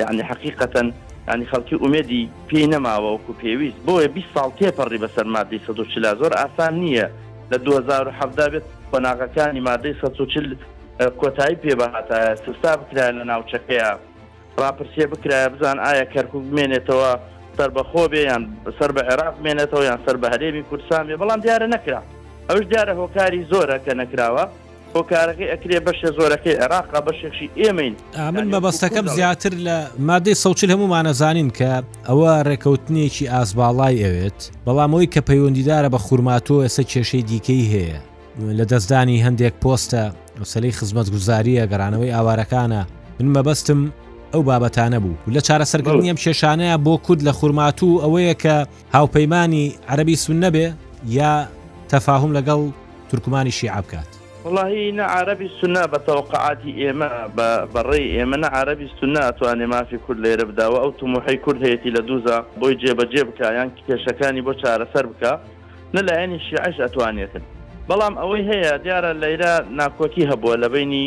یعنی 0.00 0.22
حقیقەن 0.30 0.88
ینی 1.32 1.46
خەڵکی 1.52 1.76
ئومێدی 1.82 2.22
پێی 2.48 2.66
نەماوە 2.72 3.08
وەکو 3.14 3.32
پێویست 3.42 3.78
بۆیە 3.86 4.08
20 4.08 4.34
ساڵ 4.34 4.50
تێپەڕی 4.58 4.98
بەسەر 5.04 5.26
مادەی 5.36 5.60
سەچلا 5.66 6.12
زۆر 6.20 6.32
ئاسان 6.40 6.74
نییە 6.80 7.06
لە 7.50 7.58
2010 7.66 8.48
بێت 8.52 8.64
قۆناغەکانی 8.94 9.60
مادەی 9.70 9.94
سەچل 10.02 10.46
کۆتایی 11.20 11.56
پێبهاتە 11.64 12.18
سستا 12.44 12.72
بکرای 12.80 13.12
لە 13.18 13.24
ناوچەکەیە 13.30 13.90
راپرسیە 14.60 15.06
بکرایە 15.12 15.48
بزان 15.54 15.76
ئایا 15.86 16.04
کەرکک 16.14 16.34
مێنێتەوە 16.56 17.10
سەر 17.58 17.70
بەخۆ 17.76 18.04
بێ 18.12 18.20
یان 18.30 18.42
سەر 18.78 18.90
بە 18.96 19.02
عێراق 19.10 19.34
مێنێتەوە 19.44 19.82
یان 19.90 19.98
سەر 20.06 20.16
بە 20.22 20.26
هەرێمی 20.32 20.62
کوردستان 20.70 21.02
بێ 21.08 21.16
بەڵام 21.20 21.40
دیارە 21.44 21.66
نەکرا 21.74 22.00
ئەوش 22.50 22.64
دیارە 22.72 22.94
هۆکاری 23.00 23.40
زۆرە 23.52 23.76
کە 23.86 23.92
نەکراوە 24.00 24.44
هۆکارەکەی 24.96 25.48
ئەکرێ 25.52 25.78
بەشێ 25.86 26.08
زۆرەکەی 26.18 26.54
عێراقا 26.62 27.00
بەشێکشی 27.06 27.46
ئێمەین 27.60 27.94
من 28.36 28.46
مەبەستەکەم 28.54 29.06
زیاتر 29.16 29.52
لە 29.66 29.76
مادەی 30.08 30.34
سەوچل 30.42 30.70
هەمومانەزانین 30.74 31.50
کە 31.58 31.72
ئەوە 32.08 32.32
ڕێکەوتنیەکی 32.48 33.30
ئاسباڵای 33.32 33.96
ئەوێت 34.04 34.38
بەڵام 34.66 34.90
ئەوی 34.94 35.08
کە 35.14 35.20
پەیوەندیدارە 35.28 35.88
بە 35.94 35.98
خوورماتۆ 36.06 36.56
ئێستا 36.64 36.82
کێشەی 36.92 37.22
دیکەی 37.30 37.66
هەیە 37.74 37.98
لە 38.38 38.64
دەستدانی 38.70 39.22
هەندێک 39.26 39.54
پۆستە 39.62 40.02
سەلی 40.52 40.72
خزمەت 40.78 41.06
گوزاریە 41.14 41.66
گەرانەوەی 41.72 42.14
ئاوارەکانە 42.16 42.82
من 43.20 43.26
مەبەستم 43.36 43.80
ئەو 44.32 44.42
بابەتانە 44.48 44.98
بوو 45.02 45.18
لە 45.34 45.40
چارەسەرگەنیم 45.46 46.16
کێشانەیە 46.24 46.76
بۆ 46.84 46.94
کورد 47.06 47.20
لە 47.28 47.32
خوورمات 47.38 47.82
و 47.82 48.00
ئەوەیە 48.04 48.34
کە 48.42 48.54
هاوپەیمانانی 48.94 49.66
عەربی 49.88 50.16
سون 50.16 50.36
نەبێ 50.44 50.66
یا 51.18 51.32
تەفاهم 51.92 52.30
لەگەڵ 52.38 52.60
تورکمانی 53.10 53.50
شیع 53.50 53.80
بکات 53.80 54.08
والله 54.44 54.90
هنا 54.90 55.04
عربي 55.04 55.46
السنة 55.52 55.86
بتوقعات 55.86 56.58
إيما 56.66 57.10
بري 57.74 58.18
إيما 58.20 58.46
عربي 58.46 58.86
السنة 58.92 59.30
تواني 59.30 59.66
ما 59.66 59.82
في 59.84 59.98
كل 60.08 60.26
يربدا 60.26 60.64
أو 60.64 60.90
طموحي 60.90 61.36
كل 61.36 61.66
هيتي 61.66 61.90
لدوزا 61.90 62.44
بوي 62.60 62.74
جيب 62.74 63.00
جيبك 63.12 63.40
يعني 63.40 63.70
كشكاني 63.88 64.40
بوشار 64.40 64.88
سربك 64.94 65.40
نلا 65.94 66.12
يعني 66.14 66.34
الشيعش 66.34 66.80
أتواني 66.80 67.26
بەڵام 67.88 68.14
ئەوەی 68.18 68.44
هەیە 68.50 68.72
دیارە 68.84 69.12
لەیرە 69.22 69.52
ناکۆکی 69.80 70.28
هەبووە 70.30 70.54
لە 70.62 70.68
بینی 70.74 71.04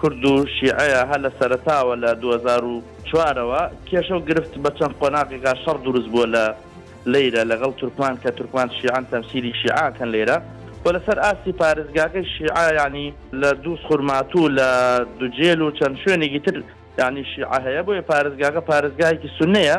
کورد 0.00 0.24
و 0.24 0.36
شیعەیە 0.56 1.02
هە 1.10 1.16
لە 1.24 1.30
سەرتاوە 1.38 1.94
لە 2.04 2.10
2004ەوە 2.22 3.62
کێشە 3.90 4.12
و 4.18 4.24
گرفت 4.28 4.52
بە 4.62 4.70
چەند 4.78 4.94
قۆناقیگا 5.00 5.52
شەڕ 5.62 5.76
دروست 5.86 6.08
بووە 6.12 6.26
لە 6.34 6.44
لەیرە 7.12 7.42
لەگەڵ 7.50 7.72
تورپان 7.80 8.14
کە 8.22 8.30
تورپان 8.38 8.68
شیعان 8.80 9.04
تەمسیری 9.10 9.52
شیعاکەن 9.62 10.08
لێرە 10.14 10.36
بۆ 10.82 10.88
لەسەر 10.96 11.18
ئاسی 11.24 11.52
پارێزگاکەی 11.62 12.26
شیعایانی 12.36 13.08
لە 13.40 13.50
دوو 13.62 13.76
سخورماتوو 13.80 14.48
لە 14.58 14.68
دوجێل 15.18 15.60
و 15.62 15.70
چەند 15.78 15.96
شوێنێکی 16.02 16.38
تر 16.46 16.56
ینی 16.98 17.24
شیع 17.34 17.46
هەیە 17.66 17.82
بۆیە 17.86 18.02
پارێزگاکە 18.10 18.60
پارێزگایکی 18.70 19.28
سنەیە 19.38 19.78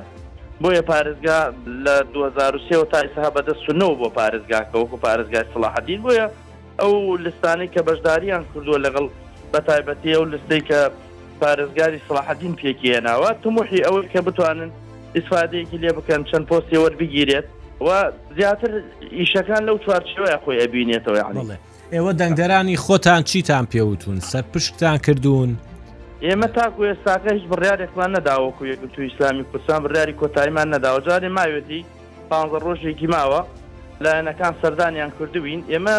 بۆیە 0.64 0.82
پارێزگا 0.91 1.39
لە 1.86 1.95
2023 2.14 2.86
تا 2.91 2.99
ئێستا 3.03 3.30
بەدەستنەوە 3.36 3.95
بۆ 3.99 4.09
پارێزگاکە 4.18 4.76
وەکو 4.76 4.97
پارێزگای 5.05 5.43
سلاحدین 5.53 6.01
بۆیە 6.03 6.28
ئەو 6.80 7.18
لستانی 7.26 7.68
کە 7.74 7.82
بەشداریان 7.89 8.43
کردووە 8.53 8.78
لەگەڵ 8.86 9.05
بە 9.53 9.59
تایبەتی 9.68 10.14
ئەو 10.18 10.24
لستی 10.32 10.59
کە 10.70 10.78
پارێزگاری 11.41 11.99
سلاحدین 12.07 12.53
پێکیێناوە 12.61 13.30
تموحی 13.43 13.80
ئەوەی 13.86 14.07
کە 14.14 14.20
بتوانن 14.28 14.70
ئیسفادەیەکی 15.18 15.78
لێ 15.84 15.89
بکەن 15.99 16.22
چەند 16.32 16.45
پۆستی 16.49 16.78
وەربگیرێت 16.84 17.47
و 17.86 17.89
زیاتر 18.38 18.72
ئیشەکان 19.20 19.61
لەو 19.68 19.78
چوارچەوەی 19.86 20.38
خۆی 20.43 20.59
ئەبینێتەوە 20.64 21.18
یعنی 21.24 21.45
ئێوە 21.93 22.11
دەنگدەرانی 22.22 22.78
خۆتان 22.86 23.22
چیتان 23.30 23.66
پێوتون 23.72 24.20
سەر 24.32 24.43
پشتتان 24.53 24.97
کردوون. 24.97 25.53
ئێمە 26.28 26.47
تاکو 26.57 26.82
ئێستاکە 26.89 27.30
هیچ 27.38 27.45
بڕیارێکمان 27.51 28.09
نەداوەکو 28.17 28.63
یەک 28.71 28.82
تو 28.93 28.99
ئیسلامی 29.07 29.43
کوردستان 29.49 29.80
بڕیاری 29.86 30.13
کۆتاییمان 30.21 30.67
نەداوە 30.76 30.99
جارێ 31.07 31.30
ماوێتی 31.38 31.82
پ 32.30 32.32
ڕۆژێکی 32.65 33.07
ماوە 33.15 33.39
لایەنەکان 34.03 34.53
سەردانیان 34.61 35.11
کردوین 35.17 35.61
ئێمە 35.71 35.95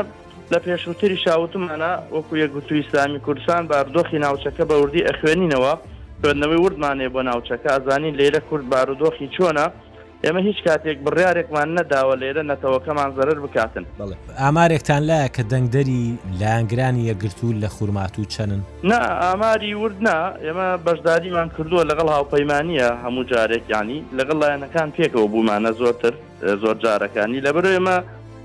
لە 0.53 0.59
پێشوتری 0.64 1.16
شاوتمانە 1.25 1.93
وەکو 2.16 2.33
یەکگوتو 2.43 2.75
ئیسلامی 2.79 3.20
کوردستان 3.27 3.62
باردۆخی 3.72 4.18
ناوچەکە 4.25 4.64
بە 4.70 4.75
وردی 4.83 5.07
ئەخوێنینەوە 5.09 5.72
خوێندنەوەی 6.20 6.61
وردمانێ 6.64 7.07
بۆ 7.14 7.20
ناوچەکە 7.29 7.68
ئازانی 7.75 8.16
لێرە 8.18 8.41
کورد 8.49 8.64
بارودۆخی 8.72 9.29
چۆنە 9.37 9.66
ئێمە 10.27 10.41
هیچ 10.49 10.59
کاتێک 10.66 10.99
بڕارێکمان 11.07 11.68
نەداوە 11.79 12.14
لێرە 12.22 12.43
نەتەوەکەمان 12.51 13.11
زەرر 13.18 13.37
بکاتن 13.45 13.85
ئامارێکتان 14.43 15.03
لایە 15.09 15.29
کە 15.37 15.43
دەنگدەری 15.53 16.03
لایەنگرانی 16.41 17.03
یەگرتوول 17.11 17.57
لە 17.64 17.68
خوورمات 17.75 18.14
و 18.18 18.25
چەنن 18.35 18.61
نا 18.91 19.01
ئاماری 19.25 19.70
وردنا 19.83 20.18
ئێمە 20.45 20.68
بەشداریمان 20.87 21.49
کردووە 21.57 21.83
لەگەڵ 21.91 22.09
هاوپەیمانە 22.16 22.87
هەموو 23.05 23.29
جارێکیانی 23.31 23.99
لەگەڵ 24.18 24.37
لایەنەکان 24.43 24.89
پێکەوە 24.97 25.27
بوومانە 25.33 25.70
زۆرتر 25.81 26.14
زۆر 26.62 26.77
جارەکانی 26.85 27.41
لەبەر 27.47 27.64
ئێمە 27.75 27.97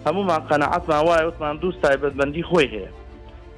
هەمومان 0.08 0.42
قەنەعاتمان 0.50 1.04
وایە 1.08 1.26
وتمان 1.30 1.56
دوو 1.62 1.80
تایبەتبندی 1.84 2.44
خۆی 2.50 2.68
هەیە 2.76 2.90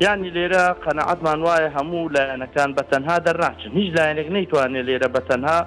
ینی 0.06 0.30
لێرە 0.38 0.64
قەنەعاتمان 0.84 1.40
وایە 1.48 1.70
هەموو 1.78 2.12
لایەنەکان 2.16 2.70
بەتەنها 2.78 3.16
دەرناچن 3.26 3.72
هیچ 3.80 3.90
لایەنێک 3.98 4.28
نەیتوانێت 4.36 4.86
لێرە 4.90 5.08
بەتەنها 5.16 5.60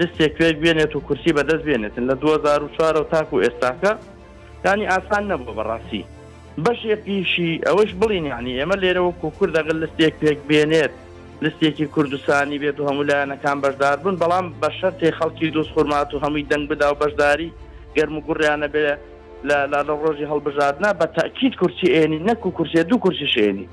لستێک 0.00 0.32
کوێ 0.38 0.50
بێنێت 0.62 0.92
و 0.96 1.04
کورسی 1.06 1.30
بەدەست 1.38 1.64
بێنێتن 1.66 2.04
لە 2.10 2.14
2004 2.14 3.00
و 3.00 3.04
تاکو 3.12 3.36
ئێستاکە 3.42 3.92
ینی 4.66 4.86
ئاسان 4.92 5.24
نەبوو 5.30 5.56
بەڕاستی 5.58 6.02
بەشێکیشی 6.64 7.50
ئەوەش 7.66 7.90
بڵین 8.00 8.26
ینی 8.34 8.52
ئێمە 8.58 8.76
لێرەوەکو 8.82 9.26
کورد 9.38 9.52
دەگەل 9.58 9.76
لستێک 9.82 10.14
پێک 10.22 10.38
بێنێت 10.48 10.92
لستێکی 11.44 11.86
کوردستانی 11.94 12.58
بێت 12.62 12.76
و 12.80 12.84
هەموو 12.88 13.08
لایەنەکان 13.10 13.58
بەشدار 13.64 13.96
بوون 14.02 14.16
بەڵام 14.22 14.46
بە 14.62 14.70
شەرێ 14.80 15.10
خەڵکی 15.18 15.50
دۆست 15.56 15.70
خورمات 15.74 16.08
و 16.14 16.20
هەمووی 16.24 16.48
دەنگ 16.50 16.64
بدا 16.72 16.88
و 16.92 16.96
بەشداری 17.02 17.50
گەرم 17.96 18.14
و 18.16 18.24
گوڕیانە 18.26 18.68
بێ 18.74 18.84
لە 19.70 19.80
ڕۆژی 20.00 20.30
هەڵبژاردنا 20.32 20.90
بە 21.00 21.06
تاکیید 21.18 21.54
کورسی 21.60 21.86
ئێنی 21.96 22.18
نەکو 22.28 22.48
کورسێ 22.56 22.80
دوو 22.88 22.98
کورسی 23.04 23.28
شێنی 23.34 23.66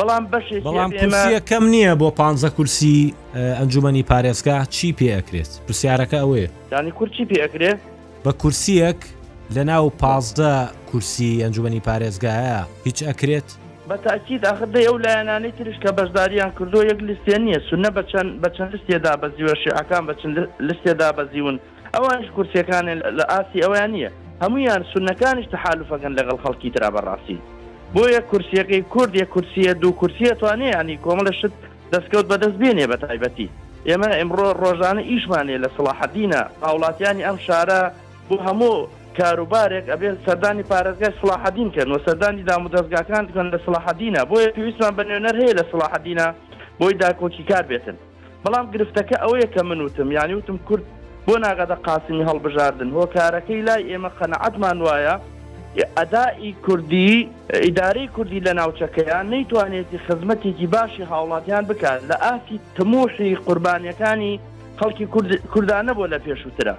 بەڵام 0.00 0.24
بەشی 0.34 0.58
بەڵام 0.68 0.90
پرسیە 1.00 1.40
کەم 1.50 1.64
نییە 1.70 1.94
بۆ 2.00 2.08
پ 2.18 2.22
کورسی 2.56 3.14
ئەنجومنی 3.58 4.02
پارێزگا 4.10 4.56
چی 4.76 4.88
پێەکرێت 4.98 5.50
پرسیارەکە 5.66 6.18
ئەوەیە 6.22 6.48
دانی 6.70 6.90
کورچی 6.98 7.24
پێەکرێت 7.32 7.78
بە 8.24 8.32
کورسیەک 8.42 9.00
لە 9.54 9.62
ناو 9.70 9.90
پازدە 10.02 10.54
کورسی 10.90 11.32
ئەنجومنی 11.42 11.82
پارێزگایە 11.88 12.60
هیچ 12.86 12.98
ئەکرێت 13.08 13.48
بە 13.90 13.96
تاکیید 14.08 14.44
ئاخدا 14.46 14.80
ئەو 14.88 14.96
لایەنانەی 15.04 15.52
تریش 15.58 15.76
کە 15.84 15.90
بەشداریان 15.98 16.50
کردو 16.58 16.80
یەک 16.90 17.00
لیستێ 17.08 17.36
نییە 17.44 17.60
سونە 17.68 17.90
بەچەند 17.98 18.30
بەچەند 18.42 18.70
لستێدا 18.74 19.14
بەزیوە 19.22 19.54
شعەکان 19.62 20.02
بەچەند 20.08 20.36
لستێدا 20.68 21.10
بەزیون 21.18 21.56
ئەوانش 21.94 22.26
کورسەکانیان 22.36 22.98
لە 23.18 23.24
ئاسی 23.32 23.58
ئەویان 23.64 23.90
نییە 23.94 24.10
هەمویان 24.42 24.82
سونەکانیش 24.92 25.46
تەحالوفەکەن 25.54 26.12
لەگەڵ 26.18 26.38
خەڵکی 26.44 26.70
ترا 26.74 26.90
بەڕاستی 26.96 27.38
بۆیە 27.94 28.20
کورسیەکەی 28.30 28.82
کوردیە 28.92 29.26
کورسیە 29.34 29.72
دوو 29.80 29.92
کورسیە 30.00 30.32
توانێ 30.40 30.68
ینی 30.76 30.96
کۆمەڵە 31.04 31.32
شت 31.40 31.52
دەستکەوت 31.92 32.26
بەدەست 32.32 32.56
بێنێ 32.62 32.86
بە 32.90 32.96
تایبەتی 33.04 33.48
ئێمە 33.88 34.08
ئەمڕۆ 34.18 34.48
ڕۆژانە 34.62 35.02
ئیشمانێ 35.10 35.56
لە 35.64 35.68
سڵاحدینە 35.76 36.40
هاوڵاتیانی 36.66 37.24
ئەم 37.26 37.36
شارە 37.46 37.80
بۆ 38.28 38.36
هەموو 38.46 38.74
کاروبارێک 39.18 39.84
ئەبێت 39.92 40.16
سەردانی 40.26 40.64
پارێزگای 40.70 41.16
سڵاحدین 41.20 41.68
کردن 41.74 41.90
و 41.92 42.02
سەردانی 42.06 42.42
دامودەستگاکان 42.48 43.24
بکەن 43.28 43.48
لە 43.54 43.58
سڵاحدینە 43.66 44.20
بۆیە 44.30 44.48
پێویستمان 44.56 44.94
بەنێنەر 44.98 45.34
هەیە 45.40 45.54
لە 45.58 45.64
سڵاحدینە 45.70 46.26
بۆی 46.80 46.94
داکۆکی 47.02 47.44
کار 47.50 47.64
بێتن 47.70 47.96
بەڵام 48.44 48.66
گرفتەکە 48.74 49.16
ئەوەیە 49.22 49.48
کە 49.54 49.60
من 49.68 49.80
وتم 49.86 50.08
یانی 50.18 50.34
وتم 50.38 50.58
کورد 50.68 50.84
بۆ 51.26 51.34
ناگەدە 51.46 51.76
قاسمی 51.86 52.26
هەڵبژاردن 52.28 52.90
هۆکارەکەی 52.98 53.64
لای 53.66 53.82
ئێمە 53.90 54.10
قەنەعەتمان 54.18 54.78
وایە 54.86 55.14
ئەدای 55.96 56.52
کوردی 56.52 57.30
ئیداری 57.54 58.08
کوردی 58.08 58.40
لە 58.40 58.52
ناوچەکەیان 58.58 59.26
نەیتوانێتی 59.30 59.98
خزمەتێکی 60.08 60.66
باشی 60.66 61.06
هاوڵاتیان 61.10 61.64
بکات 61.68 62.00
لە 62.10 62.16
ئافی 62.24 62.60
تمۆشی 62.76 63.34
قوربانیەکانی 63.46 64.40
خەڵکی 64.80 65.04
کوردانە 65.52 65.92
بۆ 65.98 66.06
لە 66.12 66.18
پێشووترە 66.24 66.74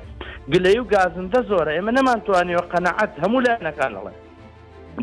گلەی 0.53 0.79
و 0.79 0.83
گازندە 0.83 1.41
زۆرە 1.49 1.71
ئێمە 1.75 1.91
نەمانتوانیەوە 1.97 2.65
قەنەعەت 2.73 3.11
هەموو 3.23 3.43
لایەنەکانەڵێ 3.45 4.13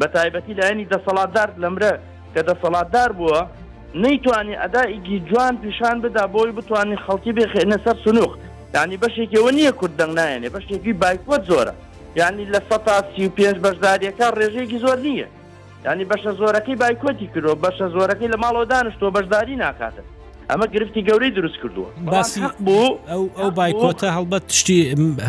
بە 0.01 0.07
تایبەتی 0.15 0.55
لایەنی 0.59 0.87
دەسەڵاتدار 0.93 1.49
لەمرە 1.63 1.93
کە 2.35 2.41
دەسەڵاتدار 2.49 3.11
بووە 3.19 3.43
نەیتوانی 4.05 4.55
ئەدایگی 4.63 5.19
جوان 5.29 5.55
پیشان 5.63 5.97
بدا 6.01 6.25
بۆی 6.35 6.53
بتوانین 6.59 6.99
خەڵکی 7.07 7.33
بێخێنە 7.39 7.79
سەر 7.85 7.97
سنووق 8.05 8.35
ینی 8.75 8.97
بەشێکەوە 9.03 9.51
نییە 9.57 9.73
کورددەنگ 9.81 10.13
نایەنێ 10.21 10.49
بەشتێکی 10.55 10.93
بایکوت 11.03 11.43
زۆرە 11.51 11.75
یعنی 12.17 12.47
لە 12.53 12.61
سە 12.71 12.79
تا 12.87 13.05
سی 13.17 13.27
و 13.27 13.31
پێنج 13.37 13.57
بەشداریەکە 13.67 14.39
ڕێژەیەکی 14.39 14.79
زۆر 14.87 14.99
نییە 15.05 15.27
ینی 15.87 16.05
بەشە 16.13 16.33
زۆرەکەی 16.41 16.77
بایکۆتی 16.83 17.27
کردەوە 17.35 17.57
بەشە 17.65 17.87
زۆرەکەی 17.97 18.29
لە 18.35 18.39
ماڵەوە 18.45 18.65
دانیشتۆ 18.73 19.11
بەشداری 19.17 19.57
ناکاتن 19.57 20.05
ئەمە 20.51 20.67
گرفتی 20.75 21.03
گەورەی 21.09 21.31
دروست 21.37 21.57
کردووە 21.63 21.89
باسی 22.11 22.41
بوو 22.67 22.99
ئەو 23.41 23.51
بایکۆتە 23.61 24.09
هەڵبەت 24.17 24.47
تشتی 24.49 24.79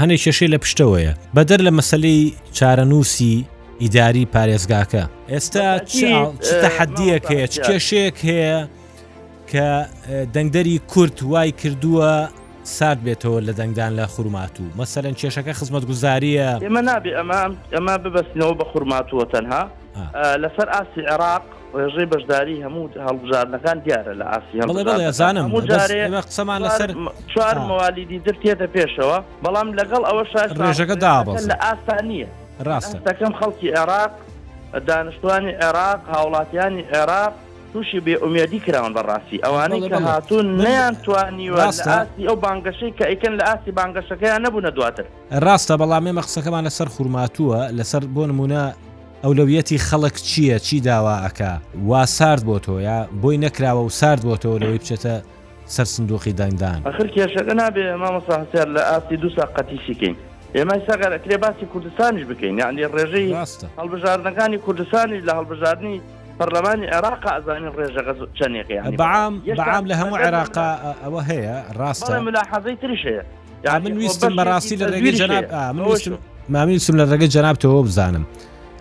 هەنێک 0.01 0.19
کێشەی 0.25 0.47
لە 0.53 0.57
پشتەوەیە 0.63 1.13
بەدەر 1.35 1.59
لە 1.67 1.71
مەسلەی 1.77 2.21
چارەنووسی 2.57 3.35
ئیداری 3.81 4.23
پارێزگاکە 4.33 5.03
ئێستا 5.33 5.67
تەحدیەک 6.63 7.25
هەیە 7.31 7.47
کێشەیەک 7.67 8.17
هەیە 8.29 8.57
کە 9.51 9.67
دەنگدەری 10.35 10.75
کورت 10.91 11.17
وای 11.31 11.51
کردووە 11.61 12.11
سارد 12.67 12.99
بێتەوە 13.07 13.39
لە 13.47 13.53
دەنگدان 13.59 13.91
لە 13.99 14.05
خومات 14.13 14.57
و 14.61 14.65
مەسەرەن 14.79 15.15
کێشەکە 15.19 15.51
خزمەت 15.59 15.83
گوزاریە 15.89 16.49
ئێمە 16.67 16.81
نابێ 16.89 17.11
ئەمە 17.19 17.39
ئەمە 17.75 17.95
ببەستنەوە 18.03 18.53
بە 18.59 18.65
خوماتوە 18.71 19.25
تەنها 19.33 19.63
لەسەر 20.43 20.67
ئاسی 20.75 21.01
عێراق 21.11 21.43
ڕێژێ 21.79 22.05
بەشداری 22.11 22.55
هەموو 22.65 22.85
هەڵبژاردنەکان 23.07 23.77
دیارە 23.85 24.13
لە 24.19 24.25
ئاسی 24.33 25.11
زانم 25.19 25.49
قسەمان 26.29 26.59
لەسەر 26.65 26.89
چوار 27.33 27.57
موالیدی 27.69 28.19
در 28.25 28.35
تێتە 28.43 28.67
پێشەوە 28.75 29.17
بەڵام 29.43 29.67
لەگەڵ 29.79 30.03
ئەوە 30.09 30.23
شار 30.31 30.49
ڕێژەکە 30.67 30.95
دابڵ 31.03 31.33
لە 31.51 31.55
ئاسانیە 31.65 32.27
ڕاستەکەم 32.67 33.33
خەڵکی 33.39 33.69
عێراق 33.77 34.11
دانیشتوانی 34.87 35.53
عێراق 35.63 35.99
هاوڵاتیانی 36.13 36.83
عێراق 36.95 37.33
تووشی 37.77 37.99
بێئومێدی 38.05 38.59
کراون 38.67 38.93
بەڕاستی 38.97 39.37
ئەوانەی 39.45 39.89
کە 39.91 39.97
هاتوون 40.09 40.45
نیان 40.61 40.95
توانیوە 41.03 41.59
ئاسی 41.65 42.25
ئەو 42.29 42.35
بانگەشەی 42.45 42.91
کە 42.97 43.05
ئەیکەن 43.09 43.33
لە 43.39 43.43
ئاسی 43.49 43.71
بانگەشەکەیان 43.79 44.41
نەبوونە 44.45 44.69
دواتر 44.77 45.05
ڕاستە 45.45 45.73
بەڵامێ 45.81 46.11
مەخسەکەمان 46.19 46.63
لەسەر 46.67 46.87
خوورماتووە 46.95 47.59
لەسەر 47.77 48.03
بۆ 48.15 48.23
نمونە 48.29 48.63
ئەولەویەتی 49.23 49.77
خەڵک 49.79 50.15
چییە 50.27 50.57
چی 50.65 50.77
داواکە 50.87 51.53
وا 51.89 52.05
سارد 52.05 52.43
بۆ 52.49 52.57
تۆ 52.65 52.75
یا 52.87 52.97
بۆی 53.21 53.37
نەکراوە 53.43 53.83
و 53.87 53.89
سارد 53.99 54.21
بۆ 54.27 54.35
تۆ 54.43 54.49
لەوەی 54.61 54.79
بچێتە 54.83 55.15
سەر 55.75 55.85
سندوقی 55.93 56.33
دانگدان 56.39 56.79
ئەخر 56.87 57.07
کێشەکە 57.13 57.53
نابێ 57.61 57.83
مامەساحسیار 58.03 58.67
لە 58.75 58.79
ئاستی 58.89 59.17
دوسا 59.23 59.45
قەتیشیکەین 59.55 60.15
ئێمە 60.57 60.75
سەگەر 60.89 61.11
ئەکرێ 61.17 61.37
باسی 61.43 61.65
کوردستانیش 61.73 62.25
بکەین 62.29 62.57
یعنی 62.61 62.83
ڕێژەی 62.95 63.31
هەڵبژاردنەکانی 63.79 64.57
کوردستانی 64.65 65.19
لە 65.27 65.33
هەڵبژاردننی 65.39 66.01
پەرلەمانی 66.39 66.85
عێراق 66.93 67.21
ئەزانین 67.37 67.71
ڕێژەکە 67.77 68.13
چەندێکی 68.39 68.75
بەام 69.01 69.33
بەام 69.61 69.83
لە 69.89 69.95
هەموو 69.99 70.17
عێراقا 70.25 70.69
ئەوە 71.03 71.21
هەیە 71.29 71.55
ڕاستە 71.79 72.09
ملاحەزەی 72.27 72.75
تریش 72.81 73.03
هەیە 73.09 73.23
یا 73.65 73.79
من 73.79 73.93
ویستم 73.97 74.33
بەڕاستی 74.39 74.75
لە 74.81 74.85
ڕێگەی 74.93 75.15
جناب 75.21 75.43
من 75.53 76.17
مامیسم 76.49 76.95
لە 77.01 77.05
ڕێگە 77.11 77.27
جنابتەوە 77.35 77.83
بزانم 77.87 78.23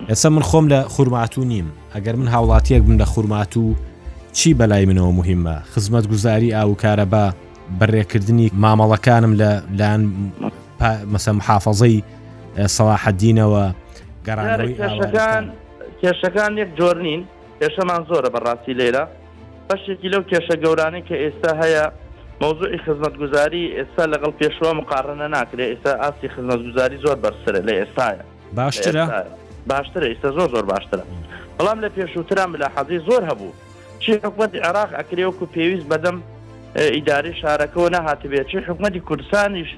ئێستا 0.08 0.26
من 0.28 0.42
خۆم 0.42 0.66
لە 0.72 0.78
خوورماتو 0.92 1.44
نیم 1.44 1.68
ئەگەر 1.94 2.14
من 2.16 2.28
هاوڵاتیەک 2.34 2.82
بم 2.86 2.98
لە 2.98 3.02
خوورماتو 3.04 3.74
چی 4.32 4.54
بەلای 4.58 4.84
منەوە 4.90 5.12
مهمە 5.18 5.54
خزمەت 5.74 6.06
گوزاری 6.06 6.52
ئاوکارە 6.54 7.06
بە 7.12 7.24
بەڕێکردنی 7.80 8.46
مامەڵەکانم 8.64 9.32
لە 9.40 9.50
لاان 9.78 10.02
مەسە 11.12 11.28
محافظەی 11.38 12.04
سەڵاحەدینەوە 12.76 13.64
گەڕان 14.26 14.58
کێشەکان 16.02 16.52
یەک 16.62 16.70
جۆرنین 16.80 17.22
کێشەمان 17.60 18.02
زۆرە 18.10 18.30
بەڕاستی 18.34 18.74
لێرە 18.78 19.04
بەشێکی 19.68 20.08
لەو 20.12 20.22
کێشە 20.30 20.56
گەورانەی 20.64 21.02
کە 21.08 21.16
ئێستا 21.24 21.52
هەیە 21.62 21.84
مۆزوعی 22.42 22.78
خزمەتگوزاری 22.84 23.64
ئێستا 23.78 24.04
لەگەڵ 24.12 24.32
پێشوە 24.40 24.70
مقارنە 24.80 25.26
ناکرێ 25.36 25.64
ئێستا 25.72 25.92
ئاسی 26.02 26.28
خزمەتگوزاری 26.34 26.98
زۆر 27.04 27.16
بەرسرە 27.24 27.60
لە 27.68 27.72
ئێستاە 27.78 28.22
باشترە 28.58 29.04
باشترە 29.70 30.06
ئێستا 30.10 30.28
زۆر 30.38 30.48
زۆر 30.54 30.64
باشترە 30.72 31.04
بەڵام 31.58 31.78
لە 31.84 31.88
پێشووتران 31.96 32.48
بلا 32.54 32.68
حەزی 32.76 32.98
زۆر 33.08 33.22
هەبوو 33.30 33.52
چی 34.02 34.12
حکوەتی 34.24 34.58
عراق 34.68 34.90
ئەکرێوەکو 34.98 35.44
پێویست 35.54 35.86
بەدەم 35.92 36.16
ئیداری 36.94 37.32
شارەکەەوە 37.40 37.88
نەهاتبێت 37.96 38.46
چی 38.50 38.58
حکومەتی 38.68 39.00
کوردستانیش 39.08 39.70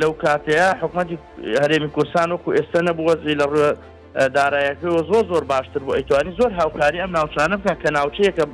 لەو 0.00 0.12
کاتەیە 0.22 0.66
حکومەتی 0.80 1.16
هەرێمی 1.62 1.90
کورسان 1.96 2.28
وکو 2.32 2.50
ئێستا 2.58 2.80
نەبووەزی 2.88 3.34
لە 3.40 3.46
ڕوە 3.52 3.68
دارایەکەەوە 4.16 5.00
زۆر 5.10 5.24
زۆر 5.32 5.44
باشتر 5.44 5.80
بۆ 5.86 5.90
ئەیتوانی 5.96 6.32
زۆر 6.40 6.50
هاوکاری 6.60 6.98
ئەم 7.02 7.12
ناوچانە 7.18 7.56
بکە 7.62 7.74
کە 7.82 7.90
ناوچەیەکە 7.98 8.44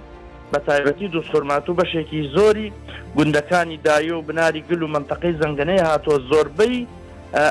بە 0.52 0.59
تایبەتی 0.68 1.09
دووسخۆرمات 1.14 1.64
و 1.68 1.76
بەشێکی 1.80 2.20
زۆری 2.36 2.72
گوندەکانی 3.16 3.78
دایە 3.86 4.12
و 4.14 4.22
بناری 4.22 4.61
گل 4.70 4.82
و 4.82 4.88
منتەقەی 4.94 5.34
زەنگەنەی 5.40 5.82
هاتۆ 5.88 6.14
زۆربەی 6.30 6.86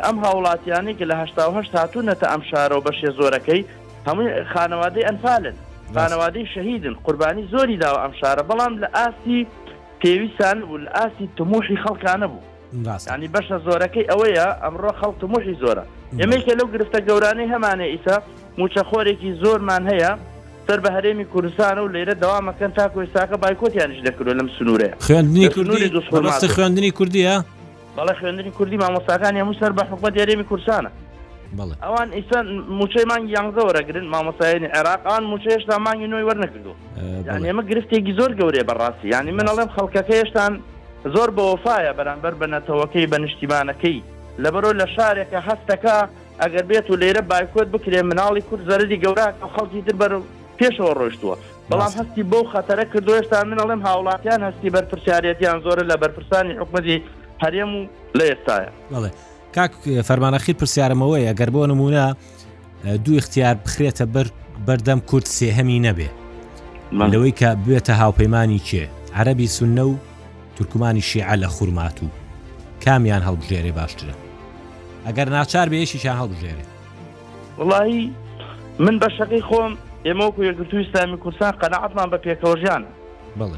ئەم 0.06 0.18
هاوڵاتیانی 0.24 0.94
کە 1.00 1.04
لە 1.10 1.16
هشتاهشت 1.22 1.72
هاتوونەتە 1.76 2.26
ئەم 2.32 2.42
شارەوە 2.50 2.84
بەشێ 2.88 3.10
زۆرەکەی 3.20 3.62
هەمووی 4.08 4.32
خانەوادەی 4.54 5.04
ئەنفالن 5.08 5.56
خانەوادەی 5.96 6.46
شەهیدن 6.54 6.96
قوربانی 7.06 7.44
زۆری 7.54 7.78
داوە 7.84 8.00
ئەم 8.04 8.14
شارە 8.22 8.44
بەڵام 8.50 8.74
لە 8.82 8.88
ئاسی 8.98 9.40
پێویستان 10.02 10.58
بوو 10.66 10.78
لە 10.86 10.90
ئاسی 10.98 11.26
تموشی 11.38 11.78
خەڵکانە 11.84 12.28
بوو 12.32 12.42
ڕاستانی 12.88 13.28
بەشە 13.36 13.56
زۆرەکەی 13.66 14.06
ئەوەیە 14.12 14.48
ئەمڕۆ 14.64 14.92
خەڵت 15.00 15.24
و 15.24 15.28
مشی 15.28 15.54
زۆرە 15.64 15.84
ئێمەیکە 16.22 16.54
لەو 16.58 16.68
گرفتە 16.76 17.00
گەورانەی 17.08 17.48
هەمانە 17.54 17.86
ئیسا 17.94 18.16
موچەخۆرێکی 18.60 19.32
زۆرمان 19.42 19.84
هەیە 19.92 20.12
سەر 20.68 20.80
بە 20.84 20.90
هەرێمی 20.96 21.26
کوردستان 21.34 21.78
و 21.80 21.88
لێرە 21.96 22.14
داوامەکەن 22.24 22.72
تاکو 22.78 23.02
ئێستاکە 23.04 23.36
بایکۆتیانش 23.44 24.00
دەکرو 24.08 24.30
لەم 24.40 24.50
سنوورێ 24.56 24.90
خوێندنی 25.06 25.48
کوردی 25.56 25.88
دوڕاستی 25.96 26.48
خوێندنی 26.56 26.92
کوردیە 27.00 27.36
بەڵە 27.98 28.14
خوێندنی 28.20 28.52
کوردی 28.58 28.78
مامۆساکان 28.84 29.34
هەموو 29.42 29.60
سەر 29.62 29.72
بە 29.78 29.84
حکومت 29.92 30.14
یارێمی 30.22 30.46
کورسانە 30.52 30.92
ئەوان 31.86 32.10
ئیسان 32.18 32.46
موچەیمان 32.80 33.22
یانزە 33.36 33.62
وەرەگرن 33.68 34.06
مامۆسایانی 34.16 34.68
عێراقان 34.78 35.24
موچە 35.32 35.50
هێشتا 35.56 35.78
مانگی 35.86 36.08
نوۆی 36.12 36.26
وەرنەکردو 36.30 36.74
یان 37.28 37.42
ئێمە 37.48 37.64
گرفتێکی 37.70 38.14
زۆر 38.20 38.32
گەورەی 38.40 38.68
بەڕاستی 38.70 39.08
ینی 39.14 39.32
من 39.38 39.48
ئەڵێم 39.50 39.70
خەڵکەکە 39.76 40.14
هێشتان 40.20 40.54
زۆر 41.06 41.30
بەوەفاایە 41.38 41.92
بەرامبەر 42.00 42.34
بە 42.42 42.48
نەتەوەکەی 42.54 43.08
بە 43.12 43.18
نیشتیمانەکەی 43.24 44.00
لەبەرۆ 44.44 44.72
لە 44.80 44.86
شارێکە 44.96 45.40
هەستەکە 45.50 45.96
ئەگەر 46.42 46.64
بێت 46.70 46.88
و 46.92 46.96
لێرە 47.02 47.22
بایکۆت 47.32 47.68
بکرێ 47.76 48.02
مناڵی 48.10 48.42
کورد 48.50 48.64
زەرری 48.70 48.98
گەورە 49.04 49.28
خەڵکی 49.54 49.82
تر 49.88 49.96
بەر 50.02 50.12
پێشەوە 50.60 50.94
ڕۆشتووە 51.00 51.36
بەڵام 51.70 51.94
هەستی 52.00 52.24
بۆ 52.32 52.40
خەتەرە 52.54 52.86
کردو 52.94 53.14
ێشتا 53.20 53.44
من 53.44 53.58
ئەڵێم 53.62 53.82
هاوڵاتیان 53.88 54.42
هەستی 54.48 54.70
بەرپرسیارەتیان 54.76 55.58
زۆرە 55.66 55.84
لە 55.92 55.96
بەرپرسانی 56.02 56.54
حکومەتی 56.62 56.98
هەرێم 57.44 57.72
و 57.78 57.82
لە 58.18 58.26
ئێستاە 58.32 58.70
بڵێ 58.94 59.10
کاک 59.56 59.72
فەرمانەخیر 60.08 60.56
پرسیارمەوەی 60.62 61.28
ئەگەر 61.30 61.50
بۆ 61.56 61.62
نمونە 61.72 62.06
دوو 63.06 63.18
اختیار 63.22 63.56
بخرێتە 63.66 64.06
بەردەم 64.68 65.00
کورد 65.10 65.28
سێهەمی 65.38 65.78
نەبێ 65.88 66.10
لەوەی 67.12 67.34
کە 67.40 67.50
بێتە 67.66 67.94
هاوپەیمانی 68.02 68.60
کێ 68.68 68.84
عەربی 69.20 69.48
سونە 69.58 69.84
و 69.90 69.94
تورکمانی 70.58 71.02
شیعە 71.02 71.36
لە 71.36 71.46
خوورمات 71.48 72.00
و 72.04 72.08
کامیان 72.86 73.22
هەڵبژێرێ 73.28 73.72
باشترە 73.80 74.14
ئەگەر 75.08 75.28
ناچار 75.30 75.68
بێشیشان 75.70 76.18
هەڵبژێرێ 76.22 76.66
وڵی 77.70 78.04
من 78.80 78.96
بە 79.02 79.10
شەقی 79.18 79.42
خۆم 79.50 79.74
ئێمە 80.06 80.26
و 80.26 80.44
یەکگرتووی 80.50 80.86
ئسلامی 80.90 81.18
کوردستان 81.24 81.54
قەنەعاتمان 81.62 82.08
بە 82.14 82.18
پێکەوژیان 82.26 82.84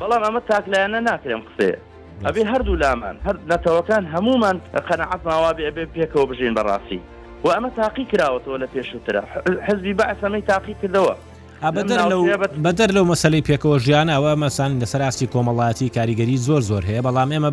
بەڵام 0.02 0.22
ئەمە 0.28 0.42
تاکلایەنە 0.52 1.00
ناکرێن 1.10 1.42
قسەیە 1.48 1.78
ئەبێ 2.26 2.44
هەردوو 2.54 2.76
لامان 2.84 3.16
هەر 3.26 3.36
نەتەوەکان 3.52 4.04
هەمومان 4.14 4.58
قەنەعاتماوا 4.90 5.52
بێ 5.58 5.64
ئەبێ 5.70 5.86
پێکەوە 5.96 6.26
بژین 6.30 6.54
بەڕاستی 6.58 7.00
و 7.44 7.48
ئەمە 7.56 7.70
تاقی 7.80 8.06
کراوەتەوە 8.12 8.58
لە 8.64 8.68
پێشترە 8.74 9.24
حزبی 9.68 9.94
بەعسەمەی 10.00 10.42
تاقی 10.52 10.76
کردەوە 10.82 11.14
بەدەر 11.60 12.90
لەو 12.98 13.06
مەسلەی 13.12 13.44
پێکەوە 13.50 13.78
ژیان 13.86 14.08
ئەوە 14.16 14.34
مەسان 14.44 14.72
لەسەر 14.82 15.02
ئاستی 15.06 15.28
کۆمەڵاتی 15.34 15.92
کاریگەری 15.96 16.38
زۆر 16.48 16.62
زۆر 16.70 16.84
هەیە 16.90 17.02
بەڵام 17.08 17.30
ئێمە 17.34 17.52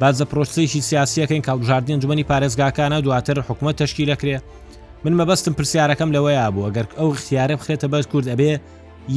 بازە 0.00 0.24
پرۆسیشی 0.32 0.80
سیاسیەکەین 0.90 1.42
کاڵژاردین 1.48 1.98
جومنی 2.02 2.28
پارێزگاکانە 2.30 2.98
دواتر 3.04 3.36
حکوومەت 3.48 3.76
تشکی 3.82 4.08
لەکرێ 4.12 4.36
من 5.04 5.14
مەبەستم 5.20 5.52
پرسیارەکەم 5.58 6.10
لەوەیە 6.16 6.46
بوو 6.54 6.66
ئەگەر 6.68 6.86
ئەو 6.98 7.08
اختیارە 7.14 7.56
بخێتە 7.60 7.86
بەس 7.92 8.04
کورد 8.12 8.26
ئەبێ 8.32 8.50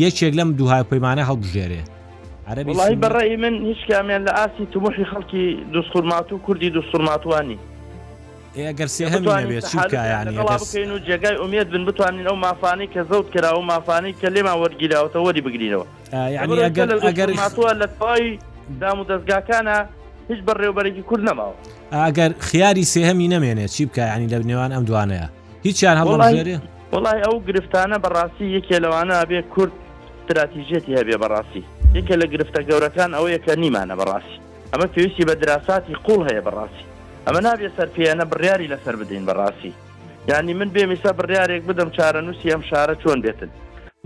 یەکێک 0.04 0.34
لەم 0.40 0.50
دوهای 0.60 0.84
پەیمانە 0.92 1.24
هەڵبژێرێ 1.30 1.82
بەڕێی 3.02 3.38
من 3.44 3.54
هیچ 3.70 3.80
کامیان 3.90 4.22
لە 4.28 4.32
ئاسی 4.40 4.64
تموحی 4.74 5.06
خەڵکی 5.12 5.44
دوسخورمات 5.74 6.28
و 6.34 6.38
کوردی 6.46 6.70
دوسخورماتوانی 6.76 7.58
ئەگەر 8.66 8.88
سێ 8.96 9.06
هەمێت 9.14 9.64
چکەین 9.72 10.92
و 10.94 10.98
جێگای 11.08 11.38
ئومێت 11.44 11.68
بن 11.74 11.84
بتوانین 11.88 12.28
ئەو 12.30 12.36
مافانی 12.46 12.88
کە 12.94 13.00
زەوت 13.10 13.28
کرا 13.34 13.52
و 13.60 13.62
مافانی 13.72 14.14
کە 14.22 14.26
لێما 14.36 14.54
وەرگیراوەتە 14.64 15.18
وەری 15.26 15.42
بگرینەوە 15.46 15.86
ئەگەر 16.14 16.90
ئەگەر 17.10 17.30
ماتووە 17.40 17.74
لە 17.82 17.88
پای 18.00 18.24
دام 18.82 18.98
و 19.00 19.04
دەستگاکانە 19.10 19.78
هیچ 20.30 20.40
بەڕێوبەرێکی 20.48 21.04
کورد 21.10 21.24
نەماوە 21.30 21.56
ئەگەر 21.94 22.32
خیاری 22.40 22.84
سێهەمی 22.92 23.28
نەمێنێت 23.36 23.72
چی 23.76 23.86
بکە 23.90 24.00
ینی 24.16 24.28
لە 24.34 24.38
بنێوان 24.44 24.72
ئەم 24.76 24.84
دوانەیە 24.90 25.28
هیچیان 25.66 25.98
هەڵێ 26.00 26.14
وڵای 26.94 27.22
ئەو 27.26 27.36
گرفتانە 27.48 27.98
بەڕاستی 28.04 28.46
یەکێ 28.58 28.78
لەوانە 28.84 29.16
ئابێ 29.20 29.42
کورد 29.54 29.72
استراتیژێتی 30.22 30.96
هەبێ 31.00 31.18
بەڕاستی 31.24 31.62
یەکێ 31.98 32.16
لە 32.22 32.26
گرفتە 32.34 32.60
گەورەکان 32.70 33.12
ئەو 33.18 33.26
یەکە 33.36 33.54
نیمانە 33.64 33.96
بەڕاستی 34.00 34.38
ئەمە 34.72 34.86
پێویستی 34.94 35.24
بە 35.30 35.34
دراساتی 35.44 35.94
قوڵ 36.06 36.22
هەیە 36.30 36.42
بەڕاستی 36.48 36.86
ئەمە 37.28 37.42
نابێ 37.48 37.70
سەرپیانە 37.78 38.26
بڕیاری 38.32 38.72
لەسەر 38.74 38.96
بدەین 39.02 39.26
بەڕاستی 39.30 39.72
ینی 40.30 40.54
من 40.60 40.70
بێمیسە 40.76 41.12
بڕیارێک 41.20 41.64
بدەم 41.70 41.90
چارە 41.98 42.20
نووسی 42.28 42.52
ئەم 42.54 42.64
شارە 42.70 42.96
چۆن 43.02 43.20
بێتن 43.26 43.52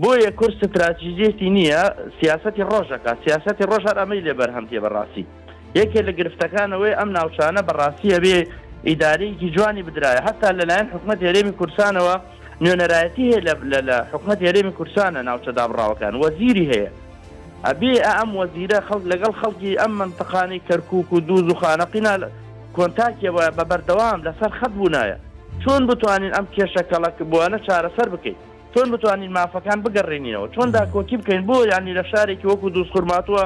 بۆیە 0.02 0.30
کورس 0.38 0.58
استراتیژیەتی 0.64 1.48
نییە 1.56 1.82
سیاستی 2.18 2.62
ڕۆژەکە 2.70 3.12
سیاستی 3.24 3.64
ڕۆژار 3.70 3.96
ئەمەی 4.00 4.24
لێ 4.26 4.32
بەرهەمتێ 4.40 4.78
بەڕاستی 4.84 5.24
یەکێ 5.80 6.00
لە 6.08 6.12
گرفتەکانەوەی 6.18 6.96
ئەم 6.98 7.10
ناوچانە 7.16 7.62
بەڕاستیە 7.68 8.18
بێ 8.24 8.36
ئیدارەیەکی 8.88 9.48
جوانی 9.54 9.82
بدرایە 9.88 10.22
هەتا 10.28 10.48
لەلایەن 10.58 10.88
حکومت 10.94 11.18
هێرێمی 11.26 11.54
کورسانەوە 11.60 12.14
نوێنەرایەتی 12.62 13.24
هەیە 13.30 13.40
لە 13.88 13.96
حکومت 14.12 14.38
هێرێمی 14.46 14.72
کورسانە 14.78 15.20
ناوچە 15.28 15.52
دابڕاوەکان 15.58 16.14
وەزیری 16.22 16.66
هەیە 16.72 16.90
ئەبێ 17.66 17.94
ئەم 18.16 18.30
وەزیرە 18.40 18.78
خەڵ 18.88 19.02
لەگەڵ 19.12 19.32
خەڵکی 19.40 19.78
ئەم 19.80 19.92
منتەخانی 20.00 20.60
کەرکک 20.68 21.10
و 21.12 21.18
دوو 21.28 21.38
زوخانەقینا 21.48 22.14
کۆنتاکیەوە 22.78 23.44
بە 23.56 23.64
بەردەوام 23.70 24.20
لەسەر 24.26 24.50
خەت 24.58 24.72
بوونایە 24.78 25.16
چۆن 25.62 25.82
بتوانین 25.90 26.32
ئەم 26.36 26.46
کێشەکەڵک 26.54 27.16
بووانە 27.30 27.58
چارەسەر 27.66 28.08
بکەیت 28.14 28.38
چۆن 28.74 28.88
بتوانین 28.94 29.32
مافەکان 29.36 29.78
بگەڕێنینەوە 29.84 30.46
چۆندا 30.54 30.82
کۆکی 30.94 31.16
بکەین 31.20 31.42
بۆ 31.50 31.56
ینی 31.72 31.94
لە 31.98 32.04
شارێکی 32.12 32.46
وەکو 32.52 32.70
دووسخورماتوە 32.74 33.42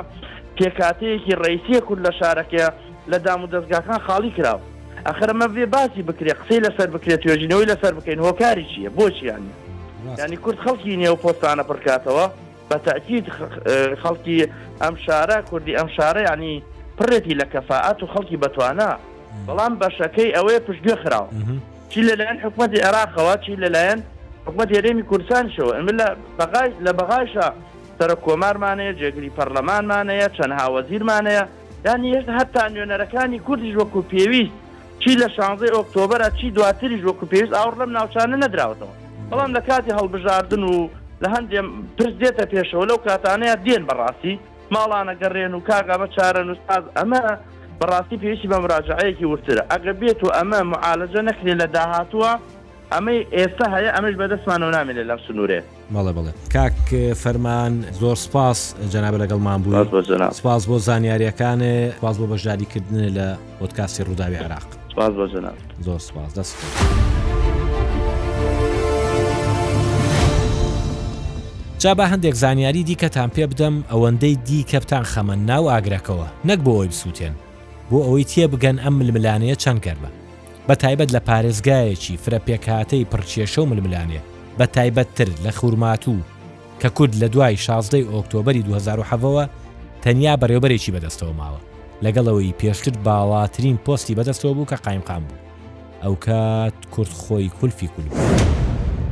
تێکاتەیەکی 0.58 1.34
ڕیسیە 1.44 1.80
کورد 1.86 2.00
لە 2.06 2.12
شارەکە 2.20 2.64
لە 3.10 3.18
دام 3.24 3.40
و 3.44 3.46
دەستگاکان 3.54 4.00
خاڵی 4.06 4.30
کراوە 4.36 4.64
ئەخرەمە 5.06 5.46
بێ 5.54 5.66
باسی 5.76 6.02
بکرێ 6.08 6.32
قسەی 6.40 6.60
لەسەر 6.66 6.88
بکرێت 6.94 7.20
توێژینەوەی 7.22 7.66
لەسەر 7.72 7.92
بکەین 7.98 8.20
هۆکاری 8.26 8.64
چییە 8.72 8.90
بۆچیانی 8.98 9.52
ینی 10.24 10.36
کورد 10.44 10.58
خەڵکی 10.64 10.92
نێو 11.04 11.16
پۆستانە 11.24 11.62
پڕکاتەوە 11.70 12.26
بە 12.70 12.76
تاکیید 12.86 13.26
خەڵکی 14.02 14.36
ئەم 14.82 14.94
شارە 15.06 15.38
کوردی 15.50 15.72
ئەم 15.78 15.88
شارە 15.96 16.22
ینی 16.32 16.54
پڕێتی 16.98 17.34
لە 17.40 17.44
کەفاعات 17.52 17.98
و 18.02 18.06
خەڵکی 18.14 18.36
بەتوانە 18.42 18.90
بەڵام 19.46 19.72
بەشەکەی 19.82 20.34
ئەوەیە 20.36 20.60
پشتگوێ 20.66 20.96
خراوە 21.02 21.28
چی 21.90 22.00
لەلایەن 22.08 22.38
حکوومەتی 22.44 22.78
عێراقەوە 22.86 23.34
چی 23.44 23.52
لەلایەن 23.62 24.00
حکوومەت 24.46 24.68
یاێمی 24.76 25.04
کوردستان 25.10 25.44
شەوە 25.56 25.72
لە 26.86 26.92
بەغاشە 26.98 27.46
سرە 27.98 28.14
کۆمارمانەیە 28.24 28.92
جێگری 29.00 29.30
پەرلەمانمانەیە 29.36 30.28
چەند 30.36 30.54
هاوەزیرمانەیە 30.60 31.44
یانی 31.86 32.08
هێشتا 32.14 32.32
هەتا 32.40 32.62
نوێنەرەکانی 32.74 33.38
کوردیش 33.46 33.74
وەکو 33.80 34.00
پێویست 34.12 34.56
چی 35.02 35.10
لە 35.22 35.28
شانزەی 35.36 35.74
ئۆکتۆبرە 35.76 36.28
چی 36.38 36.46
دواتریش 36.56 37.02
وەکو 37.08 37.24
پێویست 37.32 37.54
ئاور 37.58 37.74
لەم 37.80 37.90
ناوچانە 37.98 38.36
نەدراوتەوە 38.44 38.94
بەڵام 39.30 39.50
لە 39.58 39.62
کاتی 39.68 39.92
هەڵبژاردن 39.98 40.62
و 40.70 40.74
لە 41.22 41.28
هەندێ 41.34 41.58
پرس 41.96 42.14
دێتە 42.22 42.44
پێشەوە 42.52 42.84
لەو 42.90 42.98
کاتانەیە 43.06 43.54
دێن 43.66 43.82
بەڕاستی 43.88 44.34
ماڵانە 44.74 45.14
گەڕێن 45.20 45.52
و 45.54 45.60
کاگا 45.68 45.94
بە 46.00 46.06
چارە 46.14 46.42
نوستاز 46.48 46.84
ئەمە 46.96 47.20
بەڕاستی 47.80 48.16
پێویستی 48.22 48.48
بە 48.48 48.56
مراجعەیەکی 48.64 49.24
ورترە 49.32 49.60
ئەگە 49.72 49.92
بێت 50.00 50.20
و 50.24 50.26
ئەمە 50.36 50.60
معالەجە 50.72 51.20
نەکرێ 51.28 51.54
لە 51.60 51.66
داهاتووە 51.76 52.32
ئەمەی 52.92 53.20
ئێستا 53.36 53.66
هەیە 53.74 53.90
ئەمەش 53.96 54.14
بەدەستمانەوە 54.20 54.70
نامێت 54.76 54.98
لەم 55.10 55.18
سنوورێ 55.26 55.60
مەڵێ 55.94 56.12
بڵێ 56.16 56.32
کاک 56.54 56.82
فەرمان 57.22 57.72
زۆر 58.02 58.16
سپاس 58.26 58.58
جەناب 58.92 59.14
لەگەڵمان 59.22 59.58
بوو 59.64 60.32
سپاس 60.38 60.62
بۆ 60.68 60.76
زانیاریەکانێ 60.88 61.76
باز 62.04 62.16
بۆ 62.20 62.26
بەژاریکردن 62.32 63.00
لە 63.16 63.26
بۆتکاسی 63.60 64.02
ڕووداوی 64.08 64.36
عراق 64.44 64.66
سپاس 64.92 65.12
بۆ 65.18 65.24
جەناب 65.34 65.56
زۆر 65.86 66.00
سپاس 66.08 66.30
دەست. 66.38 66.56
جا 71.78 71.94
بە 71.94 72.06
هەندێک 72.12 72.34
زانیاری 72.34 72.82
دیکەتان 72.84 73.30
پێ 73.34 73.44
بدەم 73.52 73.74
ئەوەندەی 73.92 74.36
دی 74.46 74.60
کەپتان 74.70 75.04
خەمە 75.14 75.36
ناو 75.48 75.64
ئاگرەکەەوە 75.72 76.26
نەک 76.48 76.60
بۆ 76.64 76.72
ئەوی 76.78 76.88
بسووتێن 76.90 77.34
بۆ 77.92 77.98
ئەوەی 78.06 78.24
تێ 78.32 78.44
بگەن 78.52 78.76
ئەم 78.84 78.94
ململانەیە 79.00 79.56
چەند 79.62 79.80
گەرمە 79.86 80.10
بە 80.68 80.74
تایبەت 80.82 81.10
لە 81.16 81.20
پارێزگایەکی 81.28 82.18
فرەپێکهاتەی 82.24 83.08
پڕچێشە 83.12 83.58
و 83.62 83.66
ململانێ 83.70 84.20
بە 84.58 84.66
تایبەتتر 84.76 85.28
لە 85.44 85.50
خوورماتوو 85.58 86.20
کە 86.80 86.88
کورد 86.96 87.12
لە 87.22 87.26
دوای 87.34 87.56
16 87.56 87.98
ئۆکتۆبری 88.12 88.62
2010ەوە 88.62 89.44
تەنیا 90.02 90.34
بەڕێوبەرێکی 90.40 90.92
بەدەستەوە 90.94 91.32
ماوە 91.40 91.60
لەگەڵەوەی 92.04 92.56
پێشتر 92.60 92.94
باڵاترین 93.06 93.76
پۆستی 93.86 94.16
بەدەستەوە 94.18 94.54
بوو 94.56 94.70
کە 94.70 94.76
قایمقام 94.84 95.22
بوو 95.28 95.40
ئەو 96.02 96.14
کات 96.26 96.74
کورت 96.94 97.08
خۆی 97.22 97.48
کولفی 97.60 97.88
کول 97.94 98.06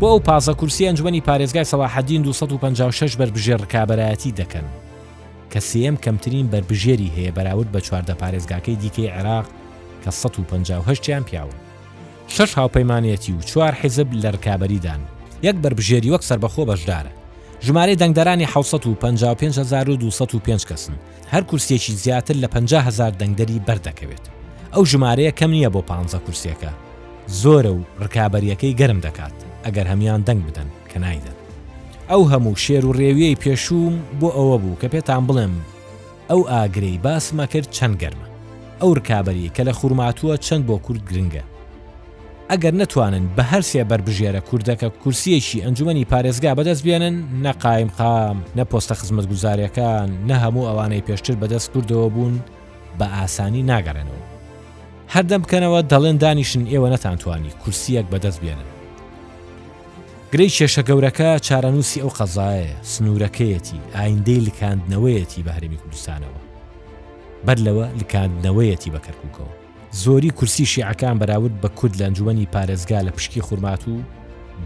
بۆ 0.01 0.07
ئەو 0.14 0.20
پازە 0.29 0.53
کورسی 0.61 0.87
ئەنجومی 0.89 1.25
پارێزگای 1.29 1.68
سەڵاحدین 1.72 2.20
256 2.22 3.16
بەربژێ 3.20 3.55
ڕکابەتی 3.62 4.33
دەکەن 4.41 4.66
کە 5.55 5.59
سم 5.61 5.97
کەمترین 6.05 6.47
بربژێری 6.53 7.11
هەیە 7.17 7.31
بەراورد 7.39 7.69
بە 7.75 7.81
چواردە 7.87 8.15
پارێزگاکەی 8.21 8.79
دیکەی 8.83 9.13
عێراق 9.17 9.47
کە 10.05 10.11
1950یان 10.11 11.23
پیاون 11.31 11.59
شش 12.29 12.53
هاوپەیمانەتی 12.59 13.33
و 13.39 13.41
چوار 13.51 13.75
حیزب 13.81 14.09
لە 14.23 14.29
ڕکابەریدان 14.37 15.01
یەک 15.43 15.57
بربژێری 15.65 16.13
وەک 16.15 16.23
سربەخۆ 16.31 16.63
بەشدارە 16.71 17.13
ژمارە 17.67 17.95
دەنگدەرانی 18.01 18.47
155205 18.47 20.63
کەسن 20.69 20.95
هەر 21.33 21.43
کورسێکی 21.43 21.93
زیاتر 21.93 22.35
لە 22.45 22.49
500هزار 22.55 23.13
دەنگدەری 23.21 23.65
بەردەکەوێت 23.67 24.25
ئەو 24.75 24.83
ژمارەیە 24.91 25.33
کەم 25.39 25.51
نییە 25.57 25.71
بۆ 25.75 25.81
15 25.83 26.19
کورسەکە 26.27 26.71
زۆرە 27.43 27.73
و 27.79 27.83
ڕکابەریەکەی 28.05 28.75
گەرم 28.81 29.01
دەکات 29.07 29.37
ئەگەر 29.65 29.87
هەمان 29.93 30.21
دەنگ 30.29 30.41
بدەن 30.49 30.69
کە 30.91 30.99
نایدەن 31.05 31.37
ئەو 32.13 32.23
هەموو 32.33 32.55
شێر 32.65 32.85
و 32.89 32.93
ڕێویەی 32.99 33.39
پێشوم 33.43 33.95
بۆ 34.21 34.29
ئەوە 34.37 34.57
بوو 34.63 34.77
کە 34.83 34.87
پێتان 34.95 35.23
بڵێم 35.29 35.55
ئەو 36.31 36.41
ئاگرەی 36.51 36.99
باسمە 37.05 37.47
کرد 37.53 37.69
چەند 37.77 37.97
گەرمە 38.03 38.27
ئەو 38.81 38.91
ڕکابی 38.99 39.51
کە 39.57 39.61
لە 39.69 39.73
خوورماتووە 39.79 40.35
چەند 40.47 40.63
بۆ 40.69 40.77
کورد 40.87 41.03
گرنگە 41.11 41.45
ئەگەر 42.51 42.75
نتوانن 42.81 43.25
بە 43.37 43.43
هەرسێ 43.53 43.83
بربژێرە 43.91 44.41
کوردەکە 44.49 44.89
کورسیەکی 45.03 45.63
ئەنجومی 45.65 46.09
پارێزگا 46.13 46.51
بەدەست 46.59 46.83
بێنن 46.87 47.17
نەقایم 47.47 47.91
قام 47.99 48.39
نە 48.57 48.63
پۆستە 48.71 48.95
خزمەت 49.01 49.27
گوزاریەکان 49.33 50.09
نە 50.29 50.35
هەموو 50.43 50.67
ئەوانەی 50.69 51.05
پێشتر 51.07 51.35
بەدەست 51.43 51.69
کوردەوە 51.73 52.09
بوون 52.15 52.35
بە 52.99 53.07
ئاسانی 53.17 53.63
ناگەڕێنەوە 53.71 54.23
هەردەم 55.15 55.41
بکەنەوە 55.45 55.81
دەڵێن 55.93 56.17
دانیشن 56.23 56.65
ئێوە 56.73 56.89
نەتانتوانی 56.95 57.53
کورسیەک 57.63 58.07
بەدەست 58.13 58.41
بێنن 58.45 58.69
گرەی 60.35 60.51
کێشە 60.57 60.82
گەورەکە 60.89 61.30
چارەنووسی 61.47 62.03
ئەو 62.03 62.11
قەزایە 62.18 62.74
سنوورەکەیەتی 62.93 63.80
ئایندەی 63.97 64.45
لکاندنەوەیەتی 64.47 65.45
بەهرێمی 65.47 65.80
کوردستانەوە 65.82 66.41
بەر 67.47 67.59
لەوە 67.66 67.87
لکاندنەوەیەتی 68.01 68.93
بەکەرکووکەوە 68.95 69.53
زۆری 70.03 70.35
کورسی 70.39 70.66
شیعەکان 70.72 71.16
بەراورد 71.20 71.55
بە 71.62 71.68
کورد 71.78 71.95
لەنجومی 72.03 72.51
پارێزگا 72.55 73.01
لە 73.07 73.11
پشکی 73.16 73.45
خورمات 73.47 73.82
و 73.93 73.97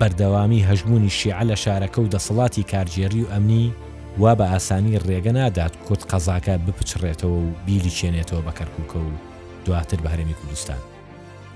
بەردەوامی 0.00 0.66
هەژمونی 0.68 1.12
شیعە 1.18 1.42
لە 1.50 1.56
شارەکە 1.64 1.98
و 2.02 2.10
دەسەڵاتی 2.14 2.68
کارجێری 2.72 3.22
و 3.22 3.30
ئەمنی 3.32 3.66
وا 4.22 4.32
بە 4.38 4.46
ئاسانی 4.52 4.98
ڕێگە 5.06 5.32
نادات 5.38 5.72
کورد 5.86 6.02
قەزاکە 6.10 6.54
بپچڕێتەوە 6.66 7.34
و 7.40 7.54
بیلی 7.66 7.92
چێنێتەوە 7.98 8.42
بەکەرکووکە 8.46 8.98
و 9.06 9.10
دواتر 9.66 9.98
بەهرێمی 10.04 10.36
کوردستان 10.40 10.82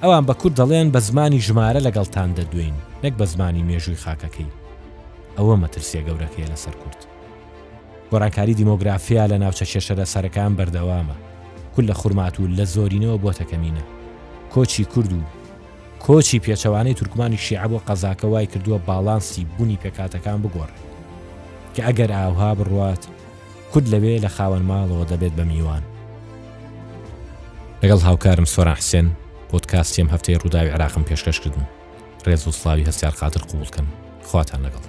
ئەوان 0.04 0.26
بە 0.26 0.34
کورد 0.36 0.54
دەڵێن 0.56 0.88
بە 0.94 1.00
زمانی 1.08 1.40
ژمارە 1.46 1.80
لەگەڵتان 1.86 2.30
دەدوین 2.38 2.74
نەک 3.04 3.14
بە 3.20 3.24
زمانی 3.32 3.66
مێژووی 3.70 4.00
خاکەکەی 4.04 4.52
ئەوە 5.38 5.54
مەترسیە 5.62 6.02
گەورەکەی 6.08 6.50
لەسەر 6.52 6.74
کورد 6.82 7.00
گۆڕانکاری 8.10 8.54
دیمۆگرافیا 8.58 9.24
لە 9.32 9.36
ناوچە 9.42 9.64
شێشەرە 9.72 10.06
سەرەکان 10.12 10.52
بەردەوامە 10.58 11.16
کول 11.74 11.84
لە 11.90 11.94
خوورمات 12.00 12.34
و 12.40 12.46
لە 12.58 12.64
زۆرینەوە 12.74 13.18
بۆتەکەمینە 13.24 13.84
کۆچی 14.54 14.84
کورد 14.92 15.12
و 15.12 15.20
کۆچی 16.06 16.42
پێچەوانەی 16.44 16.94
تورکمانی 16.98 17.36
شیع 17.46 17.64
بۆ 17.70 17.78
قەزاکە 17.86 18.24
وای 18.28 18.46
کردووە 18.52 18.78
باڵانسی 18.88 19.44
بوونی 19.56 19.78
پێکاتەکان 19.82 20.38
بگۆڕ 20.42 20.70
کە 21.74 21.80
ئەگەر 21.86 22.10
ئاوها 22.18 22.50
بڕوات 22.58 23.02
کورد 23.72 23.86
لەوێ 23.94 24.16
لە 24.24 24.28
خاوەن 24.36 24.64
ماڵەوە 24.70 25.04
دەبێت 25.10 25.32
بە 25.38 25.44
میوان 25.50 25.82
لەگەڵ 27.82 28.00
هاوکارم 28.08 28.46
سۆراحسێن 28.54 29.08
پۆتکاستیم 29.52 30.06
هەفتەیە 30.14 30.36
ڕووداوی 30.42 30.70
عراقم 30.76 31.04
پێشکەشکردن 31.08 31.66
ڕێز 32.26 32.48
و 32.48 32.52
سلاوی 32.52 32.86
هەستار 32.90 33.12
خاطر 33.20 33.40
قوبولکەن 33.50 33.86
خواتان 34.24 34.60
لەگەڵ. 34.66 34.84